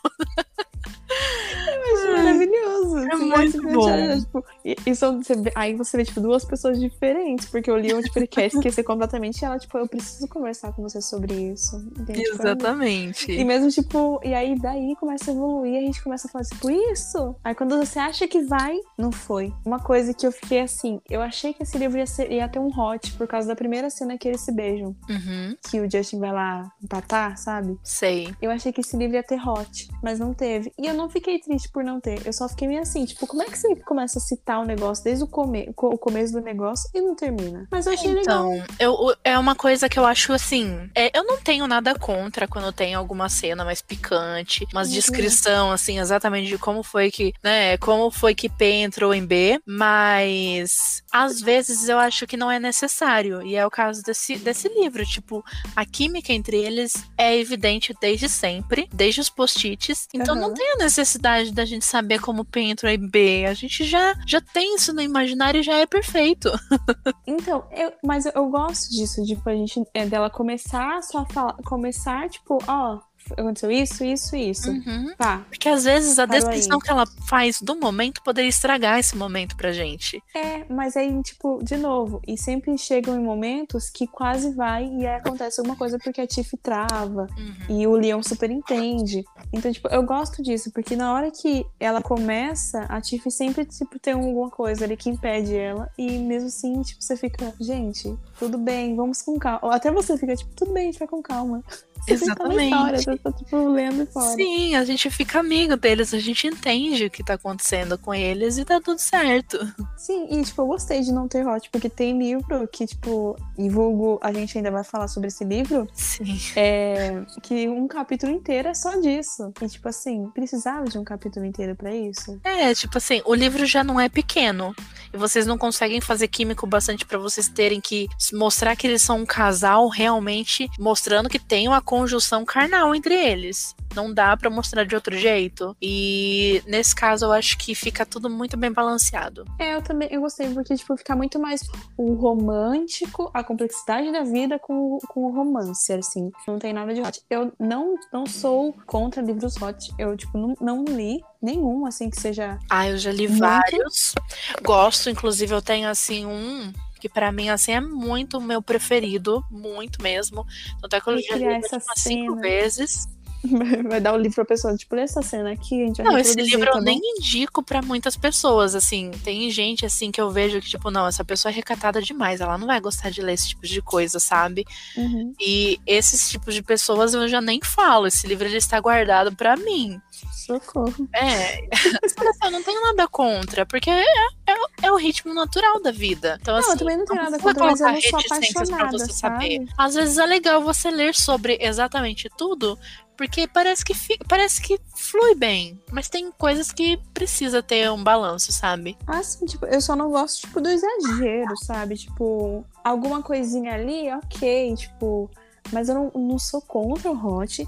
[0.83, 2.97] Eu acho maravilhoso.
[2.97, 4.19] É muito bom.
[4.19, 7.75] tipo, e, e são- você vê- aí você vê, tipo, duas pessoas diferentes, porque o
[7.75, 11.33] Leon, tipo, ele quer esquecer completamente e ela, tipo, eu preciso conversar com você sobre
[11.33, 11.75] isso.
[11.97, 12.23] Entende?
[12.23, 13.31] Tipo, é- Exatamente.
[13.31, 16.69] E mesmo, tipo, e aí daí começa a evoluir, a gente começa a falar, tipo,
[16.71, 17.35] isso.
[17.43, 19.53] Aí quando você acha que vai, não foi.
[19.65, 22.59] Uma coisa que eu fiquei assim, eu achei que esse livro ia, ser- ia ter
[22.59, 24.95] um hot por causa da primeira cena que eles se beijam.
[25.09, 27.77] Uhum, Que o Justin vai lá empatar, sabe?
[27.83, 28.33] sei.
[28.41, 30.71] Eu achei que esse livro ia ter hot, mas não teve.
[30.77, 32.25] E eu não fiquei triste por não ter.
[32.25, 35.03] Eu só fiquei meio assim, tipo, como é que você começa a citar o negócio
[35.03, 37.67] desde o, come o começo do negócio e não termina?
[37.71, 38.67] Mas eu achei então, legal.
[38.79, 40.89] Eu, é uma coisa que eu acho assim.
[40.95, 44.89] É, eu não tenho nada contra quando tem alguma cena mais picante, uma uhum.
[44.89, 47.77] descrição, assim, exatamente de como foi que, né?
[47.77, 52.59] Como foi que P entrou em B, mas às vezes eu acho que não é
[52.59, 53.41] necessário.
[53.43, 55.05] E é o caso desse, desse livro.
[55.05, 55.43] Tipo,
[55.75, 60.07] a química entre eles é evidente desde sempre, desde os post-its.
[60.13, 60.41] Então uhum.
[60.41, 63.45] não tem a necessidade da gente saber como P entrou em B.
[63.45, 66.49] A gente já, já tem isso no imaginário e já é perfeito.
[67.27, 71.25] então, eu, mas eu, eu gosto disso, tipo, a gente, é, dela começar só a
[71.25, 72.99] falar, começar, tipo, ó,
[73.37, 74.69] aconteceu isso, isso e isso.
[74.69, 75.13] Uhum.
[75.17, 75.43] Tá.
[75.49, 76.81] Porque às vezes a descrição aí.
[76.81, 80.21] que ela faz do momento poderia estragar esse momento pra gente.
[80.35, 85.05] É, mas aí, tipo, de novo, e sempre chegam em momentos que quase vai e
[85.05, 87.77] aí acontece alguma coisa porque a Tiff trava uhum.
[87.77, 89.23] e o Leon super entende.
[89.51, 93.99] Então, tipo, eu gosto disso, porque na hora que ela começa, a Tiff sempre, tipo,
[93.99, 95.89] tem alguma coisa ali que impede ela.
[95.97, 99.59] E mesmo assim, tipo, você fica, gente, tudo bem, vamos com calma.
[99.61, 101.63] Ou até você fica, tipo, tudo bem, a gente vai com calma.
[102.07, 102.73] Exatamente.
[102.73, 104.35] História, eu tô, tipo, lendo fora.
[104.35, 108.57] Sim, a gente fica amigo deles, a gente entende o que tá acontecendo com eles
[108.57, 109.57] e tá tudo certo.
[109.97, 113.69] Sim, e tipo, eu gostei de não ter hot, porque tem livro que, tipo, e
[113.69, 115.87] vulgo, a gente ainda vai falar sobre esse livro.
[115.93, 116.37] Sim.
[116.55, 119.51] É, que um capítulo inteiro é só disso.
[119.61, 122.39] E, tipo assim, precisava de um capítulo inteiro para isso.
[122.43, 124.75] É, tipo assim, o livro já não é pequeno.
[125.13, 129.19] E vocês não conseguem fazer químico bastante para vocês terem que mostrar que eles são
[129.19, 133.75] um casal realmente mostrando que tem uma conjunção carnal entre eles.
[133.93, 135.77] Não dá para mostrar de outro jeito.
[135.79, 139.45] E nesse caso eu acho que fica tudo muito bem balanceado.
[139.59, 141.61] É, eu também eu gostei, porque tipo, fica muito mais
[141.95, 146.31] o romântico, a complexidade da vida com, com o romance, assim.
[146.47, 147.21] Não tem nada de hot.
[147.29, 149.93] Eu não, não sou contra livros hot.
[149.99, 152.57] Eu, tipo, não, não li nenhum, assim, que seja.
[152.71, 153.39] Ah, eu já li muito...
[153.39, 154.15] vários.
[154.63, 159.43] Gosto, inclusive, eu tenho, assim, um que para mim assim é muito o meu preferido,
[159.51, 160.47] muito mesmo.
[160.79, 163.09] Tanto é que eu já li umas cinco vezes.
[163.89, 166.17] Vai dar o livro pra pessoa, tipo, lê essa cena aqui, a gente vai Não,
[166.17, 169.11] esse livro tá eu nem indico para muitas pessoas, assim.
[169.23, 172.57] Tem gente, assim, que eu vejo que, tipo, não, essa pessoa é recatada demais, ela
[172.57, 174.65] não vai gostar de ler esse tipo de coisa, sabe?
[174.95, 175.33] Uhum.
[175.39, 178.07] E esses tipos de pessoas eu já nem falo.
[178.07, 180.01] Esse livro, ele está guardado para mim.
[180.31, 181.07] Socorro.
[181.13, 181.59] É.
[182.43, 184.03] eu não tenho nada contra, porque é,
[184.47, 186.37] é, é, o ritmo natural da vida.
[186.41, 188.91] Então, não, assim, eu também não tenho nada contra, mas eu não sou apaixonada, pra
[188.91, 189.57] você sabe?
[189.57, 189.67] saber.
[189.77, 192.77] Às vezes é legal você ler sobre exatamente tudo,
[193.17, 193.93] porque parece que
[194.27, 198.97] parece que flui bem, mas tem coisas que precisa ter um balanço, sabe?
[199.07, 201.95] Ah, sim, tipo, eu só não gosto tipo do exagero, sabe?
[201.95, 205.29] Tipo, alguma coisinha ali, OK, tipo,
[205.71, 207.67] mas eu não, não sou contra o hot.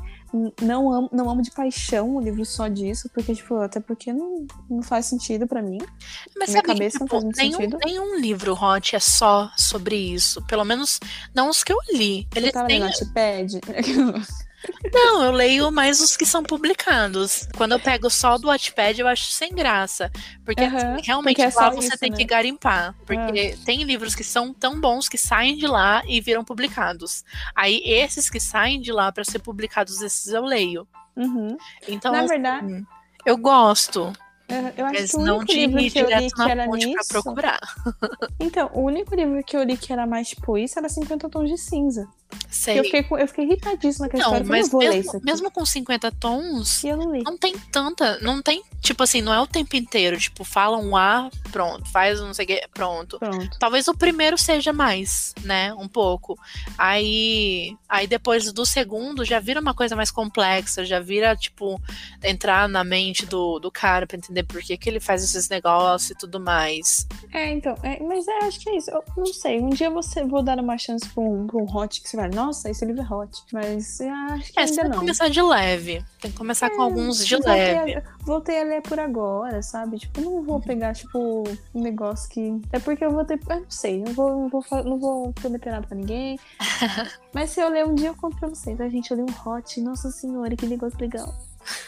[0.62, 4.46] Não amo, não amo de paixão o livro só disso, porque, tipo, até porque não,
[4.70, 5.78] não faz sentido para mim.
[6.38, 7.78] Mas Minha cabeça que, tipo, não faz muito nenhum, sentido.
[7.86, 10.46] Nenhum livro hot é só sobre isso.
[10.46, 11.00] Pelo menos
[11.34, 12.28] não os que eu li.
[12.36, 13.60] Eles Você tava no Notepad?
[14.94, 17.48] Não, eu leio mais os que são publicados.
[17.56, 20.12] Quando eu pego só do Wattpad, eu acho sem graça.
[20.44, 22.18] Porque uhum, assim, realmente porque é lá você isso, tem né?
[22.18, 22.96] que garimpar.
[23.06, 23.64] Porque uhum.
[23.66, 27.24] tem livros que são tão bons que saem de lá e viram publicados.
[27.56, 30.88] Aí esses que saem de lá para ser publicados, esses eu leio.
[31.16, 31.58] Uhum.
[31.88, 32.86] Então, Na assim, verdade,
[33.26, 34.14] eu gosto.
[34.48, 36.94] Eu acho Mas que o único livro que eu li que era nisso...
[36.94, 37.60] Pra procurar.
[38.40, 41.50] Então, o único livro que eu li que era mais tipo isso era 50 Tons
[41.50, 42.08] de Cinza.
[42.50, 42.80] Sei.
[42.80, 44.46] Eu fiquei, eu fiquei irritadíssima com a história.
[44.46, 48.20] Mas eu mesmo, mesmo com 50 tons, não, não tem tanta.
[48.22, 50.18] Não tem, tipo assim, não é o tempo inteiro.
[50.18, 51.90] Tipo, fala um A, pronto.
[51.92, 53.20] Faz um não sei o que, pronto.
[53.20, 53.58] pronto.
[53.60, 55.74] Talvez o primeiro seja mais, né?
[55.74, 56.40] Um pouco.
[56.78, 60.86] Aí, aí depois do segundo já vira uma coisa mais complexa.
[60.86, 61.80] Já vira, tipo,
[62.24, 66.12] entrar na mente do, do cara pra entender por que, que ele faz esses negócios
[66.12, 67.08] e tudo mais.
[67.34, 67.76] É, então.
[67.84, 68.90] É, mas é, acho que é isso.
[68.92, 69.60] Eu não sei.
[69.60, 72.25] Um dia você vou dar uma chance pra um, pra um hot que você vai
[72.30, 73.44] nossa, esse livro é hot.
[73.52, 74.92] Mas acho que é, ainda tem não.
[74.92, 76.06] que começar de leve.
[76.22, 77.96] Tem que começar é, com alguns de leve.
[77.96, 80.00] A, voltei a ler por agora, sabe?
[80.00, 81.44] Tipo, não vou pegar, tipo,
[81.74, 82.62] um negócio que.
[82.72, 83.40] É porque eu vou ter.
[83.50, 86.40] Eu não sei, não vou, não vou, não vou prometer nada pra ninguém.
[87.34, 88.80] Mas se eu ler um dia, eu conto pra vocês.
[88.80, 89.82] A gente, eu li um hot.
[89.82, 91.34] Nossa senhora, que negócio legal.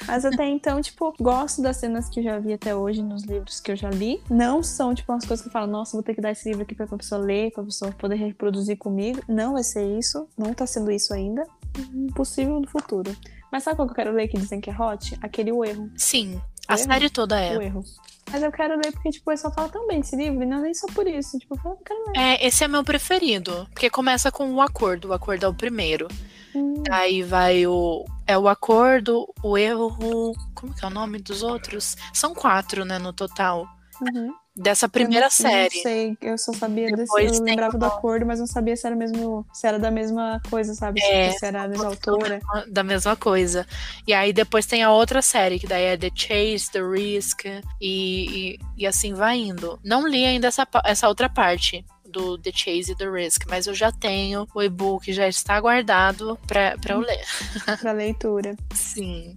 [0.07, 3.59] Mas até então, tipo, gosto das cenas que eu já vi até hoje nos livros
[3.59, 4.21] que eu já li.
[4.29, 6.63] Não são, tipo, umas coisas que eu falo, nossa, vou ter que dar esse livro
[6.63, 9.21] aqui pra pessoa ler, pra pessoa poder reproduzir comigo.
[9.27, 10.27] Não vai ser isso.
[10.37, 11.45] Não tá sendo isso ainda.
[11.93, 13.15] Impossível no futuro.
[13.51, 15.17] Mas sabe qual que eu quero ler que dizem que é hot?
[15.21, 15.89] Aquele O Erro.
[15.95, 16.41] Sim.
[16.67, 17.13] A o série erro?
[17.13, 17.57] toda é.
[17.57, 17.83] O Erro.
[18.29, 20.61] Mas eu quero ler porque, tipo, o pessoal fala tão bem desse livro, não é
[20.63, 21.39] nem só por isso.
[21.39, 22.17] Tipo, eu falo, quero ler.
[22.17, 23.67] É, esse é meu preferido.
[23.71, 25.09] Porque começa com o acordo.
[25.09, 26.07] O acordo é o primeiro.
[26.53, 26.83] Hum.
[26.91, 28.03] Aí vai o.
[28.25, 30.33] É o acordo, o erro.
[30.53, 31.95] Como que é o nome dos outros?
[32.13, 33.65] São quatro, né, no total.
[34.01, 34.33] Uhum.
[34.57, 35.75] Dessa primeira eu não, série.
[35.75, 38.47] Não sei, eu só sabia desse, Depois eu tem lembrava do uma- acordo, mas não
[38.47, 40.99] sabia se era mesmo, se era da mesma coisa, sabe?
[41.01, 42.39] É, se era a mesma autora.
[42.67, 43.67] da mesma coisa.
[44.07, 47.59] E aí depois tem a outra série, que daí é The Chase, The Risk, e,
[47.79, 49.79] e, e assim vai indo.
[49.83, 53.75] Não li ainda essa, essa outra parte do The Chase e The Risk, mas eu
[53.75, 57.23] já tenho o e-book, já está guardado pra, pra eu ler.
[57.79, 58.55] pra leitura.
[58.73, 59.35] Sim.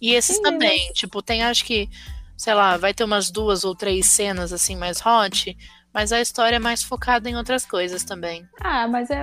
[0.00, 1.88] E esses Sim, também, tipo, tem acho que,
[2.36, 5.56] sei lá, vai ter umas duas ou três cenas assim mais hot,
[5.96, 8.46] mas a história é mais focada em outras coisas também.
[8.60, 9.22] Ah, mas é,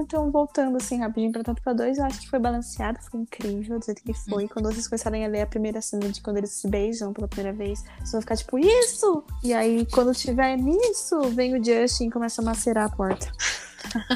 [0.00, 3.80] então voltando assim rapidinho pra tanto pra dois, eu acho que foi balanceado, foi incrível
[3.80, 4.46] do jeito que foi.
[4.46, 7.56] Quando vocês começarem a ler a primeira cena de quando eles se beijam pela primeira
[7.56, 9.24] vez, vocês vão ficar tipo, isso!
[9.42, 13.26] E aí, quando tiver nisso, vem o Justin e começa a macerar a porta.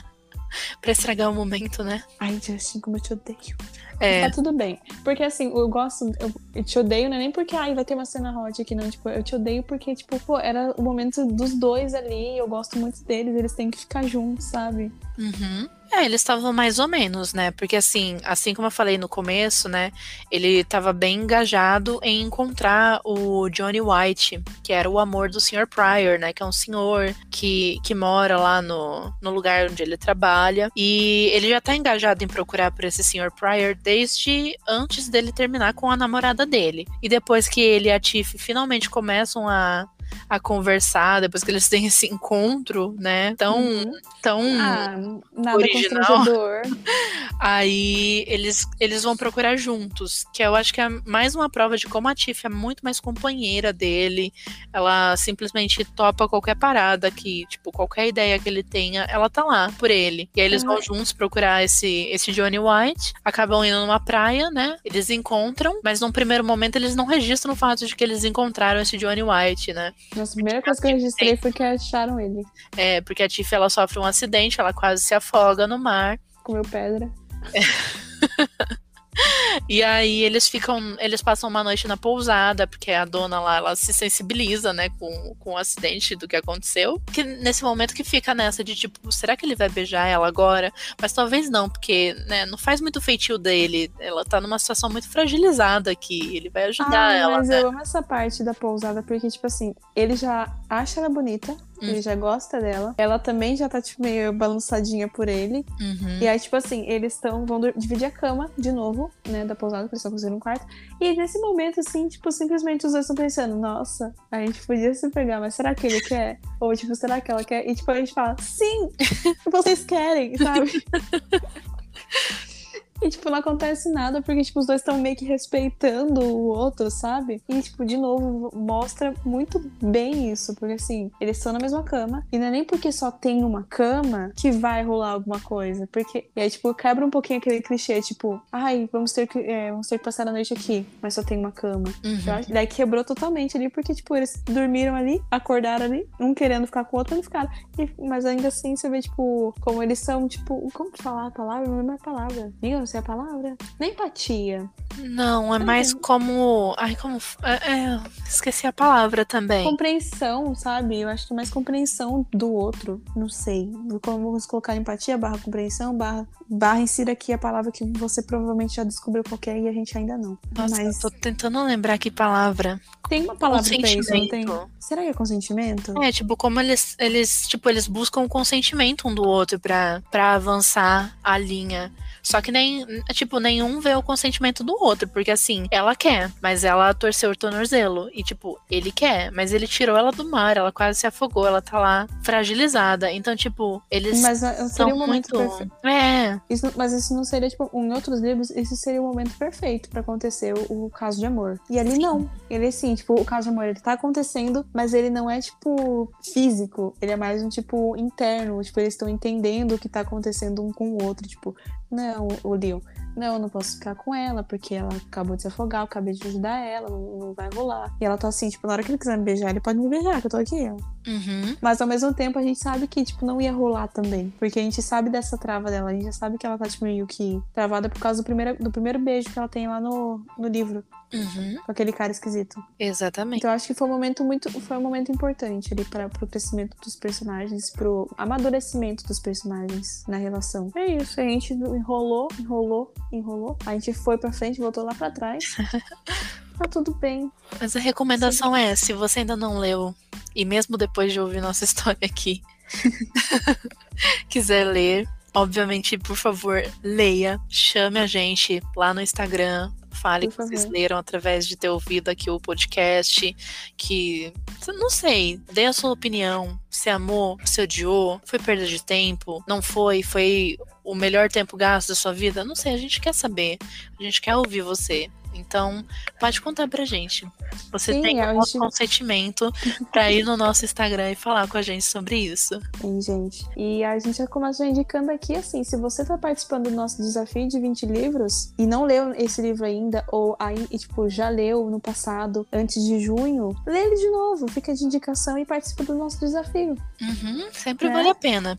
[0.80, 2.02] Pra estragar o momento, né?
[2.20, 3.56] Ai, Justin, como eu te odeio.
[3.98, 4.28] É.
[4.28, 4.78] Tá tudo bem.
[5.02, 7.94] Porque assim, eu gosto, eu, eu te odeio, não é nem porque ai, vai ter
[7.94, 8.90] uma cena hot aqui, não.
[8.90, 12.78] Tipo, eu te odeio porque, tipo, pô, era o momento dos dois ali, eu gosto
[12.78, 14.92] muito deles, eles têm que ficar juntos, sabe?
[15.18, 15.68] Uhum.
[15.92, 17.50] É, eles estavam mais ou menos, né?
[17.50, 19.92] Porque assim, assim como eu falei no começo, né?
[20.30, 25.66] Ele estava bem engajado em encontrar o Johnny White, que era o amor do Sr.
[25.66, 26.32] Pryor, né?
[26.32, 30.70] Que é um senhor que, que mora lá no, no lugar onde ele trabalha.
[30.76, 33.30] E ele já tá engajado em procurar por esse Sr.
[33.30, 36.86] Pryor desde antes dele terminar com a namorada dele.
[37.02, 39.88] E depois que ele e a Tiff finalmente começam a,
[40.28, 43.34] a conversar, depois que eles têm esse encontro, né?
[43.36, 43.92] Tão, Uhum.
[44.22, 44.96] tão Ah,
[45.36, 46.24] nada original.
[47.38, 51.86] Aí eles, eles vão procurar juntos, que eu acho que é mais uma prova de
[51.86, 54.32] como a Tiff é muito mais companheira dele.
[54.72, 59.70] Ela simplesmente topa qualquer parada que, tipo, qualquer ideia que ele tenha, ela tá lá
[59.78, 60.28] por ele.
[60.34, 60.82] E aí eles vão Uhum.
[60.82, 64.76] juntos procurar esse, esse Johnny White, acabam indo numa praia, né?
[64.84, 68.80] Eles encontram, mas num primeiro momento eles não registram o fato de que eles encontraram
[68.80, 69.92] esse Johnny White, né?
[70.14, 72.42] Nossa, a primeira coisa que eu registrei foi que acharam ele.
[72.76, 76.18] É, porque a Tiff ela sofre um acidente, ela quase se afoga no mar.
[76.44, 77.10] Comeu pedra.
[79.68, 83.76] E aí eles ficam, eles passam uma noite na pousada, porque a dona lá, ela
[83.76, 87.00] se sensibiliza, né, com, com o acidente do que aconteceu.
[87.12, 90.72] Que nesse momento que fica nessa de tipo, será que ele vai beijar ela agora?
[91.00, 93.90] Mas talvez não, porque, né, não faz muito feitio dele.
[93.98, 97.62] Ela tá numa situação muito fragilizada aqui, ele vai ajudar ah, ela, mas né?
[97.62, 101.88] eu amo essa parte da pousada, porque, tipo assim, ele já acha ela bonita, Hum.
[101.88, 102.94] ele já gosta dela.
[102.96, 105.64] Ela também já tá, tipo, meio balançadinha por ele.
[105.80, 106.18] Uhum.
[106.20, 109.84] E aí, tipo assim, eles estão vão dividir a cama de novo, né, da pousada,
[109.84, 110.66] porque eles estão conseguindo um quarto.
[111.00, 115.08] E nesse momento, assim, tipo, simplesmente os dois estão pensando, nossa, a gente podia se
[115.10, 116.40] pegar, mas será que ele quer?
[116.60, 117.68] Ou, tipo, será que ela quer?
[117.68, 118.90] E, tipo, a gente fala, sim,
[119.50, 120.84] vocês querem, sabe?
[123.02, 126.90] E, tipo, não acontece nada, porque, tipo, os dois estão meio que respeitando o outro,
[126.90, 127.42] sabe?
[127.48, 132.26] E, tipo, de novo, mostra muito bem isso, porque, assim, eles estão na mesma cama,
[132.32, 136.28] e não é nem porque só tem uma cama que vai rolar alguma coisa, porque...
[136.34, 139.86] E aí, tipo, quebra um pouquinho aquele clichê, tipo, ai, vamos ter que, é, vamos
[139.88, 141.84] ter que passar a noite aqui, mas só tem uma cama.
[142.04, 142.52] Uhum.
[142.52, 146.96] Daí quebrou totalmente ali, porque, tipo, eles dormiram ali, acordaram ali, um querendo ficar com
[146.96, 147.50] o outro, não ficaram.
[147.78, 151.30] E- mas ainda assim, você vê, tipo, como eles são, tipo, como que falar a
[151.30, 151.68] palavra?
[151.68, 152.52] Não lembro a palavra.
[152.62, 153.56] Diga, não sei a palavra.
[153.80, 154.70] Nem empatia.
[154.98, 156.72] Não, é mais como.
[156.78, 157.18] Ai, como.
[157.42, 159.64] É, é, esqueci a palavra também.
[159.64, 161.00] Compreensão, sabe?
[161.00, 163.02] Eu acho que é mais compreensão do outro.
[163.16, 163.68] Não sei.
[164.02, 168.76] Como vamos colocar empatia, barra compreensão, barra, barra insira aqui a palavra que você provavelmente
[168.76, 170.38] já descobriu qual que é e a gente ainda não.
[170.56, 172.80] Nossa, mas eu tô tentando lembrar que palavra.
[173.08, 174.46] tem uma palavra pra isso, não tem?
[174.46, 174.70] Consentimento.
[174.78, 176.02] Será que é consentimento?
[176.02, 180.00] É, tipo, como eles, eles, tipo, eles buscam o consentimento um do outro pra
[180.34, 181.92] avançar a linha.
[182.26, 186.64] Só que nem, tipo, nenhum vê o consentimento do outro, porque assim, ela quer, mas
[186.64, 188.10] ela torceu o tornozelo.
[188.12, 191.62] E, tipo, ele quer, mas ele tirou ela do mar, ela quase se afogou, ela
[191.62, 193.12] tá lá fragilizada.
[193.12, 195.50] Então, tipo, eles Mas uh, seria são um momento muito.
[195.50, 195.72] perfeito.
[195.86, 199.88] É, Isso, mas isso não seria, tipo, em outros livros, isso seria o momento perfeito
[199.88, 201.60] pra acontecer o, o caso de amor.
[201.70, 201.98] E ali Sim.
[201.98, 202.28] não.
[202.50, 206.10] Ele, assim, tipo, o caso de amor, ele tá acontecendo, mas ele não é, tipo,
[206.34, 206.92] físico.
[207.00, 208.60] Ele é mais um, tipo, interno.
[208.64, 211.28] Tipo, eles estão entendendo o que tá acontecendo um com o outro.
[211.28, 211.54] Tipo,
[211.90, 212.80] não, o Leon,
[213.16, 216.12] não, eu não posso ficar com ela, porque ela acabou de se afogar, eu acabei
[216.12, 217.96] de ajudar ela, não, não vai rolar.
[217.98, 219.88] E ela tá assim, tipo, na hora que ele quiser me beijar, ele pode me
[219.88, 220.76] beijar, que eu tô aqui, ó.
[221.06, 224.32] Uhum, Mas ao mesmo tempo a gente sabe que, tipo, não ia rolar também.
[224.38, 225.90] Porque a gente sabe dessa trava dela.
[225.90, 228.62] A gente já sabe que ela tá, tipo, meio que travada por causa do primeiro,
[228.62, 230.84] do primeiro beijo que ela tem lá no, no livro.
[231.12, 232.62] uhum, Com aquele cara esquisito.
[232.78, 233.38] exatamente.
[233.38, 234.50] Então eu acho que foi um momento muito.
[234.60, 240.16] Foi um momento importante ali para pro crescimento dos personagens, pro amadurecimento dos personagens na
[240.16, 240.70] relação.
[240.74, 241.20] É isso.
[241.20, 243.56] A gente enrolou, enrolou, enrolou.
[243.66, 245.56] A gente foi pra frente, voltou lá pra trás.
[246.56, 247.30] tá tudo bem.
[247.60, 248.60] Mas a recomendação Sim.
[248.60, 249.94] é, se você ainda não leu,
[250.34, 252.42] e mesmo depois de ouvir nossa história aqui,
[254.28, 260.64] quiser ler, obviamente, por favor, leia, chame a gente lá no Instagram, fale que vocês
[260.66, 263.34] leram através de ter ouvido aqui o podcast,
[263.76, 264.32] que
[264.68, 269.62] não sei, dê a sua opinião, se amou, se odiou, foi perda de tempo, não
[269.62, 273.58] foi, foi o melhor tempo gasto da sua vida, não sei, a gente quer saber,
[273.98, 275.10] a gente quer ouvir você.
[275.36, 275.84] Então,
[276.18, 277.26] pode contar pra gente.
[277.70, 278.58] Você Sim, tem o gente...
[278.58, 279.52] consentimento
[279.92, 282.60] pra ir no nosso Instagram e falar com a gente sobre isso.
[282.80, 283.46] Sim, gente.
[283.56, 287.48] E a gente já começou indicando aqui, assim, se você tá participando do nosso desafio
[287.48, 291.80] de 20 livros e não leu esse livro ainda, ou aí, tipo, já leu no
[291.80, 296.18] passado, antes de junho, lê ele de novo, fica de indicação e participa do nosso
[296.18, 296.76] desafio.
[297.00, 297.94] Uhum, sempre né?
[297.94, 298.58] vale a pena.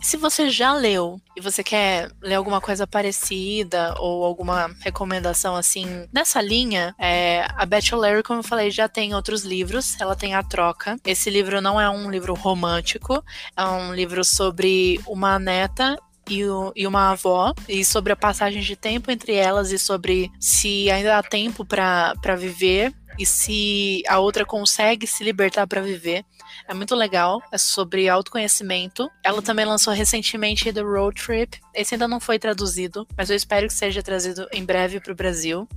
[0.00, 6.08] Se você já leu e você quer ler alguma coisa parecida ou alguma recomendação assim
[6.18, 9.98] nessa linha, é, a Beth O'Leary, como eu falei, já tem outros livros.
[10.00, 10.96] Ela tem A Troca.
[11.06, 13.24] Esse livro não é um livro romântico,
[13.56, 15.96] é um livro sobre uma neta
[16.28, 16.44] e,
[16.86, 21.22] uma avó, e sobre a passagem de tempo entre elas e sobre se ainda há
[21.22, 26.24] tempo para viver e se a outra consegue se libertar para viver.
[26.66, 29.10] É muito legal, é sobre autoconhecimento.
[29.22, 31.60] Ela também lançou recentemente The Road Trip.
[31.74, 35.16] Esse ainda não foi traduzido, mas eu espero que seja trazido em breve para o
[35.16, 35.68] Brasil.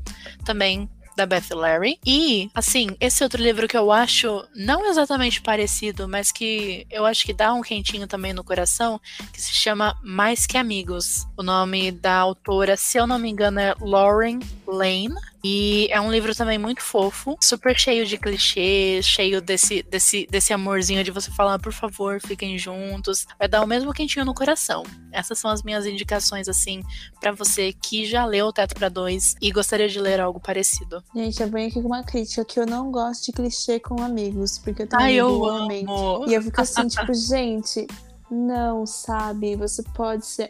[0.46, 2.00] Também da Beth Larry.
[2.06, 7.26] E, assim, esse outro livro que eu acho não exatamente parecido, mas que eu acho
[7.26, 9.00] que dá um quentinho também no coração,
[9.32, 11.28] que se chama Mais Que Amigos.
[11.38, 15.16] O nome da autora, se eu não me engano, é Lauren Lane.
[15.44, 20.54] E é um livro também muito fofo, super cheio de clichês, cheio desse, desse, desse
[20.54, 23.26] amorzinho de você falar, por favor, fiquem juntos.
[23.40, 24.84] Vai dar o mesmo quentinho no coração.
[25.12, 26.82] Essas são as minhas indicações, assim,
[27.20, 31.04] para você que já leu O Teto para Dois e gostaria de ler algo parecido.
[31.16, 34.60] Gente, eu venho aqui com uma crítica que eu não gosto de clichê com amigos,
[34.60, 35.86] porque eu tenho Ai, eu homem.
[36.28, 37.88] E eu fico assim, tipo, gente,
[38.30, 39.56] não, sabe?
[39.56, 40.48] Você pode ser.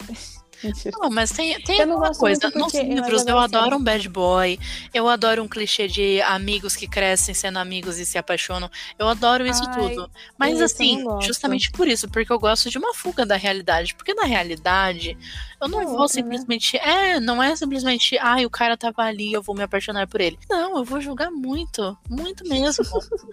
[1.00, 2.52] Não, mas tem, tem uma coisa.
[2.56, 4.60] Nos livros eu adoro um bad boy.
[4.94, 8.70] Eu adoro um clichê de amigos que crescem sendo amigos e se apaixonam.
[8.98, 10.12] Eu adoro isso Ai, tudo.
[10.38, 13.96] Mas assim, justamente por isso, porque eu gosto de uma fuga da realidade.
[13.96, 15.18] Porque na realidade,
[15.62, 16.24] eu não é vou outra, né?
[16.24, 16.78] simplesmente.
[16.78, 17.12] Né?
[17.12, 20.38] É, não é simplesmente, ai, o cara tava ali, eu vou me apaixonar por ele.
[20.50, 21.98] Não, eu vou julgar muito.
[22.10, 22.84] Muito mesmo.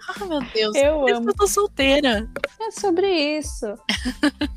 [0.07, 0.75] Ai, meu Deus.
[0.75, 1.29] Eu amo.
[1.29, 2.29] Eu tô solteira.
[2.59, 3.07] É sobre
[3.37, 3.65] isso.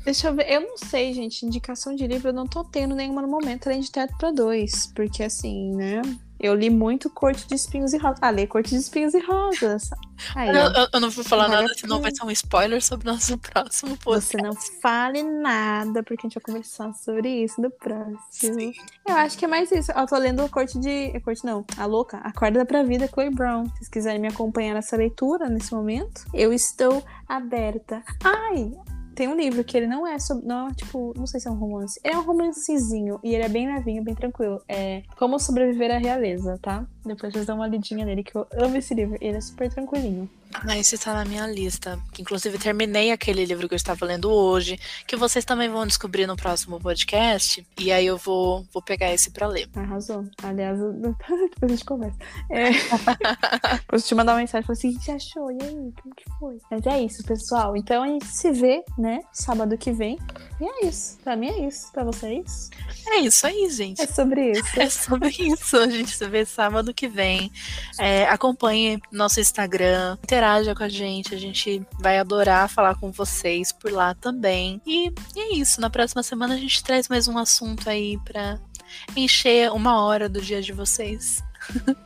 [0.05, 0.51] Deixa eu ver.
[0.51, 1.45] Eu não sei, gente.
[1.45, 4.87] Indicação de livro eu não tô tendo nenhuma no momento, além de Teto para Dois.
[4.95, 6.01] Porque assim, né?
[6.43, 8.19] Eu li muito Corte de Espinhos e Rosas.
[8.21, 9.91] Ah, li Corte de Espinhos e Rosas.
[10.35, 13.13] Aí, eu, eu, eu, não vou falar nada, senão vai ser um spoiler sobre o
[13.13, 14.35] nosso próximo podcast.
[14.35, 18.19] Você não fale nada, porque a gente vai conversar sobre isso no próximo.
[18.29, 18.73] Sim.
[19.07, 19.93] Eu acho que é mais isso.
[19.93, 21.17] Eu tô lendo o Corte de...
[21.21, 22.17] Corte não, a louca.
[22.17, 23.65] Acorda pra Vida, Chloe Brown.
[23.67, 28.03] Se vocês quiserem me acompanhar nessa leitura, nesse momento, eu estou aberta.
[28.21, 28.69] Ai,
[29.13, 30.45] tem um livro que ele não é sobre.
[30.45, 31.99] Não, é, tipo, não sei se é um romance.
[32.03, 33.19] É um romancezinho.
[33.23, 34.61] E ele é bem levinho, bem tranquilo.
[34.67, 36.85] É Como Sobreviver à Realeza, tá?
[37.05, 39.17] Depois vocês dão uma lidinha nele, que eu amo esse livro.
[39.21, 40.29] Ele é super tranquilinho.
[40.67, 41.99] Ah, esse tá na minha lista.
[42.17, 46.35] Inclusive, terminei aquele livro que eu estava lendo hoje, que vocês também vão descobrir no
[46.35, 47.65] próximo podcast.
[47.79, 49.69] E aí eu vou, vou pegar esse pra ler.
[49.75, 50.25] Arrasou.
[50.41, 52.17] Aliás, depois a gente conversa.
[52.49, 52.71] É...
[54.03, 55.51] Te mandar uma mensagem e falar assim: o que você achou?
[55.51, 56.57] E aí, como que foi?
[56.69, 57.75] Mas é isso, pessoal.
[57.75, 59.19] Então a gente se vê, né?
[59.31, 60.17] Sábado que vem.
[60.59, 61.17] E é isso.
[61.23, 61.91] Pra mim é isso.
[61.91, 62.69] Pra você é isso?
[63.07, 64.01] É isso aí, gente.
[64.01, 64.63] É sobre isso.
[64.79, 65.77] É sobre isso.
[65.77, 67.51] A gente se vê sábado que vem.
[67.97, 70.17] É, acompanhe nosso Instagram.
[70.23, 74.81] Interaja interaja com a gente, a gente vai adorar falar com vocês por lá também.
[74.85, 78.59] E, e é isso, na próxima semana a gente traz mais um assunto aí para
[79.15, 81.41] encher uma hora do dia de vocês.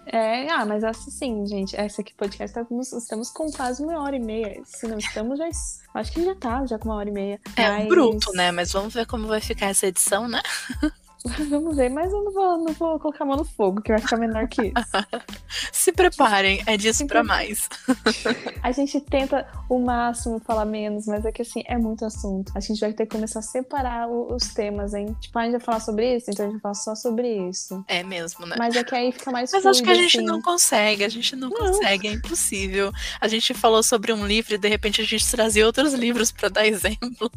[0.06, 4.20] É, ah, mas assim, gente, essa aqui podcast estamos, estamos com quase uma hora e
[4.20, 4.62] meia.
[4.66, 5.50] Se não estamos, já
[5.96, 7.42] acho que já tá, já com uma hora e meia.
[7.56, 7.88] É mas...
[7.88, 8.52] bruto, né?
[8.52, 10.44] Mas vamos ver como vai ficar essa edição, né?
[11.50, 14.00] Vamos ver, mas eu não vou, não vou colocar a mão no fogo, que vai
[14.00, 14.74] ficar menor que isso.
[15.72, 17.70] Se preparem, é disso pra mais.
[18.62, 22.52] a gente tenta o máximo falar menos, mas é que assim, é muito assunto.
[22.56, 25.16] A gente vai ter que começar a separar os temas, hein?
[25.20, 27.84] Tipo, a gente vai falar sobre isso, então a gente vai falar só sobre isso.
[27.88, 28.56] É mesmo, né?
[28.58, 30.28] Mas é que aí fica mais Mas fluido, acho que a gente assim.
[30.28, 32.92] não consegue, a gente não, não, consegue, é impossível.
[33.20, 36.50] A gente falou sobre um livro e de repente a gente trazia outros livros pra
[36.50, 37.32] dar exemplo.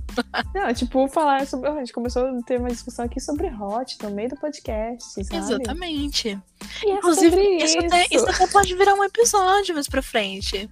[0.55, 1.69] Não, tipo, falar sobre.
[1.71, 3.70] A gente começou a ter uma discussão aqui sobre rock
[4.03, 5.37] no meio do podcast, sabe?
[5.37, 6.39] Exatamente.
[6.85, 7.79] E é Inclusive, isso.
[7.79, 10.69] Isso, até, isso até pode virar um episódio mais pra frente.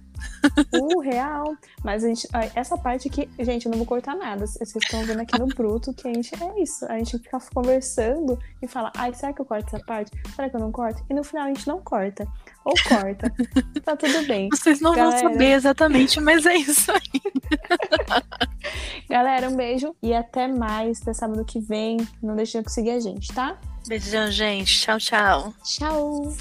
[0.73, 1.55] Uh, real.
[1.83, 4.45] Mas a gente, essa parte aqui, gente, eu não vou cortar nada.
[4.45, 6.85] Vocês estão vendo aqui no bruto que a gente é isso.
[6.85, 10.11] A gente fica conversando e fala, ai, será que eu corto essa parte?
[10.35, 11.03] Será que eu não corto?
[11.09, 12.27] E no final a gente não corta.
[12.69, 13.33] Ou corta.
[13.83, 14.49] tá tudo bem.
[14.49, 15.21] Vocês não Galera...
[15.21, 17.21] vão saber exatamente, mas é isso aí.
[19.09, 21.01] Galera, um beijo e até mais.
[21.01, 21.97] Até sábado que vem.
[22.21, 23.57] Não deixe de seguir a gente, tá?
[23.87, 24.79] Beijão, gente.
[24.79, 25.53] Tchau, tchau.
[25.63, 26.33] Tchau.